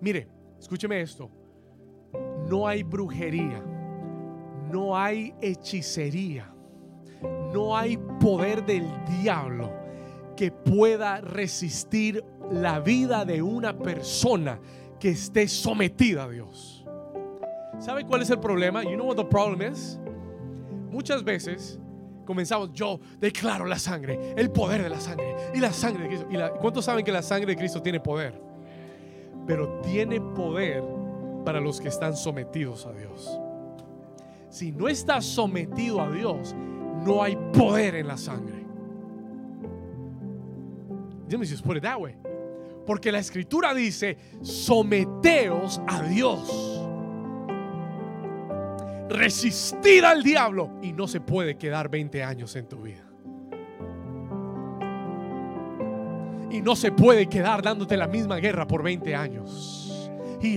Mire, 0.00 0.28
escúcheme 0.58 1.00
esto. 1.00 1.30
No 2.48 2.66
hay 2.66 2.82
brujería, 2.82 3.62
no 4.70 4.96
hay 4.96 5.34
hechicería, 5.40 6.52
no 7.52 7.76
hay 7.76 7.96
poder 8.20 8.64
del 8.64 8.86
diablo 9.20 9.72
que 10.36 10.50
pueda 10.50 11.20
resistir 11.20 12.24
la 12.50 12.80
vida 12.80 13.24
de 13.24 13.42
una 13.42 13.78
persona 13.78 14.60
que 14.98 15.10
esté 15.10 15.48
sometida 15.48 16.24
a 16.24 16.28
Dios. 16.28 16.84
¿Sabe 17.78 18.04
cuál 18.04 18.22
es 18.22 18.30
el 18.30 18.38
problema? 18.38 18.84
You 18.84 18.94
know 18.94 19.06
what 19.06 19.16
the 19.16 19.24
problem 19.24 19.72
is? 19.72 19.98
Muchas 20.90 21.24
veces 21.24 21.80
comenzamos, 22.24 22.72
yo 22.72 23.00
declaro 23.18 23.64
la 23.64 23.78
sangre, 23.78 24.34
el 24.36 24.50
poder 24.50 24.82
de 24.82 24.88
la 24.88 25.00
sangre 25.00 25.36
y 25.54 25.58
la 25.58 25.72
sangre 25.72 26.04
de 26.04 26.08
Cristo. 26.08 26.28
¿Y 26.30 26.58
cuántos 26.60 26.84
saben 26.84 27.04
que 27.04 27.12
la 27.12 27.22
sangre 27.22 27.52
de 27.52 27.56
Cristo 27.56 27.82
tiene 27.82 28.00
poder? 28.00 28.40
Pero 29.46 29.80
tiene 29.80 30.20
poder 30.20 30.82
para 31.44 31.60
los 31.60 31.80
que 31.80 31.88
están 31.88 32.16
sometidos 32.16 32.86
a 32.86 32.92
Dios. 32.92 33.38
Si 34.48 34.70
no 34.70 34.88
estás 34.88 35.24
sometido 35.24 36.00
a 36.00 36.10
Dios, 36.10 36.54
no 37.04 37.22
hay 37.22 37.36
poder 37.52 37.96
en 37.96 38.08
la 38.08 38.16
sangre. 38.16 38.62
Let 41.28 41.38
just 41.38 41.64
put. 41.64 41.82
Porque 42.86 43.10
la 43.10 43.18
escritura 43.18 43.72
dice, 43.72 44.18
someteos 44.42 45.80
a 45.86 46.02
Dios 46.02 46.81
resistir 49.08 50.04
al 50.04 50.22
diablo 50.22 50.70
y 50.82 50.92
no 50.92 51.06
se 51.06 51.20
puede 51.20 51.56
quedar 51.56 51.88
20 51.88 52.22
años 52.22 52.54
en 52.56 52.68
tu 52.68 52.82
vida. 52.82 53.04
Y 56.50 56.60
no 56.60 56.76
se 56.76 56.92
puede 56.92 57.28
quedar 57.28 57.62
dándote 57.62 57.96
la 57.96 58.06
misma 58.06 58.36
guerra 58.36 58.66
por 58.66 58.82
20 58.82 59.14
años. 59.14 59.81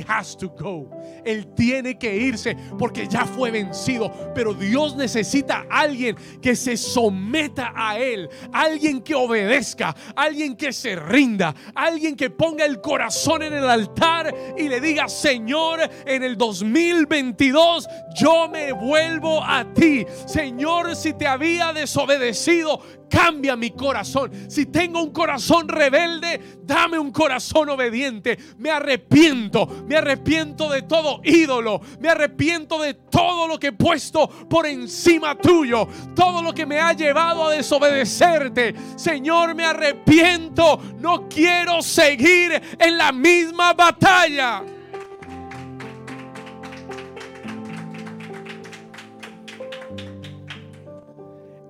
Has 0.07 0.35
to 0.37 0.49
go. 0.49 0.89
Él 1.23 1.53
tiene 1.55 1.97
que 1.97 2.15
irse 2.15 2.55
porque 2.77 3.07
ya 3.07 3.25
fue 3.25 3.51
vencido. 3.51 4.11
Pero 4.33 4.53
Dios 4.53 4.95
necesita 4.95 5.65
a 5.69 5.81
alguien 5.81 6.15
que 6.41 6.55
se 6.55 6.77
someta 6.77 7.73
a 7.75 7.99
Él. 7.99 8.29
Alguien 8.51 9.01
que 9.01 9.15
obedezca. 9.15 9.95
Alguien 10.15 10.55
que 10.55 10.73
se 10.73 10.95
rinda. 10.95 11.53
Alguien 11.73 12.15
que 12.15 12.29
ponga 12.29 12.65
el 12.65 12.81
corazón 12.81 13.43
en 13.43 13.53
el 13.53 13.69
altar 13.69 14.33
y 14.57 14.67
le 14.67 14.81
diga, 14.81 15.07
Señor, 15.07 15.79
en 16.05 16.23
el 16.23 16.37
2022 16.37 17.87
yo 18.15 18.47
me 18.47 18.71
vuelvo 18.71 19.43
a 19.43 19.65
ti. 19.73 20.05
Señor, 20.25 20.95
si 20.95 21.13
te 21.13 21.27
había 21.27 21.73
desobedecido, 21.73 22.81
cambia 23.09 23.55
mi 23.55 23.71
corazón. 23.71 24.31
Si 24.49 24.67
tengo 24.67 25.01
un 25.01 25.11
corazón 25.11 25.67
rebelde, 25.67 26.57
dame 26.63 26.99
un 26.99 27.11
corazón 27.11 27.69
obediente. 27.69 28.37
Me 28.57 28.69
arrepiento, 28.69 29.85
me 29.87 29.95
arrepiento 29.95 30.69
de 30.69 30.83
todo 30.83 31.21
ídolo, 31.23 31.81
me 31.99 32.09
arrepiento 32.09 32.79
de 32.79 32.93
todo 32.93 33.47
lo 33.47 33.59
que 33.59 33.67
he 33.67 33.71
puesto 33.73 34.27
por 34.27 34.65
encima 34.65 35.35
tuyo, 35.35 35.87
todo 36.15 36.41
lo 36.41 36.53
que 36.53 36.65
me 36.65 36.79
ha 36.79 36.93
llevado 36.93 37.45
a 37.45 37.51
desobedecerte. 37.51 38.75
Señor, 38.95 39.55
me 39.55 39.65
arrepiento, 39.65 40.81
no 40.99 41.27
quiero 41.27 41.81
seguir 41.81 42.61
en 42.79 42.97
la 42.97 43.11
misma 43.11 43.73
batalla. 43.73 44.63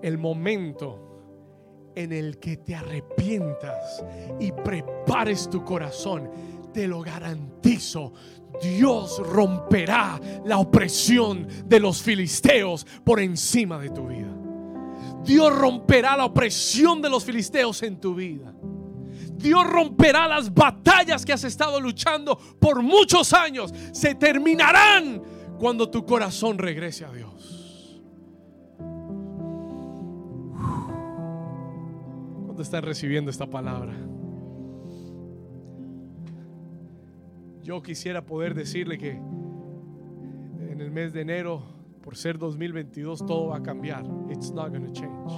El 0.02 0.20
momento 0.20 1.05
en 1.96 2.12
el 2.12 2.40
que 2.40 2.58
te 2.58 2.76
arrepientas 2.76 4.04
y 4.40 4.52
prepares 4.52 5.50
tu 5.50 5.64
corazón, 5.64 6.30
te 6.74 6.88
lo 6.88 7.02
garantizo, 7.02 8.14
Dios 8.62 9.20
romperá 9.20 10.20
la 10.46 10.58
opresión 10.58 11.48
de 11.66 11.80
los 11.80 12.02
filisteos 12.02 12.86
por 13.04 13.20
encima 13.20 13.80
de 13.80 13.90
tu 13.90 14.08
vida. 14.08 14.34
Dios 15.24 15.56
romperá 15.58 16.16
la 16.16 16.26
opresión 16.26 17.02
de 17.02 17.10
los 17.10 17.24
filisteos 17.24 17.82
en 17.84 18.00
tu 18.00 18.14
vida. 18.14 18.54
Dios 19.38 19.66
romperá 19.68 20.28
las 20.28 20.54
batallas 20.54 21.26
que 21.26 21.34
has 21.34 21.44
estado 21.44 21.80
luchando 21.80 22.38
por 22.60 22.82
muchos 22.82 23.34
años. 23.34 23.74
Se 23.92 24.16
terminarán 24.16 25.22
cuando 25.60 25.90
tu 25.90 26.06
corazón 26.06 26.58
regrese 26.58 27.06
a 27.06 27.12
Dios. 27.12 27.55
Están 32.64 32.84
recibiendo 32.84 33.32
esta 33.32 33.48
palabra? 33.48 33.94
Yo 37.64 37.82
quisiera 37.82 38.26
poder 38.26 38.54
decirle 38.54 38.98
que 38.98 39.12
en 39.12 40.82
el 40.82 40.92
mes 40.92 41.14
de 41.14 41.22
enero, 41.22 41.64
por 42.02 42.16
ser 42.16 42.38
2022, 42.38 43.26
todo 43.26 43.48
va 43.48 43.58
a 43.58 43.64
cambiar. 43.64 44.06
It's 44.30 44.52
not 44.52 44.70
going 44.70 44.86
to 44.86 44.92
change. 44.92 45.34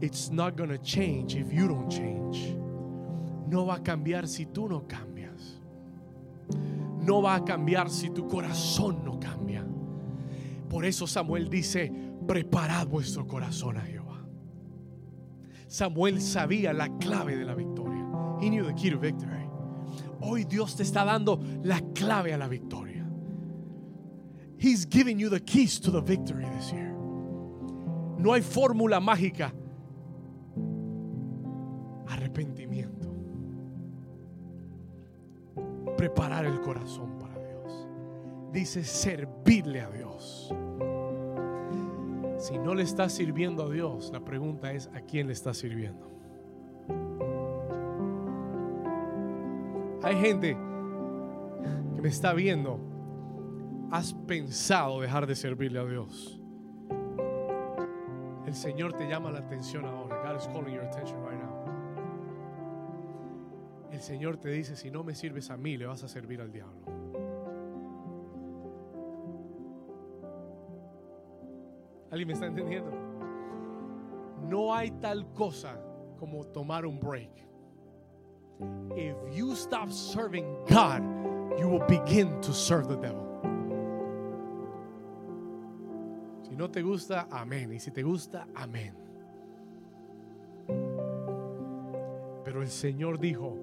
It's 0.00 0.30
not 0.30 0.56
going 0.56 0.70
to 0.70 0.78
change 0.78 1.36
if 1.36 1.52
you 1.52 1.68
don't 1.68 1.88
change. 1.88 2.56
No 3.48 3.66
va 3.66 3.76
a 3.76 3.82
cambiar 3.82 4.26
si 4.26 4.46
tú 4.46 4.68
no 4.68 4.86
cambias. 4.86 5.10
no 7.02 7.22
va 7.22 7.36
a 7.36 7.44
cambiar 7.44 7.90
si 7.90 8.10
tu 8.10 8.28
corazón 8.28 9.04
no 9.04 9.18
cambia. 9.18 9.66
Por 10.68 10.84
eso 10.84 11.06
Samuel 11.06 11.48
dice, 11.48 11.92
preparad 12.26 12.86
vuestro 12.86 13.26
corazón 13.26 13.78
a 13.78 13.80
Jehová. 13.80 13.99
Samuel 15.70 16.20
sabía 16.20 16.72
la 16.72 16.88
clave 16.98 17.36
de 17.36 17.44
la 17.44 17.54
victoria. 17.54 18.04
He 18.40 18.50
knew 18.50 18.64
the 18.64 18.74
key 18.74 18.90
to 18.90 18.98
victory. 18.98 19.48
Hoy 20.20 20.42
Dios 20.42 20.74
te 20.74 20.82
está 20.82 21.04
dando 21.04 21.40
la 21.62 21.80
clave 21.94 22.34
a 22.34 22.36
la 22.36 22.48
victoria. 22.48 23.06
He's 24.58 24.84
giving 24.84 25.20
you 25.20 25.30
the 25.30 25.38
keys 25.38 25.78
to 25.82 25.92
the 25.92 26.00
victory 26.00 26.44
this 26.56 26.72
year. 26.72 26.92
No 28.18 28.32
hay 28.32 28.42
fórmula 28.42 28.98
mágica. 29.00 29.52
Arrepentimiento. 32.08 33.08
Preparar 35.96 36.46
el 36.46 36.60
corazón 36.60 37.16
para 37.16 37.38
Dios. 37.38 37.86
Dice 38.52 38.82
servirle 38.82 39.82
a 39.82 39.90
Dios. 39.90 40.52
Si 42.40 42.58
no 42.58 42.74
le 42.74 42.84
estás 42.84 43.12
sirviendo 43.12 43.66
a 43.66 43.70
Dios, 43.70 44.10
la 44.14 44.24
pregunta 44.24 44.72
es 44.72 44.88
¿a 44.94 45.02
quién 45.02 45.26
le 45.26 45.34
estás 45.34 45.58
sirviendo? 45.58 46.10
Hay 50.02 50.16
gente 50.16 50.56
que 51.94 52.00
me 52.00 52.08
está 52.08 52.32
viendo. 52.32 52.80
Has 53.90 54.14
pensado 54.14 55.02
dejar 55.02 55.26
de 55.26 55.34
servirle 55.36 55.80
a 55.80 55.84
Dios. 55.84 56.40
El 58.46 58.54
Señor 58.54 58.94
te 58.94 59.06
llama 59.06 59.30
la 59.30 59.40
atención 59.40 59.84
ahora. 59.84 60.22
God 60.22 60.40
is 60.40 60.46
calling 60.46 60.72
your 60.72 60.84
attention 60.86 61.22
right 61.22 61.38
now. 61.38 61.50
El 63.92 64.00
Señor 64.00 64.38
te 64.38 64.48
dice, 64.48 64.76
si 64.76 64.90
no 64.90 65.04
me 65.04 65.14
sirves 65.14 65.50
a 65.50 65.58
mí, 65.58 65.76
le 65.76 65.84
vas 65.84 66.02
a 66.04 66.08
servir 66.08 66.40
al 66.40 66.50
diablo. 66.50 66.99
¿Alguien 72.10 72.26
me 72.26 72.34
está 72.34 72.46
entendiendo? 72.46 72.90
No 74.48 74.74
hay 74.74 74.90
tal 75.00 75.32
cosa 75.32 75.80
como 76.18 76.44
tomar 76.44 76.84
un 76.84 76.98
break. 76.98 77.30
If 78.96 79.16
you 79.32 79.54
stop 79.54 79.90
serving 79.90 80.44
God, 80.66 81.02
you 81.58 81.68
will 81.68 81.86
begin 81.86 82.40
to 82.42 82.52
serve 82.52 82.88
the 82.88 82.96
devil. 82.96 83.26
Si 86.42 86.56
no 86.56 86.68
te 86.68 86.82
gusta, 86.82 87.26
amén. 87.30 87.72
Y 87.72 87.78
si 87.78 87.90
te 87.90 88.02
gusta, 88.02 88.46
amén. 88.54 88.94
Pero 92.44 92.62
el 92.62 92.68
Señor 92.68 93.18
dijo, 93.18 93.56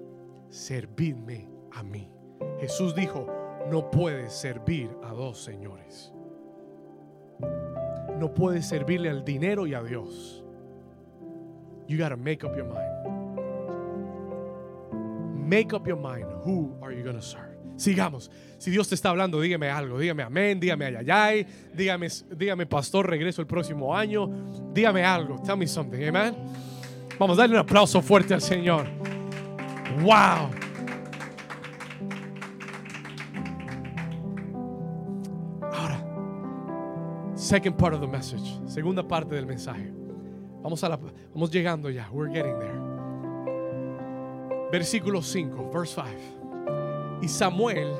servidme 0.48 1.46
a 1.72 1.82
mí. 1.82 2.08
Jesús 2.60 2.94
dijo, 2.94 3.26
no 3.70 3.90
puedes 3.90 4.32
servir 4.32 4.90
a 5.04 5.12
dos 5.12 5.38
señores. 5.38 6.12
No 8.18 8.34
puedes 8.34 8.66
servirle 8.66 9.08
al 9.10 9.24
dinero 9.24 9.66
y 9.66 9.74
a 9.74 9.82
Dios. 9.82 10.42
You 11.86 11.96
got 11.96 12.10
to 12.10 12.16
make 12.16 12.44
up 12.44 12.56
your 12.56 12.66
mind. 12.66 12.98
Make 15.48 15.72
up 15.72 15.86
your 15.86 15.96
mind. 15.96 16.26
Who 16.44 16.76
are 16.82 16.92
you 16.92 17.02
to 17.04 17.22
serve? 17.22 17.56
Sigamos. 17.76 18.30
Si 18.58 18.70
Dios 18.72 18.88
te 18.88 18.96
está 18.96 19.10
hablando, 19.10 19.40
dígame 19.40 19.70
algo. 19.70 19.98
Dígame 19.98 20.24
amén, 20.24 20.58
dígame 20.58 20.86
ayayay. 20.86 21.46
Dígame, 21.72 22.08
dígame 22.36 22.66
pastor, 22.66 23.08
regreso 23.08 23.40
el 23.40 23.46
próximo 23.46 23.96
año. 23.96 24.28
Dígame 24.74 25.04
algo. 25.04 25.40
Tell 25.42 25.56
me 25.56 25.66
something. 25.66 26.02
Amen. 26.08 26.34
Vamos 27.18 27.38
a 27.38 27.42
darle 27.42 27.54
un 27.54 27.60
aplauso 27.60 28.02
fuerte 28.02 28.34
al 28.34 28.42
Señor. 28.42 28.86
Wow. 30.02 30.50
Second 37.48 37.78
part 37.78 37.94
of 37.94 38.00
the 38.00 38.06
message. 38.06 38.60
Segunda 38.66 39.02
parte 39.02 39.34
del 39.34 39.46
mensaje. 39.46 39.90
Vamos, 40.62 40.84
a 40.84 40.88
la, 40.90 40.98
vamos 41.32 41.50
llegando 41.50 41.88
ya. 41.88 42.06
We're 42.12 42.28
getting 42.28 42.58
there. 42.58 42.78
Versículo 44.70 45.22
5, 45.22 45.70
verse 45.72 45.94
5. 45.94 47.20
Y 47.22 47.28
Samuel, 47.28 47.94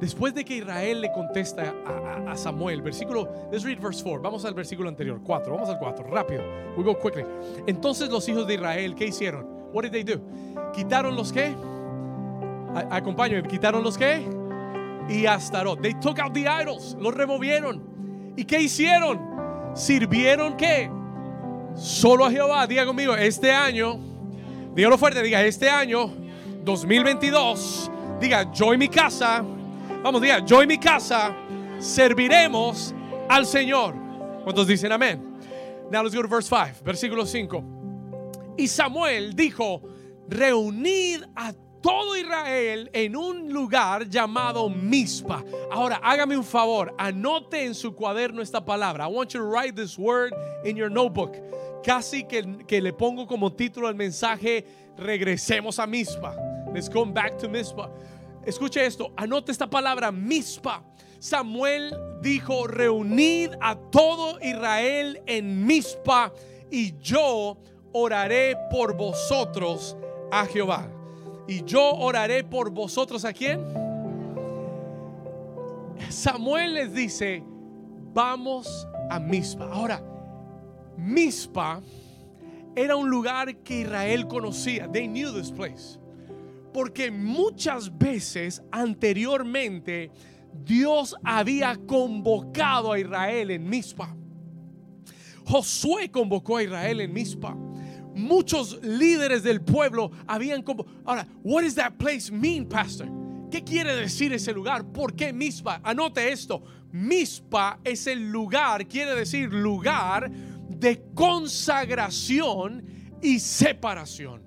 después 0.00 0.34
de 0.34 0.44
que 0.44 0.56
Israel 0.56 1.00
le 1.00 1.12
contesta 1.12 1.72
a, 1.86 1.90
a, 1.90 2.32
a, 2.32 2.36
Samuel, 2.36 2.82
versículo, 2.82 3.28
let's 3.52 3.62
read 3.62 3.78
verse 3.78 4.02
4. 4.02 4.20
Vamos 4.20 4.44
al 4.44 4.54
versículo 4.54 4.88
anterior, 4.88 5.20
4. 5.22 5.52
Vamos 5.52 5.68
al 5.68 5.78
4, 5.78 6.04
rápido. 6.08 6.42
We 6.76 6.82
go 6.82 6.98
quickly. 6.98 7.24
Entonces 7.68 8.08
los 8.08 8.28
hijos 8.28 8.48
de 8.48 8.54
Israel, 8.54 8.96
¿qué 8.96 9.06
hicieron? 9.06 9.46
What 9.72 9.84
did 9.84 9.92
they 9.92 10.02
do? 10.02 10.20
Quitaron 10.72 11.14
los 11.14 11.32
qué? 11.32 11.54
Acompáñenme, 12.90 13.46
quitaron 13.46 13.84
los 13.84 13.96
qué? 13.96 14.26
Y 15.08 15.24
Astarot. 15.26 15.80
They 15.80 15.94
took 15.94 16.18
out 16.18 16.34
the 16.34 16.48
idols, 16.48 16.96
los 16.98 17.14
removieron. 17.14 17.97
¿Y 18.38 18.44
qué 18.44 18.62
hicieron? 18.62 19.20
Sirvieron 19.74 20.56
qué? 20.56 20.90
Solo 21.74 22.24
a 22.24 22.30
Jehová. 22.30 22.66
Diga 22.66 22.86
conmigo, 22.86 23.14
este 23.14 23.52
año 23.52 24.08
Dígalo 24.78 24.96
fuerte, 24.96 25.20
diga, 25.24 25.44
este 25.44 25.68
año 25.68 26.08
2022, 26.62 27.90
diga, 28.20 28.52
yo 28.52 28.72
y 28.72 28.78
mi 28.78 28.88
casa, 28.88 29.44
vamos, 30.04 30.22
diga, 30.22 30.44
yo 30.44 30.62
y 30.62 30.68
mi 30.68 30.78
casa 30.78 31.34
serviremos 31.80 32.94
al 33.28 33.44
Señor. 33.44 33.96
¿Cuántos 34.44 34.68
dicen 34.68 34.92
amén? 34.92 35.36
Now 35.90 36.04
let's 36.04 36.14
go 36.14 36.22
to 36.22 36.28
verse 36.28 36.48
5, 36.48 36.84
versículo 36.84 37.26
5. 37.26 38.54
Y 38.56 38.68
Samuel 38.68 39.34
dijo, 39.34 39.82
reunid 40.28 41.24
a 41.34 41.52
todo 41.80 42.16
Israel 42.16 42.90
en 42.92 43.16
un 43.16 43.52
lugar 43.52 44.08
llamado 44.08 44.68
Mispa. 44.68 45.44
Ahora, 45.70 46.00
hágame 46.02 46.36
un 46.36 46.44
favor, 46.44 46.94
anote 46.98 47.64
en 47.64 47.74
su 47.74 47.94
cuaderno 47.94 48.42
esta 48.42 48.64
palabra. 48.64 49.04
I 49.04 49.08
want 49.08 49.32
you 49.32 49.40
to 49.40 49.46
write 49.46 49.74
this 49.74 49.98
word 49.98 50.32
in 50.64 50.76
your 50.76 50.90
notebook 50.90 51.36
casi 51.82 52.24
que, 52.24 52.42
que, 52.66 52.80
le 52.80 52.92
pongo 52.92 53.26
como 53.26 53.50
título 53.50 53.88
al 53.88 53.94
mensaje, 53.94 54.64
regresemos 54.96 55.78
a 55.78 55.86
Mispa. 55.86 56.36
Let's 56.72 56.88
come 56.88 57.12
back 57.12 57.38
to 57.38 57.48
Mispa. 57.48 57.90
Escuche 58.44 58.84
esto, 58.84 59.12
anote 59.16 59.52
esta 59.52 59.68
palabra, 59.68 60.12
Mispa. 60.12 60.82
Samuel 61.18 61.94
dijo, 62.20 62.66
reunid 62.66 63.50
a 63.60 63.74
todo 63.90 64.38
Israel 64.40 65.20
en 65.26 65.66
Mispa 65.66 66.32
y 66.70 66.96
yo 67.00 67.56
oraré 67.92 68.56
por 68.70 68.96
vosotros 68.96 69.96
a 70.30 70.46
Jehová. 70.46 70.97
Y 71.48 71.64
yo 71.64 71.94
oraré 71.94 72.44
por 72.44 72.70
vosotros 72.70 73.24
a 73.24 73.32
quién? 73.32 73.64
Samuel 76.10 76.74
les 76.74 76.92
dice, 76.92 77.42
vamos 78.12 78.86
a 79.10 79.18
Mispa. 79.18 79.64
Ahora, 79.64 80.02
Mispa 80.98 81.80
era 82.76 82.96
un 82.96 83.08
lugar 83.08 83.56
que 83.62 83.80
Israel 83.80 84.26
conocía. 84.28 84.92
They 84.92 85.08
knew 85.08 85.32
this 85.32 85.50
place. 85.50 85.98
Porque 86.72 87.10
muchas 87.10 87.96
veces 87.96 88.62
anteriormente 88.70 90.10
Dios 90.64 91.16
había 91.24 91.76
convocado 91.86 92.92
a 92.92 92.98
Israel 92.98 93.50
en 93.50 93.68
Mispa. 93.68 94.14
Josué 95.46 96.10
convocó 96.10 96.58
a 96.58 96.62
Israel 96.62 97.00
en 97.00 97.12
Mispa. 97.12 97.56
Muchos 98.18 98.82
líderes 98.82 99.42
del 99.42 99.60
pueblo 99.60 100.10
habían 100.26 100.62
convocado. 100.62 100.96
Ahora, 101.04 101.26
what 101.42 101.62
does 101.62 101.76
that 101.76 101.98
place 101.98 102.30
mean, 102.30 102.66
pastor? 102.66 103.06
¿Qué 103.50 103.64
quiere 103.64 103.94
decir 103.94 104.32
ese 104.32 104.52
lugar? 104.52 104.92
¿Por 104.92 105.14
qué 105.14 105.32
Mispa? 105.32 105.80
Anote 105.82 106.30
esto. 106.30 106.62
Mispa 106.92 107.78
es 107.84 108.06
el 108.06 108.30
lugar, 108.30 108.86
quiere 108.86 109.14
decir 109.14 109.52
lugar 109.52 110.30
de 110.30 111.02
consagración 111.14 112.82
y 113.22 113.38
separación. 113.38 114.40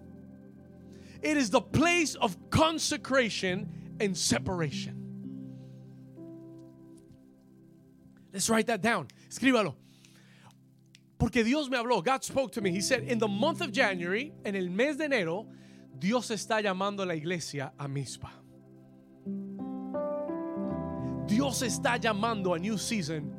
It 1.22 1.38
is 1.38 1.49
the 1.49 1.61
place 1.61 2.15
of 2.15 2.36
consecration 2.49 3.69
and 3.99 4.17
separation. 4.17 4.97
Let's 8.34 8.49
write 8.49 8.67
that 8.67 8.82
down. 8.82 9.07
Escríbalo. 9.30 9.76
Porque 11.22 11.43
Dios 11.43 11.69
me 11.69 11.78
habló. 11.78 12.03
God 12.03 12.24
spoke 12.24 12.51
to 12.53 12.61
me. 12.61 12.72
He 12.72 12.82
said, 12.82 13.03
in 13.03 13.19
the 13.19 13.28
month 13.28 13.61
of 13.61 13.72
January, 13.72 14.34
en 14.43 14.55
el 14.55 14.72
mes 14.72 14.97
de 14.97 15.05
enero, 15.05 15.45
Dios 15.99 16.32
está 16.32 16.59
llamando 16.61 17.03
a 17.03 17.05
la 17.05 17.13
iglesia 17.13 17.74
a 17.78 17.88
Mispa. 17.88 18.32
Dios 21.28 21.61
está 21.61 21.97
llamando 21.97 22.55
a 22.55 22.57
New 22.57 22.76
Season 22.76 23.32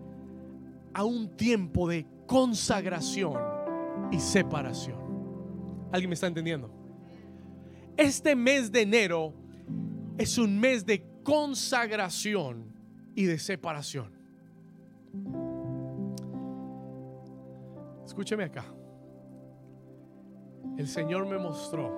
a 0.95 1.03
un 1.03 1.37
tiempo 1.37 1.89
de 1.89 2.07
consagración 2.25 3.41
y 4.13 4.21
separación. 4.21 5.89
¿Alguien 5.91 6.09
me 6.09 6.15
está 6.15 6.29
entendiendo? 6.29 6.71
Este 7.97 8.37
mes 8.37 8.71
de 8.71 8.83
enero 8.83 9.35
es 10.19 10.39
un 10.39 10.57
mes 10.57 10.87
de 10.87 11.05
consagración 11.25 12.73
y 13.17 13.25
de 13.25 13.41
separación. 13.41 14.22
Escúcheme 18.13 18.45
acá. 18.45 18.67
El 20.77 20.87
Señor 20.87 21.27
me 21.27 21.39
mostró 21.39 21.91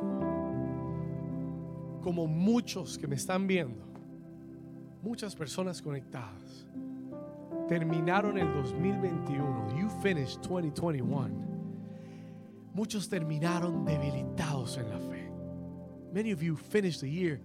como 2.03 2.29
muchos 2.29 2.97
que 2.97 3.09
me 3.09 3.17
están 3.17 3.49
viendo 3.49 3.85
Muchas 5.03 5.35
personas 5.35 5.83
conectadas 5.83 6.69
terminaron 7.69 8.39
el 8.39 8.47
2021. 8.55 9.77
You 9.77 9.91
finished 10.01 10.41
2021. 10.43 11.31
Muchos 12.73 13.09
terminaron 13.09 13.85
debilitados 13.85 14.79
en 14.79 14.89
la 14.89 15.01
fe. 15.01 15.29
Many 16.13 16.33
of 16.33 16.41
you 16.41 16.55
finished 16.57 17.01
the 17.01 17.11
year 17.11 17.41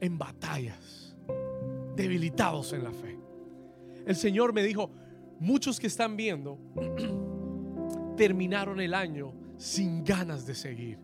en 0.00 0.18
batallas, 0.18 1.14
debilitados 1.94 2.72
en 2.72 2.82
la 2.82 2.90
fe. 2.90 3.16
El 4.04 4.16
Señor 4.16 4.52
me 4.52 4.64
dijo, 4.64 4.90
muchos 5.40 5.80
que 5.80 5.86
están 5.86 6.16
viendo 6.16 6.58
terminaron 8.20 8.78
el 8.80 8.92
año 8.92 9.32
sin 9.56 10.04
ganas 10.04 10.44
de 10.44 10.54
seguir, 10.54 10.98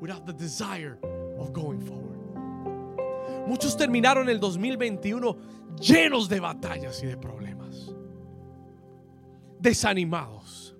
without 0.00 0.24
the 0.24 0.32
desire 0.32 0.98
of 1.38 1.52
going 1.52 1.78
forward. 1.78 2.18
Muchos 3.46 3.76
terminaron 3.76 4.30
el 4.30 4.40
2021 4.40 5.36
llenos 5.78 6.30
de 6.30 6.40
batallas 6.40 7.02
y 7.02 7.08
de 7.08 7.18
problemas, 7.18 7.94
desanimados. 9.60 10.74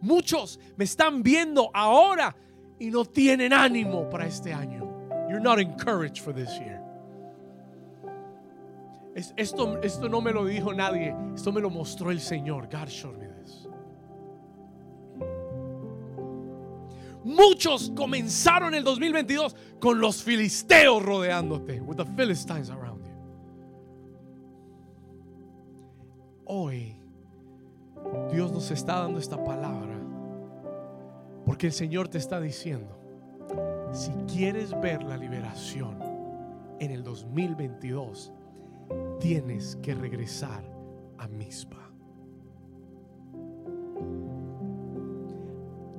Muchos 0.00 0.58
me 0.76 0.84
están 0.84 1.22
viendo 1.22 1.70
ahora 1.72 2.34
y 2.80 2.90
no 2.90 3.04
tienen 3.04 3.52
ánimo 3.52 4.10
para 4.10 4.26
este 4.26 4.52
año. 4.52 5.08
You're 5.28 5.38
not 5.38 5.60
encouraged 5.60 6.18
for 6.18 6.34
this 6.34 6.50
year. 6.58 6.82
Esto, 9.14 9.80
esto 9.82 10.08
no 10.08 10.20
me 10.20 10.32
lo 10.32 10.44
dijo 10.44 10.74
nadie, 10.74 11.14
esto 11.32 11.52
me 11.52 11.60
lo 11.60 11.70
mostró 11.70 12.10
el 12.10 12.18
Señor. 12.18 12.68
God 12.68 12.88
showed 12.88 13.16
me 13.18 13.28
this. 13.40 13.65
Muchos 17.26 17.90
comenzaron 17.96 18.72
el 18.72 18.84
2022 18.84 19.56
con 19.80 20.00
los 20.00 20.22
filisteos 20.22 21.02
rodeándote, 21.02 21.80
with 21.80 21.96
the 21.96 22.04
Philistines 22.04 22.70
around 22.70 23.04
you. 23.04 23.10
Hoy 26.44 26.94
Dios 28.30 28.52
nos 28.52 28.70
está 28.70 29.00
dando 29.00 29.18
esta 29.18 29.42
palabra 29.42 29.98
porque 31.44 31.66
el 31.66 31.72
Señor 31.72 32.06
te 32.06 32.18
está 32.18 32.40
diciendo, 32.40 32.96
si 33.92 34.12
quieres 34.32 34.80
ver 34.80 35.02
la 35.02 35.16
liberación 35.16 35.98
en 36.78 36.92
el 36.92 37.02
2022, 37.02 38.32
tienes 39.18 39.74
que 39.82 39.96
regresar 39.96 40.62
a 41.18 41.26
Mispa. 41.26 41.85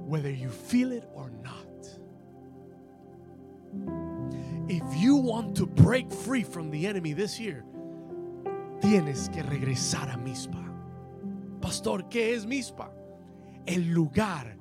Whether 0.07 0.31
you 0.31 0.49
feel 0.49 0.93
it 0.93 1.03
or 1.13 1.29
not. 1.43 1.67
If 4.69 4.83
you 4.95 5.17
want 5.17 5.57
to 5.57 5.65
break 5.65 6.09
free 6.09 6.43
from 6.43 6.71
the 6.71 6.87
enemy 6.87 7.11
this 7.11 7.37
year, 7.37 7.65
tienes 8.79 9.27
que 9.27 9.43
regresar 9.43 10.09
a 10.13 10.17
Mispa. 10.17 10.63
Pastor, 11.59 12.03
¿qué 12.09 12.33
es 12.33 12.45
Mispa? 12.45 12.89
El 13.65 13.93
lugar 13.93 14.55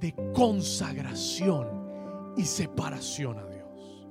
de 0.00 0.14
consagración 0.32 1.66
y 2.38 2.44
separación 2.44 3.38
a 3.38 3.44
Dios. 3.44 4.06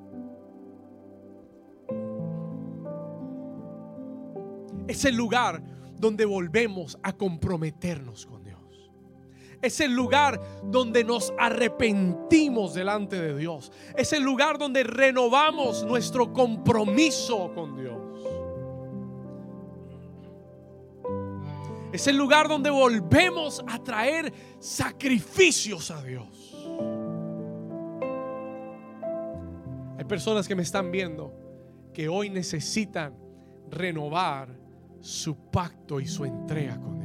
Es 4.88 5.06
el 5.06 5.16
lugar 5.16 5.64
donde 5.98 6.26
volvemos 6.26 7.00
a 7.02 7.14
comprometernos 7.14 8.28
con. 8.28 8.37
Es 9.62 9.80
el 9.80 9.94
lugar 9.94 10.40
donde 10.64 11.04
nos 11.04 11.34
arrepentimos 11.38 12.74
delante 12.74 13.20
de 13.20 13.36
Dios. 13.36 13.72
Es 13.96 14.14
el 14.14 14.24
lugar 14.24 14.58
donde 14.58 14.84
renovamos 14.84 15.84
nuestro 15.84 16.32
compromiso 16.32 17.52
con 17.54 17.76
Dios. 17.76 17.98
Es 21.92 22.06
el 22.06 22.18
lugar 22.18 22.48
donde 22.48 22.70
volvemos 22.70 23.64
a 23.68 23.82
traer 23.84 24.32
sacrificios 24.60 25.90
a 25.90 26.04
Dios. 26.04 26.56
Hay 29.98 30.06
personas 30.06 30.48
que 30.48 30.56
me 30.56 30.64
están 30.64 30.92
viendo 30.92 31.34
que 31.94 32.08
hoy 32.08 32.30
necesitan 32.30 33.16
renovar 33.72 34.50
su 35.02 35.36
pacto 35.50 36.00
y 36.00 36.08
su 36.08 36.26
entrega 36.26 36.80
con. 36.80 36.97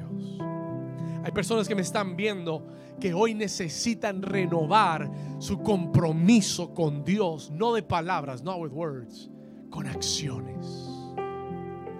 Hay 1.24 1.32
personas 1.32 1.68
que 1.68 1.74
me 1.74 1.82
están 1.82 2.16
viendo 2.16 2.66
que 3.00 3.14
hoy 3.14 3.34
necesitan 3.34 4.22
renovar 4.22 5.10
su 5.38 5.62
compromiso 5.62 6.74
con 6.74 7.04
Dios, 7.04 7.50
no 7.50 7.74
de 7.74 7.82
palabras, 7.82 8.42
no 8.42 8.56
with 8.56 8.72
words, 8.72 9.30
con 9.70 9.86
acciones. 9.86 10.88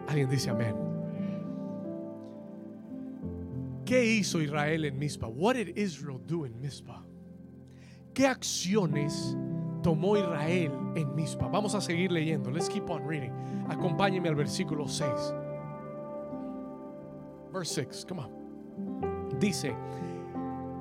Alguien 0.08 0.28
dice 0.28 0.50
amén. 0.50 0.76
¿Qué 3.84 4.04
hizo 4.04 4.40
Israel 4.40 4.84
en 4.84 4.98
Mizpah? 4.98 5.28
What 5.28 5.54
did 5.54 5.76
Israel 5.76 6.20
do 6.26 6.46
in 6.46 6.60
Mizpah? 6.60 7.04
¿Qué 8.14 8.26
acciones 8.26 9.36
tomó 9.82 10.16
Israel 10.16 10.72
en 10.94 11.14
Mizpah? 11.14 11.48
Vamos 11.48 11.74
a 11.74 11.80
seguir 11.80 12.12
leyendo. 12.12 12.50
Let's 12.50 12.68
keep 12.68 12.88
on 12.90 13.06
reading. 13.06 13.32
Acompáñeme 13.68 14.28
al 14.28 14.34
versículo 14.34 14.86
6. 14.86 15.34
Verse 17.52 17.74
6, 17.74 18.04
come 18.06 18.20
on. 18.20 19.11
Dice, 19.42 19.74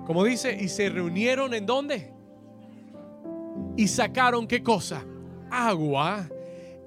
como 0.06 0.24
dice, 0.24 0.56
y 0.62 0.68
se 0.68 0.88
reunieron 0.88 1.56
en 1.56 1.66
dónde? 1.66 2.14
Y 3.76 3.88
sacaron 3.88 4.46
qué 4.46 4.62
cosa? 4.62 5.04
Agua 5.50 6.30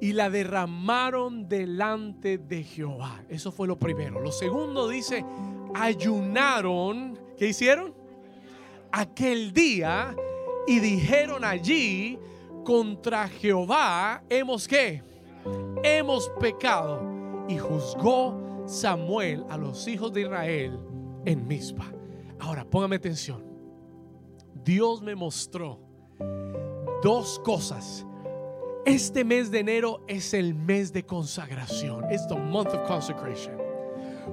y 0.01 0.13
la 0.13 0.31
derramaron 0.31 1.49
delante 1.49 2.39
de 2.39 2.63
Jehová. 2.63 3.25
Eso 3.29 3.51
fue 3.51 3.67
lo 3.67 3.77
primero. 3.77 4.21
Lo 4.21 4.31
segundo 4.31 4.89
dice, 4.89 5.25
ayunaron, 5.75 7.19
¿qué 7.37 7.49
hicieron? 7.49 7.93
Aquel 8.93 9.53
día 9.53 10.15
y 10.69 10.79
dijeron 10.79 11.45
allí 11.45 12.21
contra 12.65 13.27
Jehová, 13.27 14.23
hemos 14.29 14.69
qué? 14.69 15.03
Hemos 15.83 16.31
pecado 16.39 17.03
y 17.49 17.59
juzgó 17.59 18.63
Samuel 18.65 19.45
a 19.51 19.57
los 19.57 19.89
hijos 19.89 20.13
de 20.13 20.21
Israel 20.21 20.79
en 21.25 21.47
Mizpa. 21.47 21.93
Ahora, 22.41 22.65
póngame 22.65 22.97
atención. 22.97 23.43
Dios 24.65 25.03
me 25.03 25.15
mostró 25.15 25.79
dos 27.03 27.39
cosas. 27.45 28.07
Este 28.87 29.25
mes 29.25 29.51
de 29.51 29.61
enero 29.61 30.05
es 30.09 30.35
el 30.35 30.55
mes 30.55 30.93
de 30.93 31.05
consagración. 31.05 32.05
Es 32.11 32.27
the 32.29 32.37
month 32.37 32.69
of 32.69 32.87
consecration. 32.87 33.57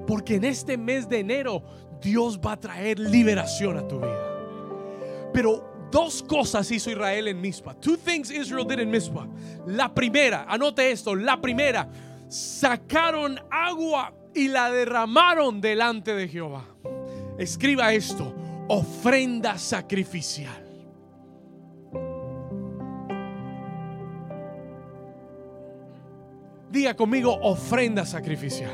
Porque 0.08 0.36
en 0.36 0.44
este 0.44 0.78
mes 0.78 1.08
de 1.08 1.20
enero 1.20 1.64
Dios 2.02 2.40
va 2.40 2.54
a 2.54 2.60
traer 2.60 3.00
liberación 3.00 3.78
a 3.78 3.88
tu 3.88 3.98
vida. 3.98 5.30
Pero 5.34 5.88
dos 5.92 6.24
cosas 6.24 6.70
hizo 6.72 6.90
Israel 6.90 7.28
en 7.28 7.40
Mizpa. 7.40 7.74
Two 7.76 7.98
things 7.98 8.32
Israel 8.32 8.66
did 8.66 8.80
in 8.80 8.90
Mizpa. 8.90 9.28
La 9.68 9.94
primera, 9.94 10.46
anote 10.48 10.92
esto, 10.92 11.16
la 11.16 11.40
primera, 11.40 11.90
sacaron 12.30 13.40
agua 13.50 14.14
y 14.34 14.48
la 14.48 14.72
derramaron 14.72 15.62
delante 15.62 16.14
de 16.16 16.28
Jehová. 16.28 16.71
Escriba 17.38 17.94
esto, 17.94 18.34
ofrenda 18.68 19.58
sacrificial. 19.58 20.68
Diga 26.72 26.96
conmigo, 26.96 27.38
ofrenda 27.42 28.06
sacrificial. 28.06 28.72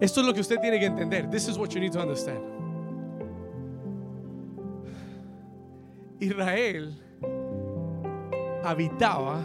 Esto 0.00 0.20
es 0.20 0.26
lo 0.26 0.34
que 0.34 0.40
usted 0.40 0.60
tiene 0.60 0.80
que 0.80 0.86
entender. 0.86 1.30
This 1.30 1.48
is 1.48 1.56
what 1.56 1.70
you 1.70 1.80
need 1.80 1.92
to 1.92 2.00
understand. 2.00 2.40
Israel 6.20 6.92
habitaba 8.64 9.44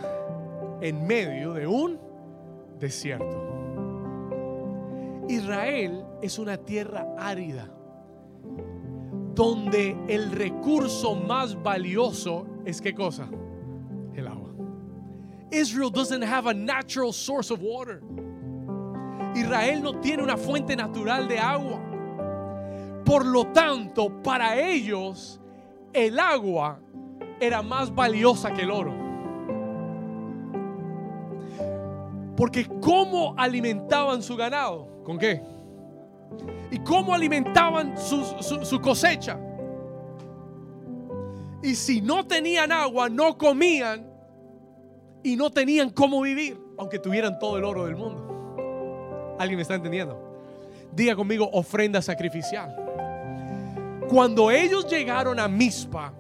en 0.82 1.06
medio 1.06 1.54
de 1.54 1.68
un 1.68 2.00
desierto. 2.80 3.48
Israel 5.28 6.04
es 6.22 6.40
una 6.40 6.58
tierra 6.58 7.16
árida 7.18 7.70
donde 9.36 9.98
el 10.08 10.32
recurso 10.32 11.16
más 11.16 11.62
valioso 11.64 12.46
es 12.66 12.82
qué 12.82 12.94
cosa? 12.94 13.30
El 14.14 14.28
agua. 14.28 14.50
Israel 15.52 15.90
doesn't 15.90 16.24
have 16.24 16.48
a 16.48 16.54
natural 16.54 17.14
source 17.14 17.52
of 17.52 17.62
water. 17.62 18.02
Israel 19.36 19.82
no 19.82 20.00
tiene 20.02 20.24
una 20.24 20.36
fuente 20.36 20.76
natural 20.76 21.28
de 21.28 21.40
agua. 21.40 21.80
Por 23.06 23.26
lo 23.26 23.48
tanto, 23.48 24.22
para 24.22 24.60
ellos 24.60 25.40
el 25.94 26.20
agua 26.20 26.80
era 27.40 27.62
más 27.62 27.94
valiosa 27.94 28.52
que 28.54 28.64
el 28.64 28.72
oro. 28.72 28.94
Porque 32.36 32.68
¿cómo 32.82 33.34
alimentaban 33.38 34.22
su 34.22 34.36
ganado? 34.36 35.02
¿Con 35.04 35.18
qué? 35.18 35.42
¿Y 36.72 36.80
cómo 36.80 37.14
alimentaban 37.14 37.98
su, 37.98 38.24
su 38.64 38.82
cosecha? 38.82 39.40
Y 41.62 41.76
si 41.76 42.02
no 42.02 42.26
tenían 42.26 42.72
agua, 42.72 43.10
no 43.10 43.38
comían 43.38 44.10
y 45.24 45.36
no 45.36 45.50
tenían 45.50 45.90
cómo 45.90 46.22
vivir, 46.22 46.60
aunque 46.78 47.00
tuvieran 47.00 47.38
todo 47.40 47.58
el 47.58 47.64
oro 47.64 47.86
del 47.86 47.96
mundo. 47.96 49.36
¿Alguien 49.40 49.58
me 49.58 49.62
está 49.64 49.76
entendiendo? 49.76 50.18
Diga 50.94 51.16
conmigo 51.16 51.50
ofrenda 51.52 52.02
sacrificial. 52.02 52.76
Cuando 54.10 54.50
ellos 54.50 54.88
llegaron 54.90 55.40
a 55.40 55.48
Mispa, 55.48 56.14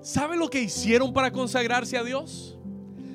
¿sabe 0.00 0.36
lo 0.36 0.50
que 0.50 0.60
hicieron 0.60 1.12
para 1.12 1.30
consagrarse 1.30 1.96
a 1.96 2.04
Dios? 2.04 2.58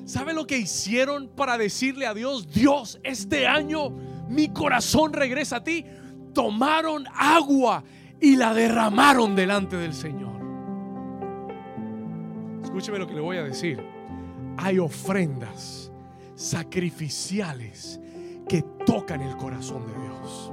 ¿Sabe 0.04 0.32
lo 0.32 0.46
que 0.46 0.58
hicieron 0.58 1.28
para 1.28 1.56
decirle 1.56 2.06
a 2.06 2.14
Dios, 2.14 2.50
Dios, 2.52 2.98
este 3.04 3.46
año 3.46 3.90
mi 4.28 4.48
corazón 4.48 5.12
regresa 5.12 5.56
a 5.56 5.64
ti? 5.64 5.86
Tomaron 6.32 7.06
agua 7.14 7.82
y 8.20 8.36
la 8.36 8.54
derramaron 8.54 9.34
delante 9.34 9.76
del 9.76 9.94
Señor. 9.94 10.40
Escúcheme 12.62 12.98
lo 12.98 13.06
que 13.06 13.14
le 13.14 13.20
voy 13.20 13.38
a 13.38 13.42
decir. 13.42 13.82
Hay 14.56 14.78
ofrendas 14.78 15.90
sacrificiales 16.34 18.00
que 18.48 18.62
tocan 18.84 19.22
el 19.22 19.36
corazón 19.36 19.86
de 19.86 19.92
Dios. 19.92 20.52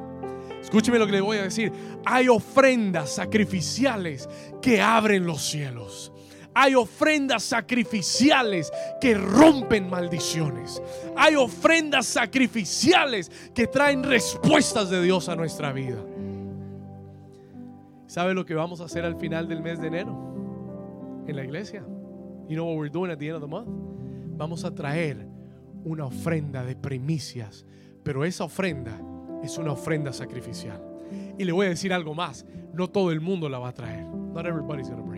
Escúcheme 0.61 0.99
lo 0.99 1.05
que 1.05 1.13
le 1.13 1.21
voy 1.21 1.37
a 1.37 1.43
decir. 1.43 1.71
Hay 2.05 2.27
ofrendas 2.27 3.15
sacrificiales 3.15 4.27
que 4.61 4.81
abren 4.81 5.25
los 5.25 5.41
cielos. 5.49 6.11
Hay 6.59 6.73
ofrendas 6.73 7.43
sacrificiales 7.43 8.71
que 8.99 9.13
rompen 9.13 9.87
maldiciones. 9.87 10.81
Hay 11.15 11.35
ofrendas 11.35 12.07
sacrificiales 12.07 13.31
que 13.53 13.67
traen 13.67 14.01
respuestas 14.01 14.89
de 14.89 15.03
Dios 15.03 15.29
a 15.29 15.35
nuestra 15.35 15.71
vida. 15.71 16.03
¿Sabe 18.07 18.33
lo 18.33 18.43
que 18.43 18.55
vamos 18.55 18.81
a 18.81 18.85
hacer 18.85 19.05
al 19.05 19.17
final 19.17 19.47
del 19.47 19.61
mes 19.61 19.79
de 19.79 19.85
enero? 19.85 21.23
En 21.27 21.35
la 21.35 21.43
iglesia. 21.43 21.83
You 22.49 22.55
know 22.55 22.65
what 22.65 22.77
we're 22.79 22.91
doing 22.91 23.11
at 23.11 23.19
the 23.19 23.27
end 23.27 23.35
of 23.35 23.41
the 23.41 23.47
month? 23.47 23.67
Vamos 24.35 24.65
a 24.65 24.73
traer 24.73 25.27
una 25.83 26.05
ofrenda 26.05 26.65
de 26.65 26.75
primicias, 26.75 27.67
pero 28.01 28.25
esa 28.25 28.45
ofrenda 28.45 28.99
es 29.43 29.59
una 29.59 29.73
ofrenda 29.73 30.11
sacrificial. 30.11 30.81
Y 31.37 31.43
le 31.43 31.51
voy 31.51 31.67
a 31.67 31.69
decir 31.69 31.93
algo 31.93 32.15
más, 32.15 32.47
no 32.73 32.89
todo 32.89 33.11
el 33.11 33.21
mundo 33.21 33.47
la 33.47 33.59
va 33.59 33.69
a 33.69 33.73
traer. 33.73 34.07
Not 34.07 34.47
everybody's 34.47 34.89
to 34.89 34.95
bring. 35.03 35.16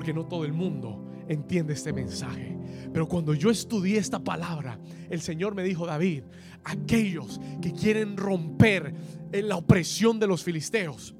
Porque 0.00 0.14
no 0.14 0.24
todo 0.24 0.46
el 0.46 0.54
mundo 0.54 1.04
entiende 1.28 1.74
este 1.74 1.92
mensaje. 1.92 2.56
Pero 2.90 3.06
cuando 3.06 3.34
yo 3.34 3.50
estudié 3.50 3.98
esta 3.98 4.18
palabra, 4.18 4.78
el 5.10 5.20
Señor 5.20 5.54
me 5.54 5.62
dijo, 5.62 5.84
David, 5.84 6.22
aquellos 6.64 7.38
que 7.60 7.74
quieren 7.74 8.16
romper 8.16 8.94
en 9.30 9.46
la 9.46 9.56
opresión 9.56 10.18
de 10.18 10.26
los 10.26 10.42
filisteos, 10.42 11.14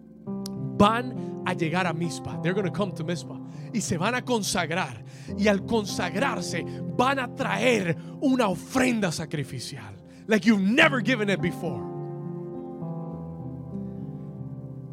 van 0.78 1.42
a 1.44 1.52
llegar 1.52 1.86
a 1.86 1.92
Mispa. 1.92 2.40
They're 2.40 2.54
going 2.54 2.64
to 2.64 2.72
come 2.72 2.92
to 2.92 3.04
Mispa. 3.04 3.38
Y 3.74 3.82
se 3.82 3.98
van 3.98 4.14
a 4.14 4.24
consagrar. 4.24 5.04
Y 5.36 5.46
al 5.46 5.66
consagrarse 5.66 6.64
van 6.96 7.18
a 7.18 7.34
traer 7.34 7.98
una 8.22 8.48
ofrenda 8.48 9.12
sacrificial. 9.12 9.94
Like 10.26 10.48
you've 10.48 10.62
never 10.62 11.04
given 11.04 11.28
it 11.28 11.42
before. 11.42 11.84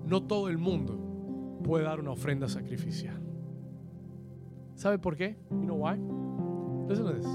No 0.04 0.24
todo 0.24 0.50
el 0.50 0.58
mundo 0.58 1.62
puede 1.64 1.86
dar 1.86 2.02
una 2.02 2.12
ofrenda 2.12 2.50
sacrificial. 2.50 3.27
¿Sabe 4.78 5.00
por 5.00 5.18
qué? 5.18 5.36
You 5.50 5.66
know 5.66 5.76
why? 5.76 5.98
Listen 6.88 7.06
to 7.08 7.14
this. 7.14 7.26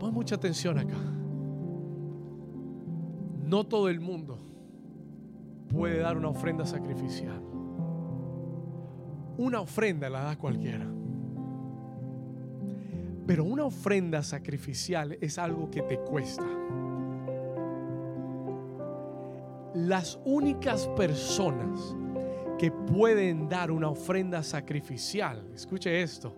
Pon 0.00 0.12
mucha 0.12 0.34
atención 0.34 0.76
acá. 0.76 0.98
No 3.44 3.64
todo 3.64 3.88
el 3.88 4.00
mundo 4.00 4.38
puede 5.68 6.00
dar 6.00 6.16
una 6.16 6.28
ofrenda 6.28 6.66
sacrificial. 6.66 7.40
Una 9.38 9.60
ofrenda 9.60 10.10
la 10.10 10.24
da 10.24 10.36
cualquiera. 10.36 10.86
Pero 13.24 13.44
una 13.44 13.66
ofrenda 13.66 14.24
sacrificial 14.24 15.16
es 15.20 15.38
algo 15.38 15.70
que 15.70 15.82
te 15.82 15.96
cuesta. 15.96 16.46
Las 19.74 20.18
únicas 20.24 20.88
personas 20.88 21.94
que 22.60 22.70
pueden 22.70 23.48
dar 23.48 23.70
una 23.70 23.88
ofrenda 23.88 24.42
sacrificial, 24.42 25.42
escuche 25.54 26.02
esto, 26.02 26.36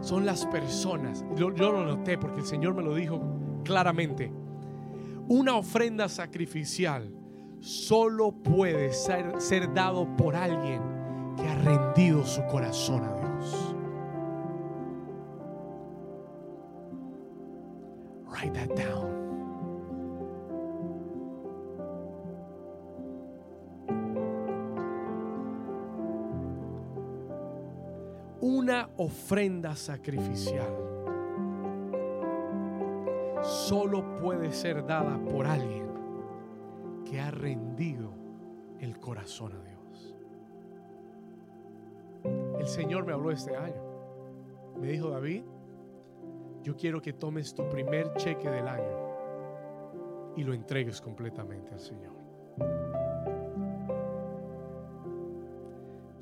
son 0.00 0.24
las 0.24 0.46
personas, 0.46 1.22
yo, 1.36 1.50
lo 1.50 1.84
noté 1.84 2.16
porque 2.16 2.40
el 2.40 2.46
Señor 2.46 2.72
me 2.72 2.82
lo 2.82 2.94
dijo 2.94 3.20
claramente, 3.64 4.32
una 5.28 5.56
ofrenda 5.56 6.08
sacrificial 6.08 7.06
solo 7.60 8.32
puede 8.32 8.94
ser, 8.94 9.42
ser 9.42 9.74
dado 9.74 10.16
por 10.16 10.34
alguien 10.34 10.80
que 11.36 11.46
ha 11.46 11.56
rendido 11.56 12.24
su 12.24 12.42
corazón 12.46 13.04
a 13.04 13.14
Dios. 13.18 13.74
Write 18.30 18.54
that 18.54 18.74
down. 18.74 19.13
Ofrenda 28.96 29.74
sacrificial 29.76 30.94
solo 33.44 34.16
puede 34.18 34.52
ser 34.52 34.86
dada 34.86 35.18
por 35.30 35.46
alguien 35.46 35.86
que 37.04 37.20
ha 37.20 37.30
rendido 37.30 38.10
el 38.80 38.98
corazón 38.98 39.52
a 39.52 39.62
Dios. 39.62 40.14
El 42.58 42.66
Señor 42.66 43.04
me 43.04 43.12
habló 43.12 43.30
este 43.30 43.54
año. 43.54 43.82
Me 44.80 44.88
dijo, 44.88 45.10
David, 45.10 45.42
yo 46.62 46.74
quiero 46.76 47.00
que 47.02 47.12
tomes 47.12 47.54
tu 47.54 47.68
primer 47.68 48.14
cheque 48.14 48.48
del 48.48 48.66
año 48.66 50.32
y 50.36 50.42
lo 50.42 50.54
entregues 50.54 51.00
completamente 51.00 51.72
al 51.72 51.80
Señor. 51.80 52.14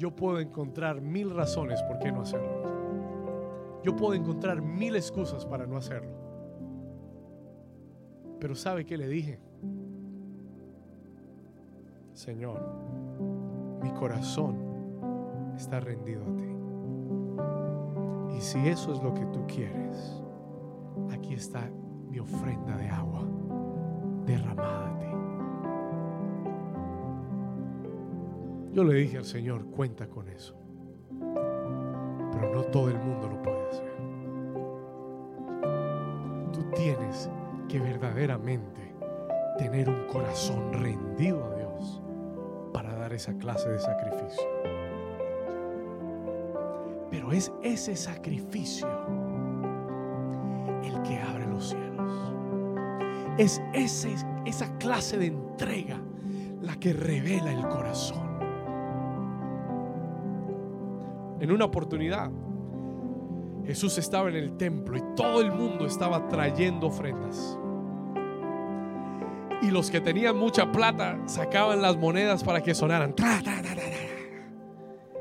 Yo 0.03 0.11
puedo 0.11 0.41
encontrar 0.41 1.01
mil 1.01 1.31
razones 1.31 1.81
por 1.85 2.01
qué 2.01 2.11
no 2.11 2.23
hacerlo. 2.23 3.81
Yo 3.85 3.95
puedo 3.95 4.15
encontrar 4.15 4.61
mil 4.61 4.97
excusas 4.97 5.47
para 5.47 5.65
no 5.65 5.77
hacerlo. 5.77 6.11
Pero 8.41 8.57
¿sabe 8.57 8.85
qué 8.85 8.99
le 8.99 9.07
dije? 9.07 9.39
Señor, 12.15 12.61
mi 13.81 13.93
corazón 13.93 14.57
está 15.55 15.79
rendido 15.79 16.25
a 16.25 16.37
ti. 16.37 16.51
Y 18.39 18.41
si 18.41 18.59
eso 18.67 18.93
es 18.93 19.01
lo 19.05 19.15
que 19.15 19.25
tú 19.27 19.47
quieres, 19.47 20.21
aquí 21.13 21.35
está 21.35 21.71
mi 22.11 22.19
ofrenda 22.19 22.77
de 22.77 22.89
agua 22.89 23.23
derramada 24.27 24.97
a 24.97 24.99
ti. 24.99 25.22
Yo 28.73 28.85
le 28.85 28.95
dije 28.95 29.19
al 29.19 29.27
Señor, 29.27 29.67
cuenta 29.67 30.09
con 30.09 30.29
eso. 30.29 30.57
Pero 31.21 32.55
no 32.55 32.63
todo 32.65 32.89
el 32.89 32.99
mundo 32.99 33.29
lo 33.29 33.43
puede 33.43 33.69
hacer. 33.69 33.93
Tú 36.53 36.63
tienes 36.75 37.29
que 37.69 37.79
verdaderamente 37.79 38.95
tener 39.59 39.91
un 39.91 40.07
corazón 40.07 40.73
rendido 40.73 41.45
a 41.45 41.57
Dios 41.57 42.03
para 42.73 42.95
dar 42.95 43.13
esa 43.13 43.35
clase 43.35 43.69
de 43.69 43.79
sacrificio. 43.79 44.49
Pero 47.11 47.31
es 47.33 47.53
ese 47.63 47.95
sacrificio 47.95 48.89
el 50.83 51.03
que 51.03 51.19
abre 51.19 51.47
los 51.47 51.69
cielos. 51.69 52.35
Es 53.37 53.61
ese, 53.75 54.15
esa 54.47 54.79
clase 54.79 55.19
de 55.19 55.27
entrega 55.27 56.01
la 56.63 56.77
que 56.77 56.95
revela 56.95 57.53
el 57.53 57.69
corazón. 57.69 58.22
En 61.43 61.51
una 61.51 61.65
oportunidad, 61.65 62.31
Jesús 63.67 63.99
estaba 63.99 64.29
en 64.29 64.37
el 64.37 64.57
templo 64.57 64.97
y 64.97 65.03
todo 65.17 65.41
el 65.41 65.51
mundo 65.51 65.87
estaba 65.87 66.29
trayendo 66.29 66.87
ofrendas. 66.87 67.59
Y 69.61 69.73
los 69.73 69.91
que 69.91 70.01
tenían 70.01 70.39
mucha 70.39 70.71
plata 70.71 71.21
sacaban 71.27 71.83
las 71.83 71.97
monedas 71.97 72.45
para 72.45 72.61
que 72.63 72.77
sonaran. 72.77 73.13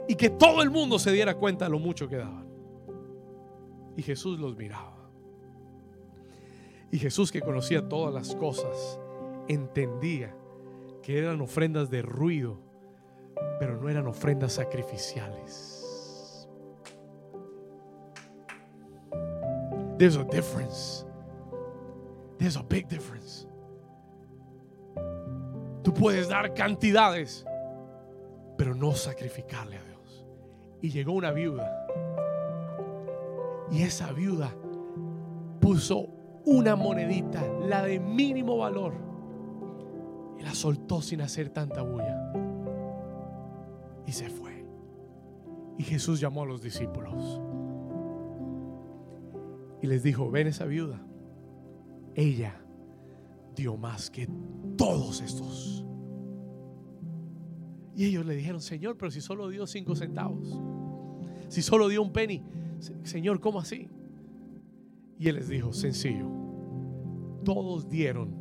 y 0.08 0.14
que 0.14 0.30
todo 0.30 0.62
el 0.62 0.70
mundo 0.70 1.00
se 1.00 1.12
diera 1.12 1.34
cuenta 1.34 1.66
de 1.66 1.72
lo 1.72 1.80
mucho 1.80 2.08
que 2.08 2.18
daban. 2.18 2.46
Y 3.98 4.04
Jesús 4.04 4.40
los 4.40 4.56
miraba. 4.56 5.10
Y 6.92 7.00
Jesús 7.00 7.32
que 7.32 7.42
conocía 7.42 7.90
todas 7.90 8.14
las 8.14 8.36
cosas, 8.36 9.00
entendía 9.48 10.36
que 11.02 11.18
eran 11.18 11.42
ofrendas 11.42 11.90
de 11.90 12.04
ruido, 12.04 12.60
pero 13.60 13.82
no 13.82 13.90
eran 13.90 14.06
ofrendas 14.06 14.54
sacrificiales. 14.54 15.71
There's 20.02 20.16
a 20.16 20.24
difference. 20.24 21.06
There's 22.40 22.56
a 22.56 22.64
big 22.64 22.88
difference. 22.90 23.46
Tú 25.84 25.94
puedes 25.94 26.28
dar 26.28 26.56
cantidades, 26.56 27.46
pero 28.58 28.74
no 28.74 28.94
sacrificarle 28.94 29.78
a 29.78 29.84
Dios. 29.84 30.26
Y 30.82 30.90
llegó 30.90 31.12
una 31.12 31.32
viuda. 31.32 31.70
Y 33.70 33.84
esa 33.84 34.12
viuda 34.12 34.52
puso 35.60 36.08
una 36.46 36.76
monedita, 36.76 37.44
la 37.60 37.84
de 37.84 38.00
mínimo 38.00 38.58
valor, 38.58 38.94
y 40.40 40.42
la 40.42 40.56
soltó 40.56 41.04
sin 41.04 41.22
hacer 41.22 41.50
tanta 41.50 41.84
bulla. 41.84 42.34
Y 44.08 44.14
se 44.14 44.32
fue. 44.32 44.66
Y 45.78 45.84
Jesús 45.84 46.20
llamó 46.20 46.42
a 46.42 46.48
los 46.48 46.64
discípulos. 46.64 47.40
Y 49.82 49.88
les 49.88 50.04
dijo, 50.04 50.30
ven 50.30 50.48
esa 50.48 50.66
viuda. 50.66 51.02
Ella 52.16 52.62
dio 53.56 53.78
más 53.78 54.10
que 54.10 54.30
todos 54.78 55.22
estos. 55.22 55.86
Y 57.96 58.06
ellos 58.06 58.26
le 58.26 58.36
dijeron, 58.36 58.62
Señor, 58.62 58.98
pero 58.98 59.12
si 59.12 59.22
solo 59.22 59.50
dio 59.50 59.68
cinco 59.68 59.96
centavos, 59.96 60.60
si 61.50 61.62
solo 61.62 61.88
dio 61.88 62.02
un 62.02 62.14
penny, 62.14 62.44
Señor, 63.04 63.40
¿cómo 63.40 63.60
así? 63.60 63.90
Y 65.20 65.28
él 65.28 65.36
les 65.36 65.50
dijo, 65.50 65.74
sencillo, 65.74 66.28
todos 67.44 67.90
dieron 67.90 68.36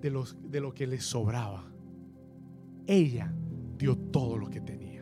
de, 0.00 0.10
los, 0.10 0.36
de 0.50 0.60
lo 0.60 0.72
que 0.72 0.86
les 0.86 1.04
sobraba. 1.04 1.70
Ella 2.86 3.34
dio 3.76 3.98
todo 3.98 4.38
lo 4.38 4.48
que 4.48 4.60
tenía. 4.60 4.95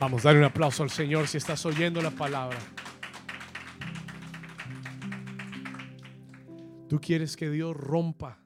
Vamos 0.00 0.24
a 0.24 0.30
dar 0.30 0.38
un 0.38 0.44
aplauso 0.44 0.82
al 0.82 0.88
Señor 0.88 1.28
si 1.28 1.36
estás 1.36 1.66
oyendo 1.66 2.00
la 2.00 2.10
palabra. 2.10 2.56
Tú 6.88 6.98
quieres 6.98 7.36
que 7.36 7.50
Dios 7.50 7.76
rompa 7.76 8.38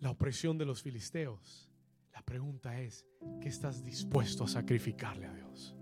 la 0.00 0.10
opresión 0.10 0.56
de 0.56 0.64
los 0.64 0.82
filisteos. 0.82 1.70
La 2.14 2.22
pregunta 2.22 2.80
es, 2.80 3.06
¿qué 3.42 3.50
estás 3.50 3.84
dispuesto 3.84 4.44
a 4.44 4.48
sacrificarle 4.48 5.26
a 5.26 5.34
Dios? 5.34 5.76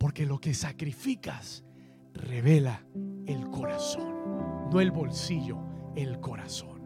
Porque 0.00 0.26
lo 0.26 0.40
que 0.40 0.52
sacrificas 0.52 1.64
revela 2.14 2.84
el 3.24 3.48
corazón, 3.50 4.68
no 4.72 4.80
el 4.80 4.90
bolsillo, 4.90 5.60
el 5.94 6.18
corazón. 6.18 6.82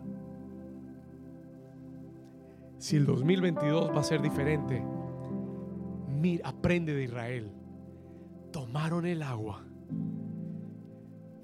Si 2.77 2.97
el 2.97 3.07
2022 3.07 3.91
va 3.97 4.01
a 4.01 4.05
ser 4.05 4.21
diferente, 4.21 4.85
mira, 6.23 6.49
aprende 6.49 6.95
de 6.95 7.05
Israel. 7.05 7.51
Tomaron 8.53 9.07
el 9.07 9.23
agua 9.23 9.65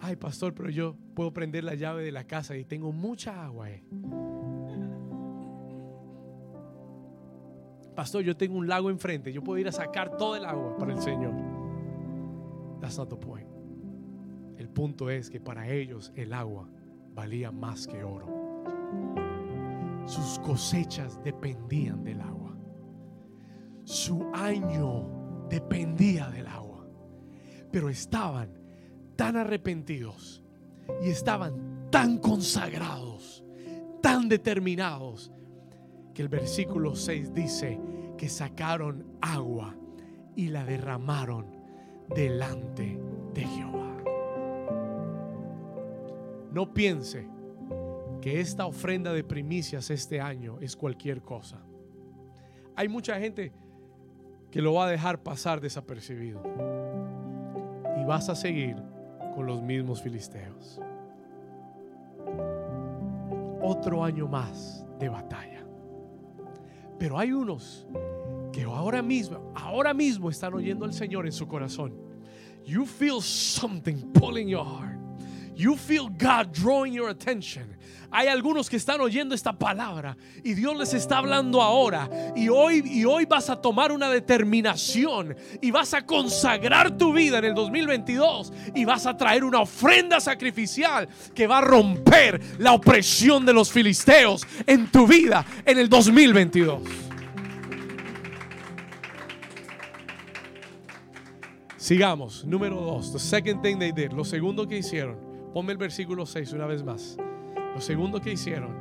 Ay, 0.01 0.17
pastor, 0.17 0.55
pero 0.55 0.71
yo 0.71 0.97
puedo 1.15 1.33
prender 1.33 1.65
la 1.65 1.75
llave 1.75 2.05
de 2.05 2.13
la 2.13 2.25
casa 2.25 2.57
y 2.57 2.65
tengo 2.65 2.93
mucha 2.93 3.45
agua. 3.45 3.71
Eh. 3.71 3.83
Pastor, 7.97 8.23
yo 8.23 8.37
tengo 8.37 8.59
un 8.59 8.69
lago 8.69 8.91
enfrente. 8.91 9.33
Yo 9.33 9.43
puedo 9.43 9.59
ir 9.59 9.67
a 9.67 9.73
sacar 9.73 10.17
todo 10.17 10.37
el 10.37 10.45
agua 10.45 10.77
para 10.77 10.93
el 10.93 11.01
Señor. 11.03 11.35
That's 12.81 12.97
not 12.97 13.09
the 13.09 13.17
point. 13.17 13.49
El 14.57 14.69
punto 14.69 15.11
es 15.11 15.29
que 15.31 15.41
para 15.41 15.69
ellos 15.69 16.13
el 16.15 16.33
agua 16.33 16.69
valía 17.13 17.51
más 17.51 17.89
que 17.89 18.05
oro. 18.05 18.29
Sus 20.07 20.39
cosechas 20.39 21.21
dependían 21.25 22.05
del 22.05 22.21
agua. 22.21 22.48
Su 23.89 24.31
año 24.35 25.47
dependía 25.49 26.29
del 26.29 26.47
agua. 26.47 26.87
Pero 27.73 27.89
estaban 27.89 28.53
tan 29.17 29.35
arrepentidos 29.35 30.45
y 31.03 31.09
estaban 31.09 31.89
tan 31.91 32.19
consagrados, 32.19 33.43
tan 34.03 34.29
determinados, 34.29 35.33
que 36.13 36.21
el 36.21 36.29
versículo 36.29 36.95
6 36.95 37.33
dice 37.33 37.81
que 38.19 38.29
sacaron 38.29 39.07
agua 39.23 39.75
y 40.37 40.49
la 40.49 40.67
derramaron 40.67 41.47
delante 42.15 43.01
de 43.33 43.41
Jehová. 43.41 43.97
No 46.53 46.75
piense 46.75 47.27
que 48.21 48.39
esta 48.39 48.67
ofrenda 48.67 49.15
de 49.15 49.25
primicias 49.25 49.89
este 49.89 50.21
año 50.21 50.59
es 50.61 50.77
cualquier 50.77 51.23
cosa. 51.23 51.63
Hay 52.77 52.89
mucha 52.89 53.19
gente 53.19 53.51
que 54.51 54.63
lo 54.63 54.75
va 54.75 54.87
a 54.87 54.91
dejar 54.91 55.23
pasar 55.23 55.61
desapercibido. 55.61 56.43
Y 58.01 58.05
vas 58.05 58.29
a 58.29 58.35
seguir 58.35 58.77
con 59.35 59.47
los 59.47 59.63
mismos 59.63 60.03
filisteos. 60.03 60.81
Otro 63.63 64.05
año 64.05 64.27
más 64.27 64.85
de 64.99 65.09
batalla. 65.09 65.65
Pero 66.99 67.19
hay 67.19 67.33
unos 67.33 67.87
que 68.53 68.65
ahora 68.65 69.03
mismo, 69.03 69.53
ahora 69.55 69.95
mismo 69.95 70.31
están 70.31 70.55
oyendo 70.55 70.85
al 70.85 70.93
Señor 70.93 71.27
en 71.27 71.33
su 71.33 71.47
corazón. 71.47 71.95
You 72.65 72.85
feel 72.85 73.21
something 73.23 74.13
pulling 74.13 74.49
your 74.49 74.65
heart. 74.65 74.88
You 75.59 75.77
feel 75.77 76.09
God 76.09 76.53
drawing 76.53 76.93
your 76.93 77.11
attention. 77.11 77.77
Hay 78.13 78.29
algunos 78.29 78.71
que 78.71 78.77
están 78.77 79.01
oyendo 79.01 79.35
esta 79.35 79.53
palabra 79.53 80.17
y 80.45 80.55
Dios 80.55 80.77
les 80.79 80.95
está 80.95 81.19
hablando 81.19 81.61
ahora. 81.61 82.09
Y 82.37 82.49
hoy, 82.49 82.81
y 82.87 83.05
hoy 83.05 83.27
vas 83.27 83.51
a 83.51 83.61
tomar 83.61 83.91
una 83.91 84.09
determinación 84.09 85.37
y 85.61 85.73
vas 85.73 85.95
a 85.95 86.07
consagrar 86.07 86.97
tu 86.97 87.13
vida 87.13 87.39
en 87.39 87.47
el 87.47 87.55
2022 87.55 88.53
y 88.73 88.85
vas 88.85 89.05
a 89.07 89.17
traer 89.17 89.43
una 89.43 89.59
ofrenda 89.61 90.21
sacrificial 90.21 91.09
que 91.35 91.49
va 91.49 91.59
a 91.59 91.63
romper 91.63 92.41
la 92.61 92.73
opresión 92.73 93.45
de 93.45 93.53
los 93.53 93.73
filisteos 93.73 94.47
en 94.65 94.87
tu 94.93 95.09
vida 95.09 95.45
en 95.67 95.77
el 95.77 95.89
2022. 95.89 96.83
Sigamos. 101.77 102.45
Número 102.45 102.77
dos. 102.77 103.13
The 103.13 103.19
second 103.19 103.61
thing 103.61 103.79
they 103.81 103.91
did. 103.91 104.13
Lo 104.13 104.25
segundo 104.25 104.69
que 104.69 104.79
hicieron. 104.79 105.28
Ponme 105.53 105.73
el 105.73 105.79
versículo 105.79 106.27
6 106.27 106.53
una 106.53 106.67
vez 106.67 106.83
más. 106.83 107.17
Lo 107.75 107.81
segundo 107.81 108.21
que 108.21 108.33
hicieron, 108.33 108.75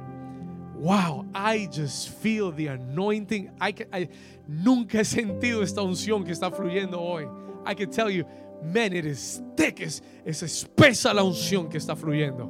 wow, 0.76 1.26
I 1.34 1.68
just 1.68 2.10
feel 2.22 2.52
the 2.52 2.70
anointing. 2.70 3.50
I, 3.62 4.10
nunca 4.48 5.02
he 5.02 5.06
sentido 5.06 5.62
esta 5.62 5.82
unción 5.82 6.24
que 6.24 6.32
está 6.32 6.52
fluyendo 6.52 7.00
hoy. 7.00 7.28
I 7.66 7.76
can 7.76 7.90
tell 7.90 8.10
you, 8.10 8.26
man, 8.64 8.94
it 8.94 9.06
is 9.06 9.42
thick, 9.56 9.82
es, 9.82 10.02
es 10.26 10.44
espesa 10.44 11.14
la 11.14 11.24
unción 11.24 11.70
que 11.70 11.78
está 11.78 11.96
fluyendo. 11.96 12.50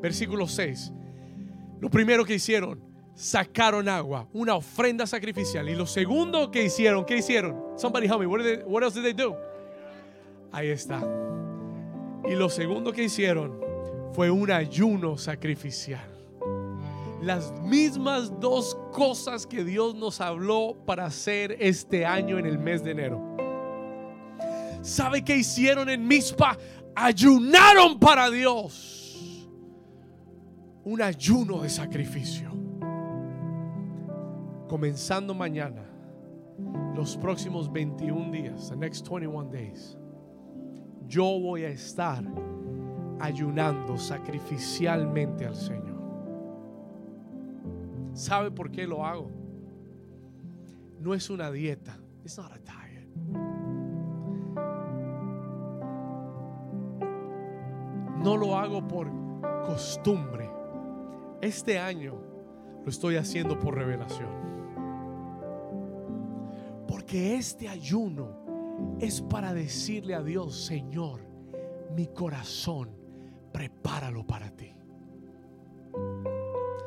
Versículo 0.00 0.46
6. 0.46 0.92
Lo 1.80 1.88
primero 1.88 2.24
que 2.24 2.34
hicieron, 2.34 2.80
sacaron 3.14 3.88
agua, 3.88 4.28
una 4.32 4.54
ofrenda 4.54 5.06
sacrificial. 5.06 5.68
Y 5.68 5.74
lo 5.74 5.86
segundo 5.86 6.50
que 6.50 6.64
hicieron, 6.64 7.04
¿qué 7.04 7.16
hicieron? 7.16 7.56
Somebody 7.76 8.06
help 8.06 8.20
me, 8.20 8.26
what, 8.26 8.40
what 8.66 8.82
else 8.82 8.94
did 8.94 9.02
they 9.02 9.12
do? 9.12 9.36
Ahí 10.52 10.68
está. 10.68 11.02
Y 12.28 12.34
lo 12.34 12.48
segundo 12.48 12.92
que 12.92 13.04
hicieron 13.04 13.60
fue 14.12 14.30
un 14.30 14.50
ayuno 14.50 15.18
sacrificial. 15.18 16.06
Las 17.22 17.52
mismas 17.62 18.40
dos 18.40 18.76
cosas 18.92 19.46
que 19.46 19.64
Dios 19.64 19.94
nos 19.94 20.20
habló 20.20 20.76
para 20.86 21.06
hacer 21.06 21.56
este 21.60 22.04
año 22.04 22.38
en 22.38 22.46
el 22.46 22.58
mes 22.58 22.82
de 22.82 22.90
enero. 22.90 23.36
¿Sabe 24.82 25.24
qué 25.24 25.36
hicieron 25.36 25.88
en 25.88 26.06
Mispa? 26.06 26.58
Ayunaron 26.94 27.98
para 27.98 28.28
Dios. 28.30 29.48
Un 30.84 31.00
ayuno 31.00 31.62
de 31.62 31.70
sacrificio. 31.70 32.50
Comenzando 34.68 35.32
mañana, 35.32 35.84
los 36.96 37.16
próximos 37.16 37.72
21 37.72 38.32
días, 38.32 38.68
the 38.68 38.76
next 38.76 39.06
21 39.06 39.50
days, 39.50 39.96
yo 41.06 41.24
voy 41.40 41.64
a 41.64 41.68
estar 41.68 42.24
ayunando 43.20 43.98
sacrificialmente 43.98 45.46
al 45.46 45.56
Señor. 45.56 46.00
¿Sabe 48.14 48.50
por 48.50 48.70
qué 48.70 48.86
lo 48.86 49.06
hago? 49.06 49.30
No 51.00 51.14
es 51.14 51.30
una 51.30 51.50
dieta. 51.50 51.98
No 58.22 58.36
lo 58.36 58.56
hago 58.56 58.86
por 58.86 59.10
costumbre. 59.66 60.48
Este 61.40 61.78
año 61.78 62.14
lo 62.84 62.88
estoy 62.88 63.16
haciendo 63.16 63.58
por 63.58 63.74
revelación. 63.74 64.30
Porque 66.86 67.34
este 67.36 67.68
ayuno 67.68 68.41
es 69.00 69.20
para 69.20 69.52
decirle 69.52 70.14
a 70.14 70.22
Dios, 70.22 70.64
Señor, 70.64 71.20
mi 71.94 72.08
corazón 72.08 72.90
prepáralo 73.52 74.26
para 74.26 74.50
ti. 74.50 74.72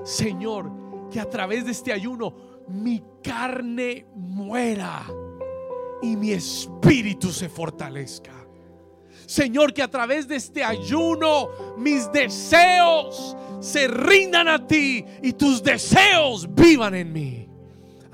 Señor, 0.04 1.10
que 1.12 1.20
a 1.20 1.30
través 1.30 1.66
de 1.66 1.72
este 1.72 1.92
ayuno 1.92 2.36
mi 2.68 3.04
carne 3.24 4.06
muera 4.16 5.06
y 6.02 6.16
mi 6.16 6.32
espíritu 6.32 7.32
se 7.32 7.50
fortalezca. 7.50 8.34
Señor, 9.26 9.74
que 9.74 9.82
a 9.82 9.90
través 9.90 10.28
de 10.28 10.36
este 10.36 10.64
ayuno 10.64 11.50
mis 11.78 12.12
deseos 12.12 13.36
se 13.60 13.88
rindan 13.88 14.48
a 14.48 14.68
ti 14.68 15.04
y 15.24 15.34
tus 15.34 15.64
deseos 15.64 16.54
vivan 16.54 16.94
en 16.96 17.12
mí. 17.12 17.50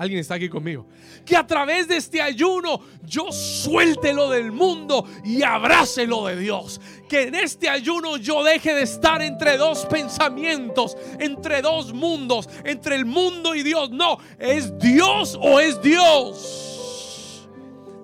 Alguien 0.02 0.18
está 0.18 0.34
aquí 0.34 0.48
conmigo. 0.48 0.84
Que 1.24 1.36
a 1.36 1.46
través 1.46 1.86
de 1.86 1.96
este 1.96 2.20
ayuno 2.20 2.80
yo 3.04 3.30
suelte 3.30 4.12
lo 4.12 4.30
del 4.30 4.50
mundo 4.50 5.06
y 5.24 5.44
abrace 5.44 6.08
lo 6.08 6.26
de 6.26 6.36
Dios. 6.36 6.80
Que 7.08 7.28
en 7.28 7.36
este 7.36 7.68
ayuno 7.68 8.16
yo 8.16 8.42
deje 8.42 8.74
de 8.74 8.82
estar 8.82 9.22
entre 9.22 9.56
dos 9.56 9.86
pensamientos, 9.86 10.96
entre 11.20 11.62
dos 11.62 11.92
mundos, 11.92 12.48
entre 12.64 12.96
el 12.96 13.04
mundo 13.04 13.54
y 13.54 13.62
Dios. 13.62 13.90
No, 13.92 14.18
es 14.40 14.76
Dios 14.80 15.38
o 15.40 15.60
es 15.60 15.80
Dios. 15.80 17.48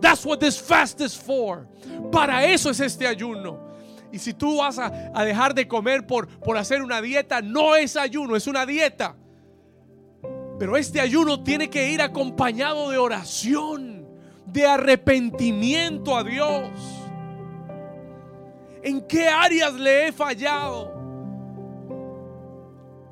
That's 0.01 0.24
what 0.24 0.38
this 0.38 0.57
fast 0.57 1.01
is 1.01 1.16
for. 1.16 1.66
Para 2.12 2.44
eso 2.44 2.70
es 2.70 2.78
este 2.78 3.09
ayuno. 3.09 3.59
Y 4.12 4.20
si 4.20 4.34
tú 4.34 4.59
vas 4.59 4.78
a, 4.78 4.88
dejar 5.24 5.53
de 5.53 5.66
comer 5.66 6.07
por, 6.07 6.28
por 6.28 6.57
hacer 6.57 6.80
una 6.80 7.03
dieta, 7.03 7.42
no 7.42 7.74
es 7.74 7.96
ayuno, 7.96 8.36
es 8.36 8.46
una 8.46 8.64
dieta. 8.64 9.16
Pero 10.59 10.76
este 10.76 11.00
ayuno 11.00 11.42
tiene 11.42 11.70
que 11.70 11.92
ir 11.92 12.02
acompañado 12.02 12.90
de 12.90 12.98
oración, 12.98 14.06
de 14.46 14.66
arrepentimiento 14.66 16.16
a 16.16 16.24
Dios. 16.24 16.70
¿En 18.82 19.02
qué 19.02 19.28
áreas 19.28 19.74
le 19.74 20.09
he 20.09 20.12
fallado? 20.12 20.98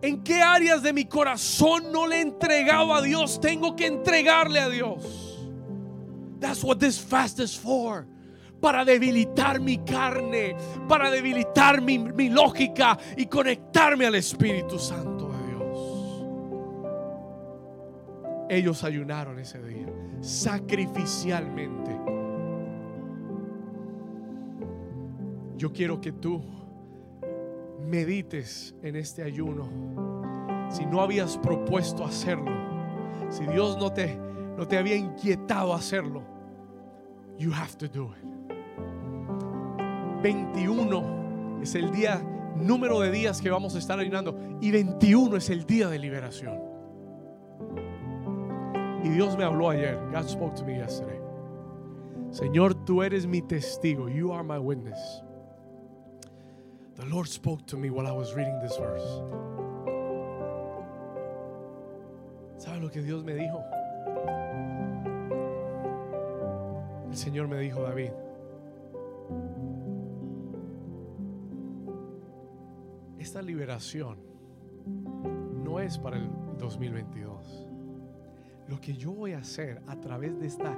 ¿En 0.02 0.22
qué 0.22 0.42
áreas 0.42 0.82
de 0.82 0.92
mi 0.92 1.04
corazón 1.04 1.90
no 1.92 2.06
le 2.06 2.16
he 2.16 2.20
entregado 2.20 2.92
a 2.94 3.00
Dios? 3.02 3.40
Tengo 3.40 3.76
que 3.76 3.86
entregarle 3.86 4.60
a 4.60 4.68
Dios. 4.68 5.38
That's 6.40 6.62
what 6.62 6.78
this 6.78 6.98
fast 6.98 7.40
is 7.40 7.56
for. 7.56 8.06
Para 8.60 8.84
debilitar 8.84 9.60
mi 9.60 9.78
carne, 9.78 10.56
para 10.88 11.10
debilitar 11.10 11.80
mi, 11.80 11.98
mi 11.98 12.28
lógica 12.28 12.98
y 13.16 13.26
conectarme 13.26 14.06
al 14.06 14.14
Espíritu 14.16 14.78
Santo. 14.78 15.15
Ellos 18.48 18.84
ayunaron 18.84 19.38
ese 19.38 19.62
día, 19.62 19.86
sacrificialmente. 20.20 21.90
Yo 25.56 25.72
quiero 25.72 26.00
que 26.00 26.12
tú 26.12 26.42
medites 27.86 28.74
en 28.82 28.96
este 28.96 29.22
ayuno. 29.22 29.68
Si 30.70 30.84
no 30.84 31.00
habías 31.00 31.38
propuesto 31.38 32.04
hacerlo, 32.04 32.52
si 33.30 33.46
Dios 33.46 33.78
no 33.78 33.92
te, 33.92 34.16
no 34.56 34.66
te 34.66 34.78
había 34.78 34.96
inquietado 34.96 35.74
hacerlo, 35.74 36.22
you 37.38 37.52
have 37.52 37.76
to 37.76 37.88
do 37.88 38.12
it. 38.12 38.24
21 40.22 41.60
es 41.62 41.74
el 41.74 41.90
día, 41.90 42.22
número 42.56 43.00
de 43.00 43.10
días 43.10 43.40
que 43.40 43.50
vamos 43.50 43.74
a 43.74 43.78
estar 43.78 43.98
ayunando, 43.98 44.36
y 44.60 44.70
21 44.70 45.36
es 45.36 45.50
el 45.50 45.64
día 45.66 45.88
de 45.88 45.98
liberación. 45.98 46.65
Y 49.02 49.08
Dios 49.10 49.36
me 49.36 49.44
habló 49.44 49.70
ayer. 49.70 49.98
God 50.12 50.28
spoke 50.28 50.54
to 50.56 50.64
me 50.64 50.76
yesterday. 50.78 51.20
Señor, 52.30 52.74
tú 52.84 53.02
eres 53.02 53.26
mi 53.26 53.40
testigo. 53.42 54.08
You 54.08 54.32
are 54.32 54.42
my 54.42 54.58
witness. 54.58 55.22
The 56.96 57.06
Lord 57.06 57.28
spoke 57.28 57.66
to 57.66 57.76
me 57.76 57.90
while 57.90 58.06
I 58.06 58.12
was 58.12 58.34
reading 58.34 58.58
this 58.60 58.76
verse. 58.76 59.04
¿Sabe 62.58 62.80
lo 62.80 62.90
que 62.90 63.02
Dios 63.02 63.22
me 63.22 63.34
dijo? 63.34 63.62
El 67.08 67.16
Señor 67.16 67.48
me 67.48 67.58
dijo, 67.58 67.82
David, 67.82 68.12
esta 73.18 73.42
liberación 73.42 74.18
no 75.64 75.80
es 75.80 75.98
para 75.98 76.16
el 76.16 76.28
2022 76.58 77.65
lo 78.68 78.80
que 78.80 78.94
yo 78.94 79.12
voy 79.12 79.32
a 79.32 79.38
hacer 79.38 79.82
a 79.86 80.00
través 80.00 80.38
de 80.38 80.46
esta 80.46 80.76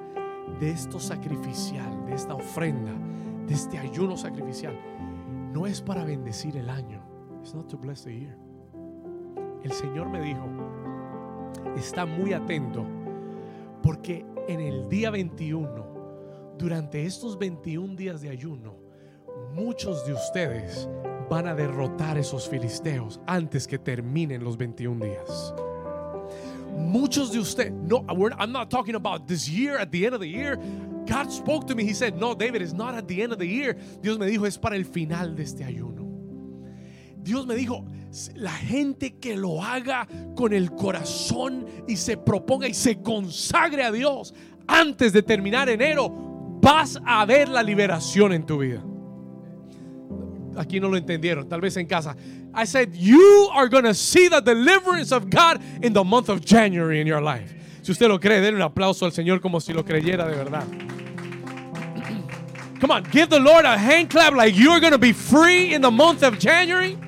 de 0.61 0.71
esto 0.71 0.99
sacrificial, 0.99 2.05
de 2.07 2.15
esta 2.15 2.35
ofrenda, 2.35 2.93
de 3.47 3.55
este 3.55 3.79
ayuno 3.79 4.17
sacrificial, 4.17 4.77
no 5.53 5.67
es 5.67 5.81
para 5.81 6.05
bendecir 6.05 6.57
el 6.57 6.69
año. 6.69 7.03
It's 7.41 7.55
not 7.55 7.69
to 7.69 7.79
bless 7.79 8.05
the 8.05 8.19
year. 8.19 8.37
El 9.63 9.73
Señor 9.73 10.09
me 10.09 10.21
dijo, 10.21 10.47
está 11.77 12.07
muy 12.07 12.33
atento, 12.33 12.85
porque 13.83 14.25
en 14.49 14.61
el 14.61 14.89
día 14.89 15.11
21, 15.11 16.57
durante 16.59 17.05
estos 17.05 17.39
21 17.39 17.95
días 17.95 18.21
de 18.21 18.31
ayuno, 18.31 18.77
muchos 19.55 20.05
de 20.07 20.13
ustedes 20.13 20.89
van 21.31 21.47
a 21.47 21.55
derrotar 21.55 22.19
esos 22.19 22.49
filisteos 22.49 23.21
antes 23.27 23.67
que 23.67 23.79
terminen 23.79 24.43
los 24.43 24.57
21 24.57 25.05
días. 25.05 25.55
Muchos 26.77 27.33
de 27.33 27.39
ustedes, 27.39 27.73
no, 27.73 28.05
I'm 28.09 28.53
not 28.53 28.71
talking 28.71 28.95
about 28.95 29.27
this 29.27 29.49
year 29.49 29.79
at 29.79 29.91
the 29.91 30.05
end 30.07 30.15
of 30.15 30.21
the 30.21 30.29
year. 30.29 30.59
God 31.07 31.33
spoke 31.33 31.67
to 31.69 31.75
me. 31.75 31.85
He 31.85 31.95
said, 31.95 32.19
No, 32.19 32.35
David, 32.35 32.61
it's 32.61 32.75
not 32.75 32.95
at 32.95 33.09
the 33.09 33.23
end 33.23 33.33
of 33.33 33.39
the 33.39 33.47
year. 33.47 33.75
Dios 34.03 34.19
me 34.19 34.27
dijo, 34.27 34.47
es 34.47 34.59
para 34.59 34.77
el 34.77 34.85
final 34.85 35.35
de 35.35 35.43
este 35.43 35.65
ayuno. 35.65 36.07
Dios 37.23 37.47
me 37.47 37.55
dijo, 37.55 37.85
la 38.37 38.53
gente 38.53 39.19
que 39.19 39.37
lo 39.37 39.63
haga 39.63 40.07
con 40.35 40.53
el 40.53 40.71
corazón 40.71 41.67
y 41.87 41.97
se 41.97 42.17
proponga 42.17 42.69
y 42.69 42.75
se 42.75 43.03
consagre 43.03 43.83
a 43.85 43.93
Dios 43.93 44.35
antes 44.67 45.13
de 45.13 45.23
terminar 45.23 45.69
enero, 45.69 46.11
vas 46.63 46.99
a 47.05 47.25
ver 47.27 47.49
la 47.49 47.63
liberación 47.63 48.33
en 48.33 48.47
tu 48.47 48.59
vida. 48.59 48.83
Aquí 50.57 50.81
no 50.81 50.89
lo 50.89 50.97
entendieron, 50.97 51.49
tal 51.49 51.61
vez 51.61 51.77
en 51.77 51.87
casa. 51.87 52.17
I 52.55 52.65
said, 52.65 52.93
You 52.95 53.51
are 53.53 53.69
going 53.69 53.85
to 53.85 53.95
see 53.95 54.29
the 54.29 54.41
deliverance 54.41 55.13
of 55.13 55.31
God 55.31 55.63
in 55.83 55.93
the 55.93 56.03
month 56.03 56.29
of 56.29 56.45
January 56.45 57.01
in 57.01 57.07
your 57.07 57.21
life. 57.21 57.55
Si 57.83 57.93
usted 57.93 58.09
lo 58.09 58.19
cree, 58.19 58.41
denle 58.41 58.57
un 58.57 58.63
aplauso 58.63 59.07
al 59.07 59.13
Señor 59.13 59.41
como 59.41 59.61
si 59.61 59.73
lo 59.73 59.85
creyera 59.85 60.27
de 60.27 60.37
verdad. 60.37 60.67
Come 62.81 62.91
on, 62.91 63.05
give 63.11 63.31
the 63.31 63.41
Lord 63.41 63.65
a 63.65 63.79
hand 63.79 64.11
clap 64.11 64.35
like 64.35 64.57
you 64.57 64.71
are 64.71 64.81
going 64.81 64.93
to 64.93 64.99
be 64.99 65.13
free 65.13 65.75
in 65.75 65.81
the 65.81 65.91
month 65.91 66.23
of 66.23 66.39
January. 66.39 66.99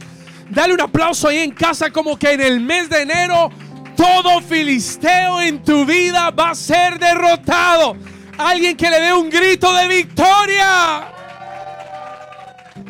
Dale 0.52 0.72
un 0.72 0.80
aplauso 0.80 1.28
ahí 1.28 1.38
en 1.38 1.52
casa 1.52 1.90
como 1.90 2.16
que 2.16 2.32
en 2.32 2.40
el 2.40 2.60
mes 2.60 2.88
de 2.88 3.02
enero 3.02 3.50
todo 3.96 4.40
filisteo 4.40 5.40
en 5.40 5.62
tu 5.62 5.84
vida 5.84 6.30
va 6.30 6.50
a 6.50 6.54
ser 6.54 6.98
derrotado. 6.98 7.96
Alguien 8.38 8.76
que 8.76 8.90
le 8.90 9.00
dé 9.00 9.12
un 9.12 9.28
grito 9.28 9.72
de 9.74 9.86
victoria. 9.86 11.19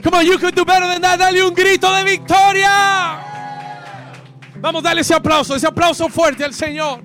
Come 0.03 0.15
on, 0.15 0.27
you 0.27 0.39
could 0.39 0.55
do 0.55 0.65
better 0.65 0.87
than 0.87 1.03
that. 1.03 1.19
Dale 1.19 1.45
un 1.45 1.55
grito 1.55 1.93
de 1.95 2.05
victoria. 2.05 3.21
Vamos, 4.57 4.83
dale 4.83 5.01
ese 5.01 5.15
aplauso, 5.15 5.55
ese 5.55 5.67
aplauso 5.67 6.09
fuerte 6.09 6.45
al 6.45 6.55
Señor. 6.55 7.03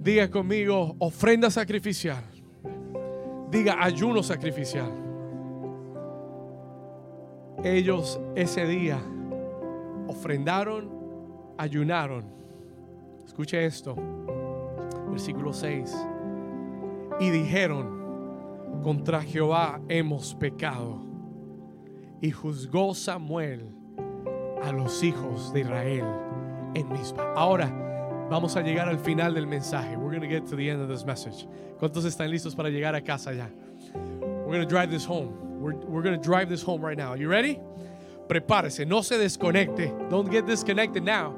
Diga 0.00 0.30
conmigo, 0.30 0.96
ofrenda 0.98 1.50
sacrificial. 1.50 2.22
Diga 3.50 3.82
ayuno 3.82 4.22
sacrificial. 4.22 4.92
Ellos 7.64 8.20
ese 8.36 8.66
día 8.66 9.00
ofrendaron, 10.06 10.90
ayunaron 11.56 12.43
Escuche 13.34 13.66
esto, 13.66 13.96
versículo 15.10 15.52
6. 15.52 15.92
Y 17.18 17.30
dijeron, 17.30 18.80
contra 18.84 19.22
Jehová 19.22 19.80
hemos 19.88 20.36
pecado. 20.36 21.00
Y 22.20 22.30
juzgó 22.30 22.94
Samuel 22.94 23.74
a 24.62 24.70
los 24.70 25.02
hijos 25.02 25.52
de 25.52 25.62
Israel 25.62 26.04
en 26.76 26.88
Mispa. 26.92 27.32
Ahora 27.34 28.28
vamos 28.30 28.54
a 28.54 28.62
llegar 28.62 28.88
al 28.88 29.00
final 29.00 29.34
del 29.34 29.48
mensaje. 29.48 29.96
We're 29.96 30.16
going 30.16 30.20
to 30.20 30.28
get 30.28 30.48
to 30.50 30.54
the 30.54 30.70
end 30.70 30.80
of 30.80 30.88
this 30.88 31.04
message. 31.04 31.48
¿Cuántos 31.80 32.04
están 32.04 32.30
listos 32.30 32.54
para 32.54 32.70
llegar 32.70 32.94
a 32.94 33.00
casa 33.00 33.32
ya? 33.34 33.48
We're 34.46 34.54
going 34.54 34.60
to 34.60 34.64
drive 34.64 34.92
this 34.92 35.04
home. 35.04 35.60
We're, 35.60 35.74
we're 35.74 36.02
going 36.02 36.16
to 36.16 36.24
drive 36.24 36.48
this 36.48 36.62
home 36.62 36.86
right 36.86 36.96
now. 36.96 37.14
You 37.14 37.28
ready? 37.28 37.58
Prepárese, 38.28 38.86
no 38.86 39.02
se 39.02 39.18
desconecte. 39.18 40.08
Don't 40.08 40.30
get 40.30 40.46
disconnected 40.46 41.02
now. 41.02 41.34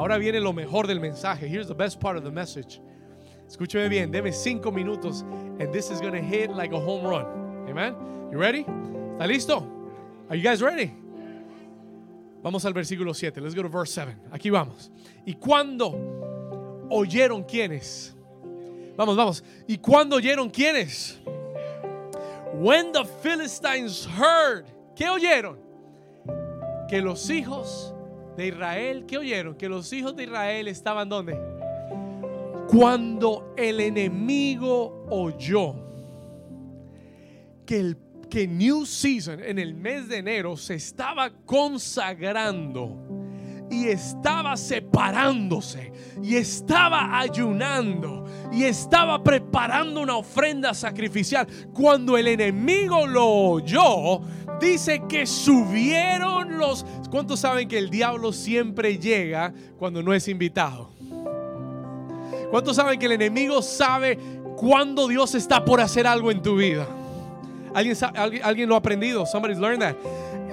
Ahora 0.00 0.16
viene 0.16 0.40
lo 0.40 0.54
mejor 0.54 0.86
del 0.86 0.98
mensaje. 0.98 1.46
Here's 1.46 1.68
the 1.68 1.74
best 1.74 2.00
part 2.00 2.16
of 2.16 2.24
the 2.24 2.30
message. 2.30 2.80
Escúcheme 3.46 3.90
bien, 3.90 4.10
deme 4.10 4.32
cinco 4.32 4.70
minutos 4.70 5.24
and 5.60 5.70
this 5.74 5.90
is 5.90 6.00
going 6.00 6.14
to 6.14 6.22
hit 6.22 6.48
like 6.52 6.72
a 6.72 6.80
home 6.80 7.06
run. 7.06 7.26
Amen. 7.68 7.94
You 8.32 8.38
ready? 8.38 8.64
¿Está 8.64 9.28
listo? 9.28 9.62
Are 10.30 10.36
you 10.36 10.42
guys 10.42 10.62
ready? 10.62 10.90
Vamos 12.42 12.64
al 12.64 12.72
versículo 12.72 13.14
7. 13.14 13.42
Let's 13.42 13.54
go 13.54 13.60
to 13.60 13.68
verse 13.68 13.92
7. 13.92 14.16
Aquí 14.32 14.50
vamos. 14.50 14.88
¿Y 15.26 15.34
cuando 15.34 16.88
oyeron 16.90 17.44
quiénes? 17.44 18.14
Vamos, 18.96 19.18
vamos. 19.18 19.42
¿Y 19.68 19.76
cuando 19.76 20.16
oyeron 20.16 20.48
quiénes? 20.48 21.18
When 22.54 22.92
the 22.92 23.04
Philistines 23.22 24.06
heard. 24.06 24.64
¿Qué 24.96 25.10
oyeron? 25.10 25.58
Que 26.88 27.02
los 27.02 27.28
hijos 27.28 27.92
de 28.36 28.48
Israel, 28.48 29.04
¿qué 29.06 29.18
oyeron? 29.18 29.54
Que 29.54 29.68
los 29.68 29.92
hijos 29.92 30.16
de 30.16 30.24
Israel 30.24 30.68
estaban 30.68 31.08
donde? 31.08 31.38
Cuando 32.68 33.54
el 33.56 33.80
enemigo 33.80 35.06
oyó 35.10 35.74
que, 37.66 37.80
el, 37.80 37.96
que 38.28 38.46
New 38.46 38.86
Season 38.86 39.42
en 39.42 39.58
el 39.58 39.74
mes 39.74 40.08
de 40.08 40.18
enero 40.18 40.56
se 40.56 40.74
estaba 40.74 41.30
consagrando 41.44 42.96
y 43.70 43.86
estaba 43.88 44.56
separándose 44.56 45.92
y 46.22 46.36
estaba 46.36 47.18
ayunando 47.18 48.24
y 48.52 48.64
estaba 48.64 49.22
preparando 49.22 50.00
una 50.00 50.16
ofrenda 50.16 50.74
sacrificial. 50.74 51.46
Cuando 51.72 52.18
el 52.18 52.26
enemigo 52.28 53.06
lo 53.06 53.26
oyó, 53.26 54.20
dice 54.60 55.02
que 55.08 55.24
subieron 55.26 56.58
los... 56.58 56.84
¿Cuántos 57.10 57.40
saben 57.40 57.68
que 57.68 57.78
el 57.78 57.90
diablo 57.90 58.32
siempre 58.32 58.98
llega 58.98 59.54
cuando 59.78 60.02
no 60.02 60.12
es 60.12 60.26
invitado? 60.28 60.90
¿Cuántos 62.50 62.76
saben 62.76 62.98
que 62.98 63.06
el 63.06 63.12
enemigo 63.12 63.62
sabe 63.62 64.18
cuándo 64.56 65.06
Dios 65.06 65.36
está 65.36 65.64
por 65.64 65.80
hacer 65.80 66.06
algo 66.06 66.32
en 66.32 66.42
tu 66.42 66.56
vida? 66.56 66.88
¿Alguien, 67.72 67.96
alguien, 68.42 68.68
lo 68.68 68.74
ha 68.74 68.78
aprendido? 68.78 69.24
Somebody's 69.24 69.58
learned 69.58 69.80
that. 69.80 69.94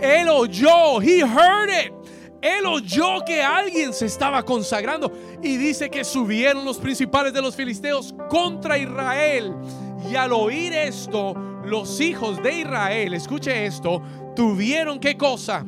Él 0.03 0.29
oyó, 0.29 1.01
he 1.01 1.21
heard 1.21 1.69
it. 1.69 1.96
Él 2.41 2.65
oyó 2.65 3.23
que 3.25 3.41
alguien 3.41 3.93
se 3.93 4.05
estaba 4.05 4.43
consagrando 4.43 5.11
y 5.41 5.57
dice 5.57 5.89
que 5.89 6.03
subieron 6.03 6.65
los 6.65 6.77
principales 6.77 7.33
de 7.33 7.41
los 7.41 7.55
filisteos 7.55 8.13
contra 8.29 8.77
Israel. 8.77 9.53
Y 10.09 10.15
al 10.15 10.31
oír 10.31 10.73
esto, 10.73 11.33
los 11.65 11.99
hijos 11.99 12.41
de 12.43 12.59
Israel, 12.59 13.13
escuche 13.13 13.65
esto, 13.65 14.01
tuvieron 14.35 14.99
qué 14.99 15.17
cosa? 15.17 15.65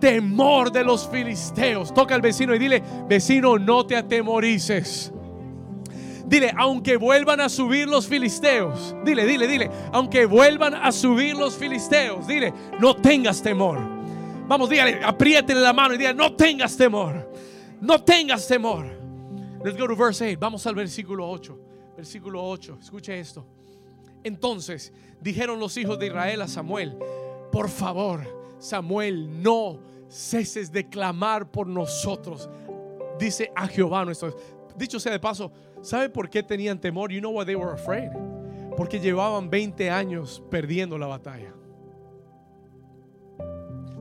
Temor 0.00 0.70
de 0.70 0.84
los 0.84 1.08
filisteos. 1.08 1.92
Toca 1.92 2.14
al 2.14 2.22
vecino 2.22 2.54
y 2.54 2.58
dile, 2.58 2.82
vecino, 3.08 3.58
no 3.58 3.84
te 3.84 3.96
atemorices. 3.96 5.12
Dile, 6.24 6.52
aunque 6.56 6.96
vuelvan 6.96 7.40
a 7.40 7.48
subir 7.48 7.88
los 7.88 8.06
filisteos. 8.06 8.94
Dile, 9.04 9.26
dile, 9.26 9.46
dile, 9.46 9.70
aunque 9.92 10.24
vuelvan 10.24 10.74
a 10.74 10.90
subir 10.92 11.36
los 11.36 11.56
filisteos. 11.56 12.26
Dile, 12.26 12.54
no 12.80 12.96
tengas 12.96 13.42
temor. 13.42 14.01
Vamos, 14.46 14.68
dígale, 14.68 15.00
apriétele 15.02 15.60
la 15.60 15.72
mano 15.72 15.94
y 15.94 15.98
diga, 15.98 16.12
no 16.12 16.34
tengas 16.34 16.76
temor. 16.76 17.30
No 17.80 18.02
tengas 18.02 18.46
temor. 18.46 18.86
Let's 19.64 19.76
go 19.76 19.86
to 19.86 19.96
verse 19.96 20.20
8. 20.22 20.38
Vamos 20.38 20.66
al 20.66 20.74
versículo 20.74 21.28
8. 21.28 21.58
Versículo 21.96 22.42
8. 22.44 22.78
Escuche 22.80 23.18
esto. 23.18 23.46
Entonces 24.24 24.92
dijeron 25.20 25.58
los 25.58 25.76
hijos 25.76 25.98
de 25.98 26.06
Israel 26.06 26.42
a 26.42 26.48
Samuel, 26.48 26.96
por 27.50 27.68
favor, 27.68 28.20
Samuel, 28.58 29.42
no 29.42 29.80
ceses 30.08 30.70
de 30.70 30.88
clamar 30.88 31.50
por 31.50 31.66
nosotros. 31.66 32.48
Dice 33.18 33.50
a 33.54 33.66
Jehová 33.66 34.04
nuestro. 34.04 34.36
Dicho 34.76 34.98
sea 34.98 35.12
de 35.12 35.20
paso, 35.20 35.52
¿sabe 35.80 36.08
por 36.08 36.30
qué 36.30 36.42
tenían 36.42 36.80
temor? 36.80 37.10
You 37.10 37.20
know 37.20 37.32
why 37.32 37.44
they 37.44 37.54
were 37.54 37.72
afraid. 37.72 38.10
Porque 38.76 38.98
llevaban 38.98 39.50
20 39.50 39.90
años 39.90 40.42
perdiendo 40.50 40.96
la 40.98 41.06
batalla. 41.06 41.52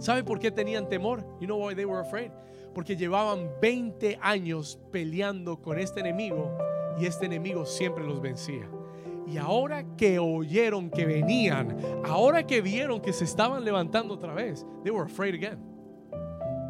¿Sabe 0.02 0.24
por 0.24 0.40
qué 0.40 0.50
tenían 0.50 0.90
temor? 0.90 1.24
You 1.40 1.46
know 1.46 1.64
why 1.64 1.76
they 1.76 1.86
were 1.86 2.02
afraid? 2.02 2.32
Porque 2.74 2.98
llevaban 2.98 3.52
20 3.62 4.18
años 4.20 4.80
peleando 4.92 5.62
con 5.62 5.78
este 5.78 6.00
enemigo 6.00 6.58
y 7.00 7.06
este 7.06 7.28
enemigo 7.28 7.68
siempre 7.68 8.04
los 8.04 8.20
vencía. 8.20 8.68
Y 9.28 9.38
ahora 9.38 9.86
que 9.96 10.18
oyeron 10.18 10.90
que 10.90 11.06
venían, 11.06 11.78
ahora 12.04 12.48
que 12.48 12.62
vieron 12.62 13.00
que 13.00 13.14
se 13.14 13.26
estaban 13.26 13.64
levantando 13.64 14.16
otra 14.16 14.34
vez, 14.34 14.66
they 14.84 14.92
were 14.92 15.06
afraid 15.06 15.36
again. 15.36 15.60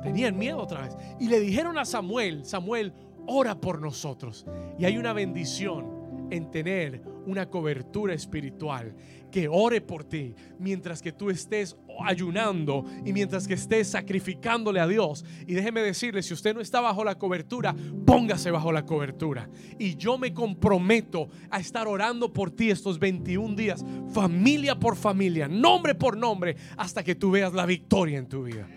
Tenían 0.03 0.37
miedo 0.37 0.57
otra 0.57 0.81
vez. 0.81 0.97
Y 1.17 1.29
le 1.29 1.39
dijeron 1.39 1.77
a 1.77 1.85
Samuel, 1.85 2.43
Samuel, 2.43 2.91
ora 3.27 3.61
por 3.61 3.79
nosotros. 3.79 4.45
Y 4.77 4.83
hay 4.83 4.97
una 4.97 5.13
bendición 5.13 6.27
en 6.31 6.51
tener 6.51 7.01
una 7.25 7.49
cobertura 7.49 8.13
espiritual 8.13 8.93
que 9.31 9.47
ore 9.47 9.81
por 9.81 10.03
ti 10.03 10.33
mientras 10.59 11.01
que 11.01 11.11
tú 11.11 11.29
estés 11.29 11.77
ayunando 12.05 12.85
y 13.05 13.13
mientras 13.13 13.47
que 13.47 13.53
estés 13.53 13.89
sacrificándole 13.89 14.79
a 14.79 14.87
Dios. 14.87 15.25
Y 15.47 15.53
déjeme 15.53 15.81
decirle, 15.81 16.23
si 16.23 16.33
usted 16.33 16.53
no 16.53 16.61
está 16.61 16.81
bajo 16.81 17.03
la 17.03 17.15
cobertura, 17.15 17.75
póngase 18.05 18.51
bajo 18.51 18.71
la 18.71 18.85
cobertura. 18.85 19.49
Y 19.79 19.95
yo 19.95 20.17
me 20.17 20.33
comprometo 20.33 21.29
a 21.49 21.59
estar 21.59 21.87
orando 21.87 22.31
por 22.31 22.51
ti 22.51 22.69
estos 22.69 22.99
21 22.99 23.55
días, 23.55 23.85
familia 24.13 24.79
por 24.79 24.95
familia, 24.95 25.47
nombre 25.47 25.95
por 25.95 26.17
nombre, 26.17 26.55
hasta 26.77 27.03
que 27.03 27.15
tú 27.15 27.31
veas 27.31 27.53
la 27.53 27.65
victoria 27.65 28.17
en 28.17 28.27
tu 28.27 28.43
vida. 28.43 28.67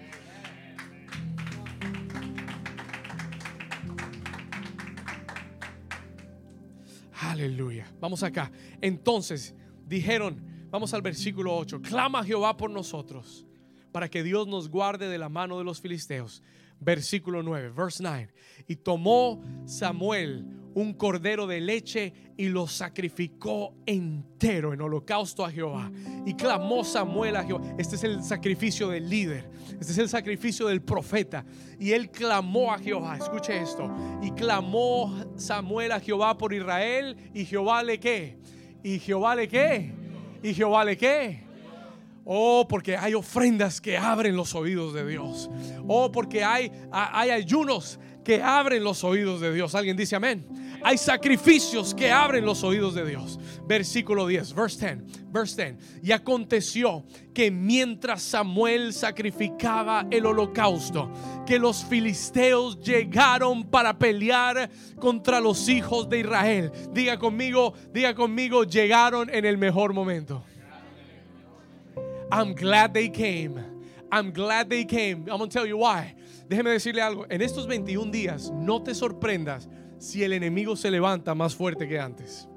Aleluya. 7.34 7.86
Vamos 8.00 8.22
acá. 8.22 8.52
Entonces 8.80 9.54
dijeron, 9.86 10.53
vamos 10.74 10.92
al 10.92 11.02
versículo 11.02 11.56
8, 11.56 11.82
clama 11.82 12.24
Jehová 12.24 12.56
por 12.56 12.68
nosotros 12.68 13.46
para 13.92 14.10
que 14.10 14.24
Dios 14.24 14.48
nos 14.48 14.68
guarde 14.68 15.08
de 15.08 15.18
la 15.18 15.28
mano 15.28 15.56
de 15.56 15.62
los 15.62 15.80
filisteos. 15.80 16.42
Versículo 16.80 17.44
9, 17.44 17.70
verse 17.70 18.02
9. 18.02 18.34
Y 18.66 18.74
tomó 18.74 19.40
Samuel 19.66 20.44
un 20.74 20.94
cordero 20.94 21.46
de 21.46 21.60
leche 21.60 22.12
y 22.36 22.48
lo 22.48 22.66
sacrificó 22.66 23.76
entero 23.86 24.74
en 24.74 24.80
holocausto 24.80 25.44
a 25.44 25.52
Jehová. 25.52 25.92
Y 26.26 26.34
clamó 26.34 26.82
Samuel 26.82 27.36
a 27.36 27.44
Jehová. 27.44 27.62
Este 27.78 27.94
es 27.94 28.02
el 28.02 28.24
sacrificio 28.24 28.88
del 28.88 29.08
líder. 29.08 29.48
Este 29.78 29.92
es 29.92 29.98
el 29.98 30.08
sacrificio 30.08 30.66
del 30.66 30.82
profeta. 30.82 31.44
Y 31.78 31.92
él 31.92 32.10
clamó 32.10 32.72
a 32.72 32.80
Jehová. 32.80 33.16
Escuche 33.16 33.62
esto. 33.62 33.88
Y 34.20 34.32
clamó 34.32 35.24
Samuel 35.36 35.92
a 35.92 36.00
Jehová 36.00 36.36
por 36.36 36.52
Israel. 36.52 37.16
Y 37.32 37.44
Jehová 37.44 37.84
le 37.84 38.00
qué. 38.00 38.40
Y 38.82 38.98
Jehová 38.98 39.36
le 39.36 39.46
qué. 39.46 40.03
Y 40.44 40.52
Jehová 40.52 40.84
le 40.84 40.94
qué. 40.98 41.40
Oh, 42.26 42.66
porque 42.68 42.98
hay 42.98 43.14
ofrendas 43.14 43.80
que 43.80 43.96
abren 43.96 44.36
los 44.36 44.54
oídos 44.54 44.92
de 44.92 45.06
Dios. 45.06 45.48
Oh, 45.88 46.12
porque 46.12 46.44
hay, 46.44 46.70
hay 46.92 47.30
ayunos 47.30 47.98
que 48.22 48.42
abren 48.42 48.84
los 48.84 49.04
oídos 49.04 49.40
de 49.40 49.54
Dios. 49.54 49.74
Alguien 49.74 49.96
dice 49.96 50.16
amén. 50.16 50.44
Hay 50.86 50.98
sacrificios 50.98 51.94
que 51.94 52.12
abren 52.12 52.44
los 52.44 52.62
oídos 52.62 52.94
de 52.94 53.06
Dios. 53.06 53.40
Versículo 53.66 54.26
10, 54.26 54.54
verse 54.54 54.96
10, 54.96 55.32
verse 55.32 55.72
10. 55.72 56.02
Y 56.02 56.12
aconteció 56.12 57.04
que 57.32 57.50
mientras 57.50 58.20
Samuel 58.20 58.92
sacrificaba 58.92 60.06
el 60.10 60.26
holocausto, 60.26 61.10
que 61.46 61.58
los 61.58 61.82
filisteos 61.86 62.78
llegaron 62.80 63.64
para 63.64 63.98
pelear 63.98 64.68
contra 65.00 65.40
los 65.40 65.70
hijos 65.70 66.06
de 66.10 66.20
Israel. 66.20 66.70
Diga 66.92 67.18
conmigo, 67.18 67.72
diga 67.90 68.14
conmigo, 68.14 68.64
llegaron 68.64 69.30
en 69.30 69.46
el 69.46 69.56
mejor 69.56 69.94
momento. 69.94 70.44
I'm 72.30 72.54
glad 72.54 72.92
they 72.92 73.08
came. 73.08 73.54
I'm 74.12 74.32
glad 74.32 74.68
they 74.68 74.84
came. 74.84 75.24
I'm 75.30 75.38
going 75.38 75.48
to 75.48 75.58
tell 75.58 75.66
you 75.66 75.78
why. 75.78 76.14
Déjeme 76.46 76.70
decirle 76.70 77.00
algo. 77.00 77.24
En 77.30 77.40
estos 77.40 77.66
21 77.66 78.10
días, 78.10 78.50
no 78.52 78.82
te 78.82 78.94
sorprendas 78.94 79.66
si 79.98 80.22
el 80.22 80.32
enemigo 80.32 80.76
se 80.76 80.90
levanta 80.90 81.34
más 81.34 81.54
fuerte 81.54 81.88
que 81.88 81.98
antes. 81.98 82.48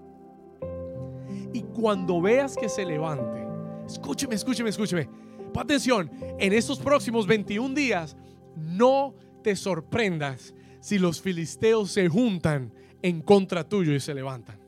Y 1.53 1.61
cuando 1.61 2.21
veas 2.21 2.55
que 2.55 2.69
se 2.69 2.85
levante, 2.85 3.45
escúcheme, 3.85 4.35
escúcheme, 4.35 4.69
escúcheme. 4.69 5.09
Pon 5.53 5.63
atención, 5.63 6.11
en 6.39 6.53
estos 6.53 6.79
próximos 6.79 7.25
21 7.25 7.73
días, 7.73 8.17
no 8.55 9.15
te 9.43 9.55
sorprendas 9.55 10.53
si 10.79 10.99
los 10.99 11.21
filisteos 11.21 11.91
se 11.91 12.07
juntan 12.09 12.73
en 13.01 13.21
contra 13.21 13.67
tuyo 13.67 13.93
y 13.93 13.99
se 13.99 14.13
levantan. 14.13 14.59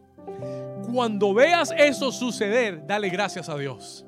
Cuando 0.92 1.34
veas 1.34 1.74
eso 1.78 2.12
suceder, 2.12 2.86
dale 2.88 3.10
gracias 3.10 3.50
a 3.50 3.58
Dios. 3.58 4.06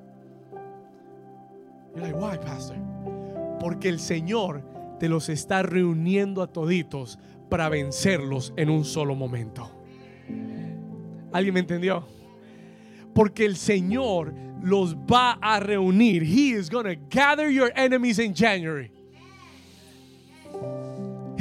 Why, 1.96 2.38
pastor? 2.38 2.78
Porque 3.60 3.90
el 3.90 4.00
Señor 4.00 4.64
te 5.00 5.10
los 5.10 5.30
está 5.30 5.62
reuniendo 5.62 6.42
a 6.42 6.48
toditos 6.48 7.20
para 7.52 7.68
vencerlos 7.68 8.54
en 8.56 8.70
un 8.70 8.86
solo 8.86 9.14
momento. 9.14 9.70
¿Alguien 11.34 11.54
me 11.54 11.60
entendió? 11.60 12.08
Porque 13.14 13.44
el 13.44 13.58
Señor 13.58 14.34
los 14.64 14.96
va 14.96 15.34
a 15.42 15.60
reunir. 15.60 16.24
He 16.24 16.58
is 16.58 16.70
going 16.70 16.86
to 16.86 16.96
gather 17.10 17.50
your 17.50 17.70
enemies 17.76 18.20
in 18.20 18.34
January. 18.34 18.90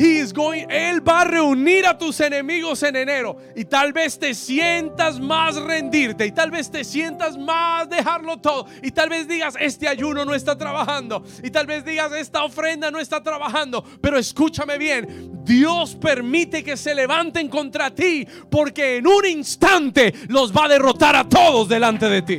He 0.00 0.18
is 0.18 0.32
going, 0.32 0.64
él 0.70 1.06
va 1.06 1.20
a 1.20 1.24
reunir 1.24 1.84
a 1.84 1.98
tus 1.98 2.20
enemigos 2.20 2.82
en 2.84 2.96
enero. 2.96 3.36
Y 3.54 3.66
tal 3.66 3.92
vez 3.92 4.18
te 4.18 4.32
sientas 4.32 5.20
más 5.20 5.56
rendirte 5.56 6.24
y 6.24 6.32
tal 6.32 6.50
vez 6.50 6.70
te 6.70 6.84
sientas 6.84 7.36
más 7.36 7.86
dejarlo 7.90 8.38
todo. 8.38 8.64
Y 8.82 8.92
tal 8.92 9.10
vez 9.10 9.28
digas 9.28 9.56
este 9.60 9.88
ayuno 9.88 10.24
no 10.24 10.34
está 10.34 10.56
trabajando 10.56 11.22
y 11.42 11.50
tal 11.50 11.66
vez 11.66 11.84
digas 11.84 12.12
esta 12.12 12.44
ofrenda 12.44 12.90
no 12.90 12.98
está 12.98 13.22
trabajando, 13.22 13.84
pero 14.00 14.16
escúchame 14.16 14.78
bien, 14.78 15.42
Dios 15.44 15.96
permite 15.96 16.64
que 16.64 16.78
se 16.78 16.94
levanten 16.94 17.50
contra 17.50 17.94
ti 17.94 18.26
porque 18.50 18.96
en 18.96 19.06
un 19.06 19.26
instante 19.26 20.14
los 20.28 20.50
va 20.50 20.64
a 20.64 20.68
derrotar 20.68 21.14
a 21.14 21.28
todos 21.28 21.68
delante 21.68 22.08
de 22.08 22.22
ti. 22.22 22.38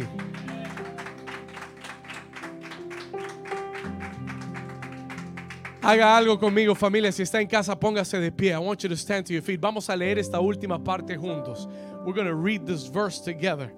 Haga 5.84 6.16
algo 6.16 6.38
conmigo, 6.38 6.76
familia. 6.76 7.12
Si 7.12 7.24
está 7.24 7.42
en 7.42 7.48
casa, 7.48 7.76
póngase 7.76 8.20
de 8.20 8.32
pie. 8.32 8.54
I 8.54 8.60
want 8.60 8.84
you 8.84 8.90
to 8.90 8.96
stand 8.96 9.26
to 9.26 9.34
your 9.34 9.42
feet. 9.42 9.60
Vamos 9.60 9.90
a 9.90 9.96
leer 9.96 10.20
esta 10.20 10.40
última 10.40 10.78
parte 10.84 11.18
juntos. 11.18 11.68
We're 12.06 12.14
going 12.14 12.28
to 12.28 12.36
read 12.36 12.68
this 12.68 12.88
verse 12.88 13.20
together. 13.20 13.74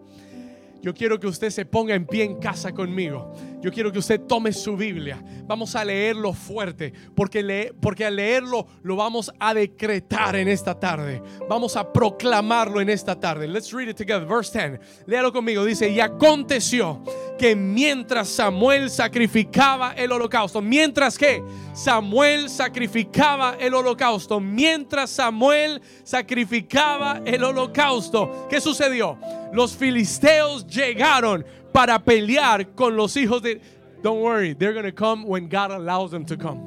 Yo 0.84 0.94
quiero 0.94 1.18
que 1.18 1.28
usted 1.28 1.50
se 1.50 1.66
ponga 1.66 1.96
en 1.96 2.06
pie 2.06 2.26
en 2.26 2.36
casa 2.40 2.74
conmigo. 2.74 3.34
Yo 3.62 3.72
quiero 3.72 3.90
que 3.90 4.00
usted 4.00 4.20
tome 4.20 4.52
su 4.52 4.76
Biblia. 4.76 5.24
Vamos 5.46 5.78
a 5.78 5.86
leerlo 5.86 6.34
fuerte, 6.34 6.92
porque, 7.16 7.74
porque 7.80 8.04
al 8.04 8.18
leerlo 8.18 8.68
lo 8.82 8.98
vamos 8.98 9.32
a 9.40 9.54
decretar 9.54 10.36
en 10.36 10.50
esta 10.50 10.78
tarde. 10.78 11.24
Vamos 11.48 11.78
a 11.78 11.94
proclamarlo 11.94 12.82
en 12.82 12.90
esta 12.90 13.18
tarde. 13.18 13.48
Let's 13.48 13.72
read 13.72 13.88
it 13.88 13.96
together. 13.96 14.28
Verse 14.28 14.52
10. 14.52 15.08
Léalo 15.08 15.32
conmigo. 15.32 15.64
Dice, 15.64 15.88
y 15.88 16.02
aconteció 16.02 17.02
que 17.40 17.56
mientras 17.56 18.28
Samuel 18.28 18.90
sacrificaba 18.90 19.94
el 19.94 20.12
holocausto, 20.12 20.62
mientras 20.62 21.18
que 21.18 21.42
Samuel 21.74 22.50
sacrificaba 22.50 23.56
el 23.58 23.74
holocausto, 23.74 24.42
mientras 24.42 25.12
Samuel 25.12 25.82
sacrificaba 26.04 27.22
el 27.24 27.42
holocausto, 27.42 28.48
¿qué 28.50 28.60
sucedió? 28.60 29.18
Los 29.54 29.76
filisteos 29.76 30.68
llegaron 30.74 31.46
para 31.72 32.00
pelear 32.00 32.74
con 32.76 32.96
los 32.96 33.16
hijos 33.18 33.42
de... 33.42 33.62
Don't 34.02 34.22
worry, 34.22 34.54
they're 34.54 34.74
going 34.74 34.86
to 34.86 34.92
come 34.92 35.26
when 35.26 35.48
God 35.48 35.72
allows 35.72 36.12
them 36.12 36.26
to 36.26 36.36
come. 36.36 36.60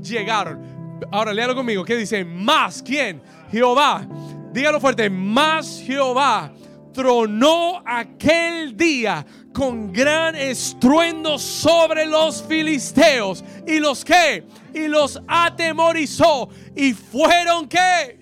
Llegaron. 0.00 1.02
Ahora 1.12 1.32
léalo 1.32 1.54
conmigo. 1.54 1.84
¿Qué 1.84 1.96
dice? 1.96 2.24
Más, 2.24 2.82
¿quién? 2.82 3.20
Jehová. 3.50 4.06
Dígalo 4.52 4.80
fuerte. 4.80 5.10
Más 5.10 5.82
Jehová 5.86 6.50
tronó 6.94 7.82
aquel 7.84 8.74
día 8.74 9.26
con 9.52 9.92
gran 9.92 10.34
estruendo 10.34 11.38
sobre 11.38 12.06
los 12.06 12.42
filisteos. 12.42 13.44
¿Y 13.66 13.78
los 13.78 14.02
qué? 14.02 14.44
Y 14.72 14.88
los 14.88 15.20
atemorizó. 15.28 16.48
¿Y 16.74 16.94
fueron 16.94 17.68
qué? 17.68 18.18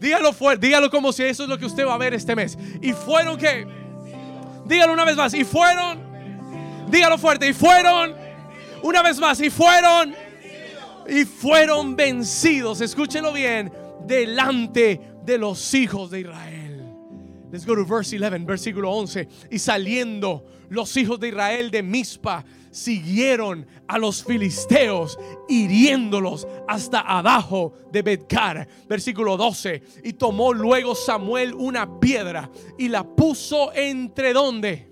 Dígalo 0.00 0.32
fuerte, 0.32 0.66
dígalo 0.66 0.90
como 0.90 1.12
si 1.12 1.22
eso 1.22 1.44
es 1.44 1.48
lo 1.48 1.58
que 1.58 1.66
usted 1.66 1.86
va 1.86 1.94
a 1.94 1.98
ver 1.98 2.12
este 2.12 2.34
mes. 2.34 2.58
¿Y 2.80 2.92
fueron 2.92 3.36
qué? 3.36 3.66
Dígalo 4.66 4.92
una 4.92 5.04
vez 5.04 5.16
más. 5.16 5.34
Y 5.34 5.44
fueron. 5.44 6.00
Dígalo 6.88 7.18
fuerte. 7.18 7.48
Y 7.48 7.52
fueron. 7.52 8.14
Una 8.82 9.02
vez 9.02 9.18
más. 9.18 9.40
Y 9.40 9.50
fueron. 9.50 10.14
Y 11.08 11.24
fueron 11.24 11.96
vencidos. 11.96 12.80
Escúchelo 12.80 13.32
bien. 13.32 13.72
Delante 14.06 15.00
de 15.24 15.38
los 15.38 15.74
hijos 15.74 16.10
de 16.10 16.20
Israel. 16.20 16.62
Let's 17.52 17.66
go 17.66 17.74
to 17.74 17.84
verse 17.84 18.16
11, 18.16 18.46
versículo 18.46 18.90
11. 18.90 19.28
Y 19.50 19.58
saliendo 19.58 20.46
los 20.70 20.96
hijos 20.96 21.20
de 21.20 21.28
Israel 21.28 21.70
de 21.70 21.82
Mizpa, 21.82 22.44
siguieron 22.72 23.64
a 23.86 23.98
los 23.98 24.24
filisteos, 24.24 25.16
hiriéndolos 25.48 26.48
hasta 26.66 27.00
abajo 27.00 27.74
de 27.92 28.02
Bedcar. 28.02 28.66
Versículo 28.88 29.36
12. 29.36 29.82
Y 30.02 30.14
tomó 30.14 30.52
luego 30.52 30.96
Samuel 30.96 31.54
una 31.54 32.00
piedra 32.00 32.50
y 32.76 32.88
la 32.88 33.04
puso 33.04 33.72
entre 33.72 34.32
donde. 34.32 34.90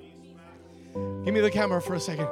Give 1.24 1.32
me 1.32 1.40
the 1.40 1.50
camera 1.50 1.80
for 1.80 1.96
a 1.96 2.00
second. 2.00 2.28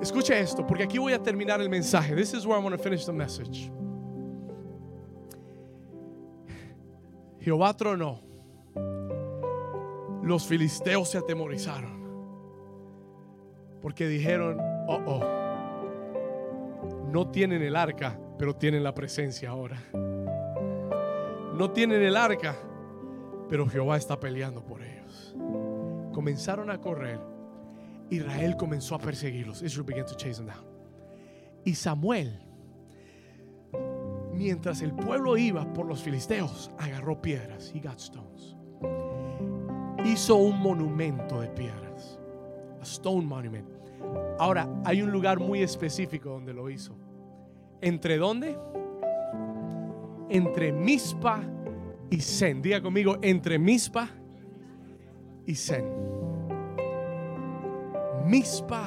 Escuche 0.00 0.38
esto, 0.38 0.66
porque 0.66 0.84
aquí 0.84 0.96
voy 0.96 1.12
a 1.12 1.22
terminar 1.22 1.60
el 1.60 1.68
mensaje. 1.68 2.14
This 2.14 2.32
is 2.32 2.46
where 2.46 2.58
I 2.58 2.62
want 2.62 2.74
to 2.74 2.82
finish 2.82 3.04
the 3.04 3.12
message. 3.12 3.70
Jehová 7.40 7.76
tronó 7.76 8.26
los 10.26 10.44
filisteos 10.46 11.08
se 11.10 11.18
atemorizaron. 11.18 12.04
Porque 13.80 14.08
dijeron, 14.08 14.60
oh, 14.86 15.02
oh, 15.06 15.20
no 17.10 17.30
tienen 17.30 17.62
el 17.62 17.76
arca, 17.76 18.18
pero 18.38 18.54
tienen 18.54 18.82
la 18.82 18.94
presencia 18.94 19.50
ahora. 19.50 19.78
No 21.54 21.70
tienen 21.72 22.02
el 22.02 22.16
arca, 22.16 22.54
pero 23.48 23.66
Jehová 23.68 23.96
está 23.96 24.18
peleando 24.18 24.62
por 24.64 24.82
ellos. 24.82 25.34
Comenzaron 26.12 26.70
a 26.70 26.80
correr. 26.80 27.18
Israel 28.10 28.56
comenzó 28.56 28.94
a 28.94 28.98
perseguirlos. 28.98 29.62
Israel 29.62 29.86
began 29.86 30.06
to 30.06 30.14
chase 30.14 30.36
them 30.36 30.46
down. 30.46 30.64
Y 31.64 31.74
Samuel, 31.74 32.38
mientras 34.32 34.82
el 34.82 34.92
pueblo 34.92 35.36
iba 35.36 35.72
por 35.72 35.86
los 35.86 36.02
filisteos, 36.02 36.70
agarró 36.78 37.20
piedras. 37.20 37.72
He 37.74 37.80
got 37.80 37.98
stones 37.98 38.56
hizo 40.06 40.36
un 40.36 40.58
monumento 40.60 41.40
de 41.40 41.48
piedras. 41.48 42.18
A 42.80 42.84
stone 42.84 43.26
monument. 43.26 43.75
Ahora, 44.38 44.68
hay 44.84 45.02
un 45.02 45.10
lugar 45.10 45.38
muy 45.38 45.62
específico 45.62 46.30
donde 46.30 46.52
lo 46.52 46.68
hizo. 46.70 46.94
¿Entre 47.80 48.16
dónde? 48.16 48.58
Entre 50.28 50.72
Mispa 50.72 51.42
y 52.10 52.20
Zen. 52.20 52.62
Diga 52.62 52.82
conmigo, 52.82 53.18
entre 53.22 53.58
Mispa 53.58 54.08
y 55.46 55.54
Zen. 55.54 55.84
Mispa, 58.26 58.86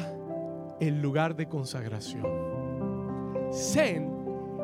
el 0.79 1.01
lugar 1.01 1.35
de 1.35 1.47
consagración. 1.47 2.25
Zen, 3.51 4.11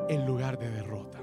el 0.09 0.25
lugar 0.25 0.59
de 0.59 0.69
derrota. 0.69 1.19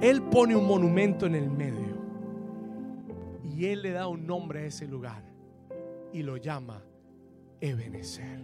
Él 0.00 0.22
pone 0.22 0.56
un 0.56 0.66
monumento 0.66 1.26
en 1.26 1.34
el 1.34 1.48
medio 1.50 1.96
y 3.44 3.66
Él 3.66 3.82
le 3.82 3.92
da 3.92 4.08
un 4.08 4.26
nombre 4.26 4.60
a 4.60 4.66
ese 4.66 4.86
lugar 4.86 5.31
y 6.12 6.22
lo 6.22 6.36
llama 6.36 6.82
Ebenezer. 7.60 8.40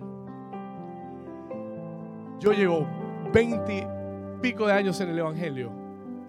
Yo 2.41 2.53
llevo 2.53 2.87
20 3.33 3.87
pico 4.41 4.67
de 4.67 4.73
años 4.73 5.01
en 5.01 5.11
el 5.11 5.19
Evangelio 5.19 5.73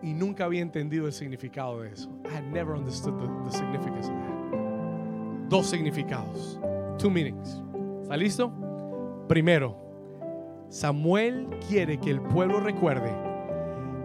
y 0.02 0.14
nunca 0.14 0.45
había 0.45 0.61
entendido 0.61 1.06
el 1.06 1.14
significado 1.14 1.82
de 1.82 1.91
eso. 1.91 2.10
I 2.26 2.36
had 2.36 2.44
never 2.44 2.76
understood 2.76 3.14
the, 3.20 3.52
significance 3.52 4.07
of 4.07 4.16
that. 4.16 5.49
Dos 5.49 5.68
significados, 5.68 6.60
two 6.98 7.10
meanings. 7.10 7.61
¿Está 8.03 8.18
listo? 8.18 8.52
Primero, 9.28 9.76
Samuel 10.70 11.48
quiere 11.68 11.99
que 11.99 12.11
el 12.11 12.22
pueblo 12.22 12.60
recuerde 12.60 13.11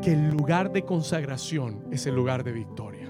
que 0.03 0.13
el 0.13 0.29
lugar 0.29 0.73
de 0.73 0.85
consagración 0.85 1.85
es 1.91 2.07
el 2.07 2.15
lugar 2.15 2.45
de 2.45 2.53
victoria. 2.53 3.09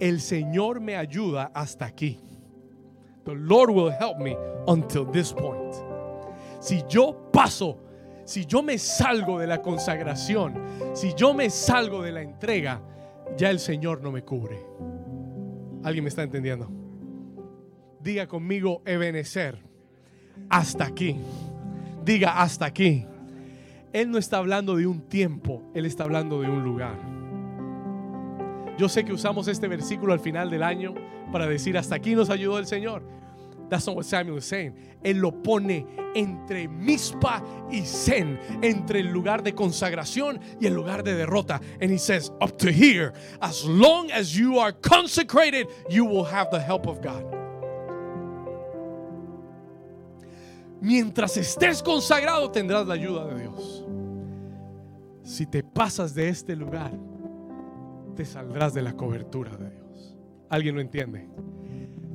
El 0.00 0.20
Señor 0.20 0.80
me 0.80 0.96
ayuda 0.96 1.50
hasta 1.54 1.84
aquí. 1.84 2.20
The 3.24 3.34
Lord 3.34 3.70
will 3.70 3.90
help 3.90 4.18
me 4.18 4.36
until 4.66 5.06
this 5.06 5.32
point. 5.32 5.74
Si 6.60 6.82
yo 6.88 7.30
paso, 7.32 7.78
si 8.24 8.44
yo 8.46 8.62
me 8.62 8.78
salgo 8.78 9.38
de 9.38 9.46
la 9.46 9.60
consagración, 9.60 10.54
si 10.94 11.14
yo 11.14 11.34
me 11.34 11.50
salgo 11.50 12.02
de 12.02 12.12
la 12.12 12.22
entrega, 12.22 12.80
ya 13.36 13.50
el 13.50 13.58
Señor 13.58 14.02
no 14.02 14.10
me 14.10 14.22
cubre. 14.22 14.58
¿Alguien 15.82 16.04
me 16.04 16.08
está 16.08 16.22
entendiendo? 16.22 16.70
Diga 18.00 18.26
conmigo, 18.26 18.82
Ebenecer, 18.84 19.58
hasta 20.48 20.84
aquí. 20.84 21.16
Diga 22.04 22.40
hasta 22.40 22.66
aquí. 22.66 23.06
Él 23.92 24.10
no 24.10 24.18
está 24.18 24.38
hablando 24.38 24.76
de 24.76 24.86
un 24.86 25.02
tiempo, 25.02 25.62
Él 25.74 25.86
está 25.86 26.04
hablando 26.04 26.40
de 26.40 26.48
un 26.48 26.64
lugar. 26.64 27.13
Yo 28.76 28.88
sé 28.88 29.04
que 29.04 29.12
usamos 29.12 29.48
este 29.48 29.68
versículo 29.68 30.12
al 30.12 30.20
final 30.20 30.50
del 30.50 30.62
año 30.62 30.94
para 31.30 31.46
decir 31.46 31.78
hasta 31.78 31.94
aquí 31.94 32.14
nos 32.14 32.30
ayudó 32.30 32.58
el 32.58 32.66
Señor. 32.66 33.02
That's 33.68 33.86
not 33.86 33.96
what 33.96 34.04
Samuel 34.04 34.38
is 34.38 34.44
saying. 34.44 34.74
Él 35.02 35.18
lo 35.18 35.30
pone 35.42 35.86
entre 36.14 36.68
Mispa 36.68 37.42
y 37.70 37.82
Zen, 37.82 38.38
entre 38.62 39.00
el 39.00 39.08
lugar 39.08 39.42
de 39.42 39.54
consagración 39.54 40.38
y 40.60 40.66
el 40.66 40.74
lugar 40.74 41.02
de 41.02 41.14
derrota. 41.14 41.60
And 41.80 41.90
he 41.90 41.98
says, 41.98 42.30
up 42.40 42.58
to 42.58 42.70
here, 42.70 43.12
as 43.40 43.64
long 43.64 44.10
as 44.10 44.36
you 44.36 44.58
are 44.58 44.72
consecrated, 44.72 45.68
you 45.88 46.04
will 46.04 46.24
have 46.24 46.50
the 46.50 46.60
help 46.60 46.86
of 46.86 47.00
God. 47.00 47.24
Mientras 50.80 51.36
estés 51.38 51.82
consagrado, 51.82 52.50
tendrás 52.50 52.86
la 52.86 52.94
ayuda 52.94 53.26
de 53.26 53.40
Dios. 53.40 53.84
Si 55.22 55.46
te 55.46 55.62
pasas 55.62 56.14
de 56.14 56.28
este 56.28 56.54
lugar, 56.54 56.92
te 58.14 58.24
saldrás 58.24 58.74
de 58.74 58.82
la 58.82 58.94
cobertura 58.94 59.56
de 59.56 59.70
Dios. 59.70 60.16
¿Alguien 60.48 60.74
lo 60.74 60.80
entiende? 60.80 61.28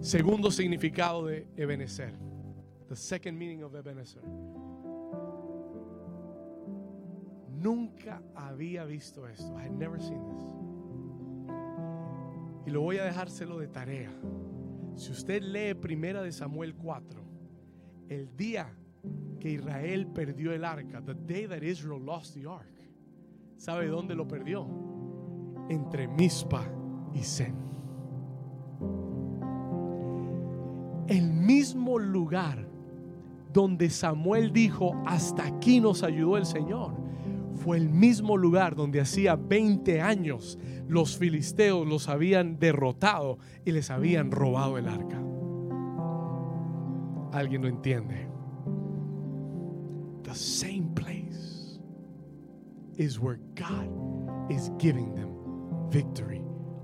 Segundo 0.02 0.52
significado 0.52 1.26
de 1.26 1.48
Ebenezer. 1.58 2.14
The 2.88 2.96
second 2.96 3.38
meaning 3.38 3.64
of 3.64 3.76
Ebenezer. 3.76 4.24
Nunca 7.62 8.22
había 8.34 8.86
visto 8.86 9.28
esto. 9.28 9.54
I 9.58 9.66
had 9.66 9.72
never 9.72 10.02
seen 10.02 10.24
this. 10.26 10.44
Y 12.66 12.72
lo 12.72 12.82
voy 12.82 12.98
a 12.98 13.04
dejárselo 13.04 13.60
de 13.60 13.68
tarea. 13.68 14.12
Si 14.96 15.12
usted 15.12 15.42
lee 15.42 15.74
Primera 15.74 16.22
de 16.22 16.32
Samuel 16.32 16.76
4, 16.76 17.22
el 18.10 18.36
día 18.36 18.74
que 19.40 19.52
Israel 19.52 20.08
perdió 20.08 20.54
el 20.54 20.64
arca, 20.64 21.02
the 21.02 21.14
day 21.14 21.48
that 21.48 21.62
Israel 21.62 22.04
lost 22.04 22.34
the 22.36 22.46
ark, 22.48 22.80
¿Sabe 23.60 23.88
dónde 23.88 24.16
lo 24.16 24.26
perdió? 24.26 24.66
Entre 25.70 26.08
Mispa 26.08 26.64
y 27.14 27.20
Zen. 27.20 27.56
El 31.08 31.34
mismo 31.34 31.98
lugar 31.98 32.68
donde 33.52 33.90
Samuel 33.90 34.52
dijo, 34.54 34.94
hasta 35.06 35.46
aquí 35.46 35.80
nos 35.80 36.04
ayudó 36.04 36.38
el 36.38 36.46
Señor, 36.46 36.94
fue 37.56 37.78
el 37.78 37.90
mismo 37.90 38.38
lugar 38.38 38.76
donde 38.76 39.02
hacía 39.02 39.36
20 39.36 40.02
años 40.02 40.58
los 40.88 41.18
filisteos 41.18 41.88
los 41.88 42.08
habían 42.08 42.58
derrotado 42.58 43.38
y 43.66 43.72
les 43.72 43.92
habían 43.92 44.32
robado 44.32 44.78
el 44.78 44.88
arca. 44.88 45.22
¿Alguien 47.32 47.62
lo 47.62 47.68
entiende? 47.68 48.28
The 50.24 50.36
same 50.36 50.90
place 50.96 51.80
is 52.98 53.20
where 53.20 53.40
God 53.56 53.90
is 54.50 54.72
giving 54.80 55.14
them 55.16 55.29
victory 55.90 56.42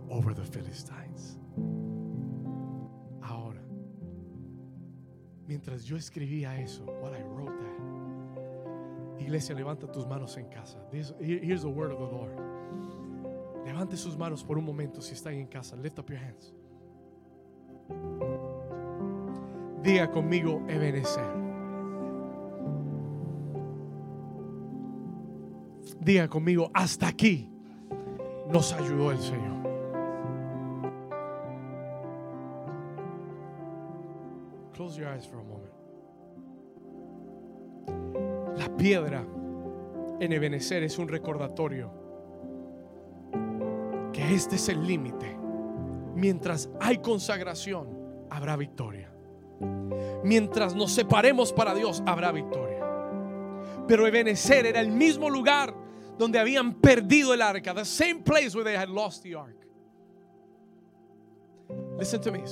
over 0.10 0.34
the 0.34 0.44
Philistines. 0.44 1.38
Ahora, 3.22 3.62
mientras 5.48 5.86
yo 5.86 5.96
escribía 5.96 6.60
eso, 6.60 6.84
while 7.02 7.14
I 7.14 7.22
wrote 7.22 7.58
that, 7.60 9.22
iglesia, 9.22 9.56
levanta 9.56 9.92
tus 9.92 10.06
manos 10.06 10.38
en 10.38 10.50
casa. 10.50 10.80
Here's 10.92 11.62
the 11.62 11.70
word 11.70 11.92
of 11.92 12.00
the 12.00 12.06
Lord. 12.06 12.40
Levante 13.66 13.98
sus 13.98 14.16
manos 14.18 14.44
por 14.44 14.58
un 14.58 14.66
momento 14.66 15.02
si 15.02 15.14
están 15.14 15.34
en 15.34 15.48
casa. 15.48 15.76
Lift 15.76 16.00
up 16.00 16.10
your 16.10 16.20
hands. 16.20 16.54
Diga 19.82 20.12
conmigo, 20.12 20.64
Ebenezer. 20.68 21.34
Diga 26.00 26.28
conmigo, 26.28 26.70
hasta 26.74 27.08
aquí 27.08 27.55
nos 28.50 28.74
ayudó 28.74 29.12
el 29.12 29.20
Señor. 29.20 29.56
Close 34.74 34.98
your 34.98 35.08
eyes 35.08 35.26
for 35.26 35.40
a 35.40 35.44
moment. 35.44 35.72
La 38.58 38.76
piedra 38.76 39.26
en 40.20 40.32
Ebenezer 40.32 40.84
es 40.84 40.98
un 40.98 41.08
recordatorio 41.08 41.92
que 44.12 44.34
este 44.34 44.56
es 44.56 44.70
el 44.70 44.86
límite. 44.86 45.38
Mientras 46.16 46.70
hay 46.80 46.98
consagración, 47.00 47.88
habrá 48.30 48.56
victoria. 48.56 49.12
Mientras 50.24 50.76
nos 50.76 50.92
separemos 50.92 51.54
para 51.54 51.74
Dios, 51.74 52.04
habrá 52.06 52.32
victoria. 52.32 52.84
Pero 53.88 54.08
Ebenezer 54.08 54.66
era 54.66 54.82
el 54.82 54.90
mismo 54.90 55.30
lugar 55.30 55.85
donde 56.18 56.40
habían 56.40 56.74
perdido 56.74 57.34
el 57.34 57.42
arca. 57.42 57.74
The 57.74 57.86
same 57.86 58.22
place 58.24 58.56
where 58.56 58.64
they 58.64 58.76
had 58.76 58.90
lost 58.90 59.24
the 59.24 59.36
ark. 59.36 59.56
Listen 61.98 62.22
to 62.22 62.32
me. 62.32 62.44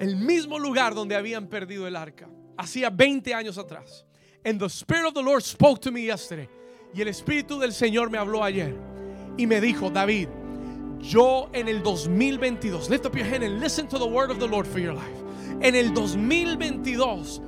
El 0.00 0.16
mismo 0.16 0.58
lugar 0.58 0.94
donde 0.94 1.14
habían 1.14 1.48
perdido 1.48 1.86
el 1.86 1.96
arca. 1.96 2.28
Hacía 2.56 2.90
20 2.90 3.34
años 3.34 3.58
atrás. 3.58 4.04
And 4.44 4.58
the 4.60 4.68
Spirit 4.68 5.06
of 5.06 5.14
the 5.14 5.22
Lord 5.22 5.42
spoke 5.42 5.80
to 5.82 5.90
me 5.90 6.02
yesterday. 6.02 6.48
Y 6.94 7.00
el 7.00 7.08
Espíritu 7.08 7.58
del 7.58 7.72
Señor 7.72 8.10
me 8.10 8.18
habló 8.18 8.42
ayer. 8.42 8.76
Y 9.36 9.46
me 9.46 9.60
dijo, 9.60 9.90
David, 9.90 10.28
yo 11.00 11.48
en 11.52 11.68
el 11.68 11.82
2022, 11.82 12.88
lift 12.88 13.06
up 13.06 13.16
your 13.16 13.26
hand 13.26 13.42
and 13.42 13.60
listen 13.60 13.88
to 13.88 13.98
the 13.98 14.06
word 14.06 14.30
of 14.30 14.38
the 14.38 14.46
Lord 14.46 14.66
for 14.66 14.78
your 14.78 14.94
life. 14.94 15.22
En 15.60 15.74
el 15.74 15.92
2022, 15.92 17.40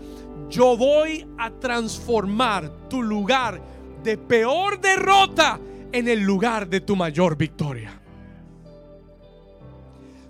yo 0.49 0.77
voy 0.77 1.27
a 1.39 1.51
transformar 1.51 2.71
tu 2.89 3.03
lugar 3.03 3.61
de 4.03 4.17
peor 4.17 4.81
derrota 4.81 5.59
en 5.93 6.09
el 6.09 6.21
lugar 6.21 6.69
de 6.69 6.81
tu 6.81 6.97
mayor 6.97 7.37
victoria. 7.37 7.91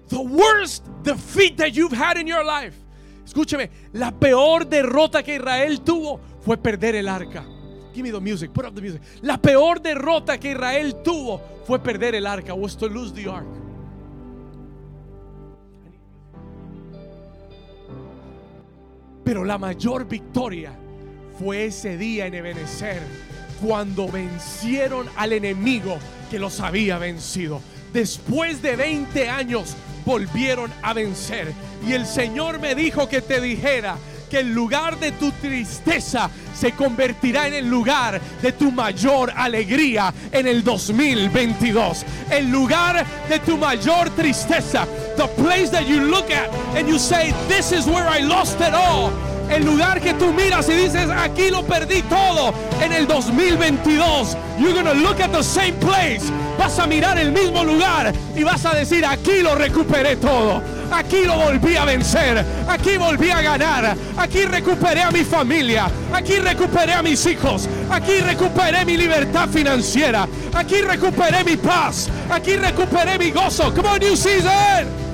The 0.09 0.20
worst 0.20 0.84
defeat 1.02 1.56
that 1.56 1.72
you've 1.72 1.93
had 1.93 2.16
in 2.16 2.26
your 2.26 2.44
life. 2.44 2.76
Escúcheme, 3.24 3.70
la 3.93 4.12
peor 4.12 4.64
derrota 4.66 5.22
que 5.22 5.34
Israel 5.34 5.80
tuvo 5.80 6.20
fue 6.40 6.56
perder 6.56 6.94
el 6.94 7.09
arca. 7.09 7.44
Give 7.93 8.05
me 8.05 8.12
the 8.12 8.20
music, 8.20 8.52
put 8.52 8.66
up 8.66 8.74
the 8.74 8.80
music. 8.80 9.02
La 9.22 9.38
peor 9.38 9.80
derrota 9.80 10.38
que 10.38 10.52
Israel 10.52 11.02
tuvo 11.02 11.40
fue 11.66 11.80
perder 11.80 12.14
el 12.14 12.26
arca, 12.26 12.55
was 12.55 12.76
to 12.76 12.88
lose 12.88 13.12
the 13.12 13.28
ark. 13.28 13.47
Pero 19.24 19.44
la 19.44 19.59
mayor 19.59 20.05
victoria 20.05 20.72
fue 21.36 21.64
ese 21.64 21.97
día 21.97 22.26
en 22.26 22.34
Ebenezer, 22.34 23.02
cuando 23.61 24.09
vencieron 24.09 25.09
al 25.16 25.33
enemigo 25.33 25.99
que 26.31 26.39
los 26.39 26.61
había 26.61 26.99
vencido. 26.99 27.61
Después 27.93 28.62
de 28.62 28.77
20 28.77 29.28
años 29.28 29.77
volvieron 30.05 30.70
a 30.83 30.93
vencer. 30.93 31.53
Y 31.87 31.93
el 31.93 32.07
Señor 32.07 32.59
me 32.59 32.74
dijo 32.74 33.09
que 33.09 33.20
te 33.20 33.41
dijera 33.41 33.97
que 34.31 34.41
el 34.41 34.53
lugar 34.53 34.99
de 34.99 35.12
tu 35.12 35.31
tristeza 35.33 36.31
se 36.55 36.73
convertirá 36.73 37.47
en 37.47 37.55
el 37.55 37.69
lugar 37.69 38.20
de 38.43 38.53
tu 38.53 38.73
mayor 38.73 39.33
alegría 39.37 40.12
en 40.33 40.47
el 40.47 40.65
2022. 40.65 42.05
El 42.31 42.51
lugar 42.51 43.05
de 43.28 43.39
tu 43.41 43.57
mayor 43.57 44.11
tristeza. 44.11 44.87
The 45.16 45.28
place 45.43 45.70
that 45.70 45.87
you 45.87 46.01
look 46.01 46.31
at 46.31 46.51
and 46.77 46.89
you 46.89 46.99
say, 46.99 47.33
this 47.49 47.73
is 47.73 47.87
where 47.87 48.09
I 48.09 48.20
lost 48.20 48.61
it 48.61 48.74
all. 48.74 49.35
El 49.51 49.64
lugar 49.64 50.01
que 50.01 50.14
tú 50.14 50.32
miras 50.32 50.68
y 50.68 50.73
dices, 50.73 51.09
aquí 51.10 51.51
lo 51.51 51.64
perdí 51.64 52.02
todo. 52.02 52.52
En 52.82 52.93
el 52.93 53.06
2022, 53.06 54.36
you're 54.59 54.73
gonna 54.73 54.94
look 54.94 55.20
at 55.20 55.31
the 55.31 55.43
same 55.43 55.74
place. 55.74 56.23
Vas 56.59 56.78
a 56.78 56.86
mirar 56.86 57.18
el 57.18 57.32
mismo 57.32 57.62
lugar 57.64 58.12
y 58.35 58.43
vas 58.43 58.64
a 58.64 58.74
decir, 58.74 59.05
aquí 59.05 59.43
lo 59.43 59.55
recuperé 59.55 60.16
todo. 60.16 60.62
Aquí 60.90 61.24
lo 61.24 61.36
volví 61.36 61.77
a 61.77 61.85
vencer. 61.85 62.44
Aquí 62.68 62.97
volví 62.97 63.31
a 63.31 63.43
ganar. 63.43 63.97
Aquí 64.16 64.44
recuperé 64.44 65.02
a 65.02 65.10
mi 65.10 65.24
familia. 65.24 65.89
Aquí 66.12 66.39
recuperé 66.39 66.94
a 66.94 67.02
mis 67.02 67.24
hijos. 67.27 67.68
Aquí 67.90 68.20
recuperé 68.20 68.85
mi 68.85 68.97
libertad 68.97 69.48
financiera. 69.48 70.28
Aquí 70.55 70.81
recuperé 70.82 71.44
mi 71.44 71.56
paz. 71.56 72.09
Aquí 72.31 72.56
recuperé 72.56 73.18
mi 73.18 73.31
gozo. 73.31 73.73
Come 73.74 73.89
on, 73.89 73.98
new 74.01 74.16
season. 74.16 75.06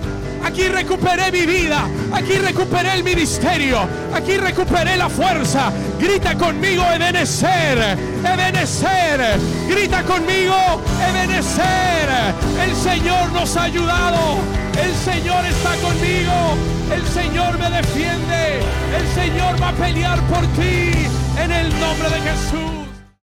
Aquí 0.44 0.68
recuperé 0.68 1.30
mi 1.32 1.46
vida. 1.46 1.88
Aquí 2.12 2.34
recuperé 2.34 2.94
el 2.94 3.04
ministerio. 3.04 3.80
Aquí 4.14 4.36
recuperé 4.36 4.96
la 4.96 5.08
fuerza. 5.08 5.72
Grita 6.00 6.36
conmigo, 6.36 6.84
Ebenezer. 6.94 7.96
Ebenezer. 8.24 9.38
Grita 9.68 10.02
conmigo, 10.02 10.82
Ebenezer. 11.08 12.08
El 12.62 12.74
Señor 12.76 13.32
nos 13.32 13.56
ha 13.56 13.64
ayudado. 13.64 14.38
El 14.82 14.94
Señor 14.94 15.44
está 15.46 15.74
conmigo. 15.76 16.56
El 16.92 17.06
Señor 17.08 17.58
me 17.58 17.70
defiende. 17.70 18.60
El 18.98 19.14
Señor 19.14 19.62
va 19.62 19.68
a 19.68 19.72
pelear 19.72 20.20
por 20.22 20.46
ti. 20.48 20.92
En 21.38 21.50
el 21.50 21.68
nombre 21.80 22.08
de 22.10 22.20
Jesús. 22.20 22.81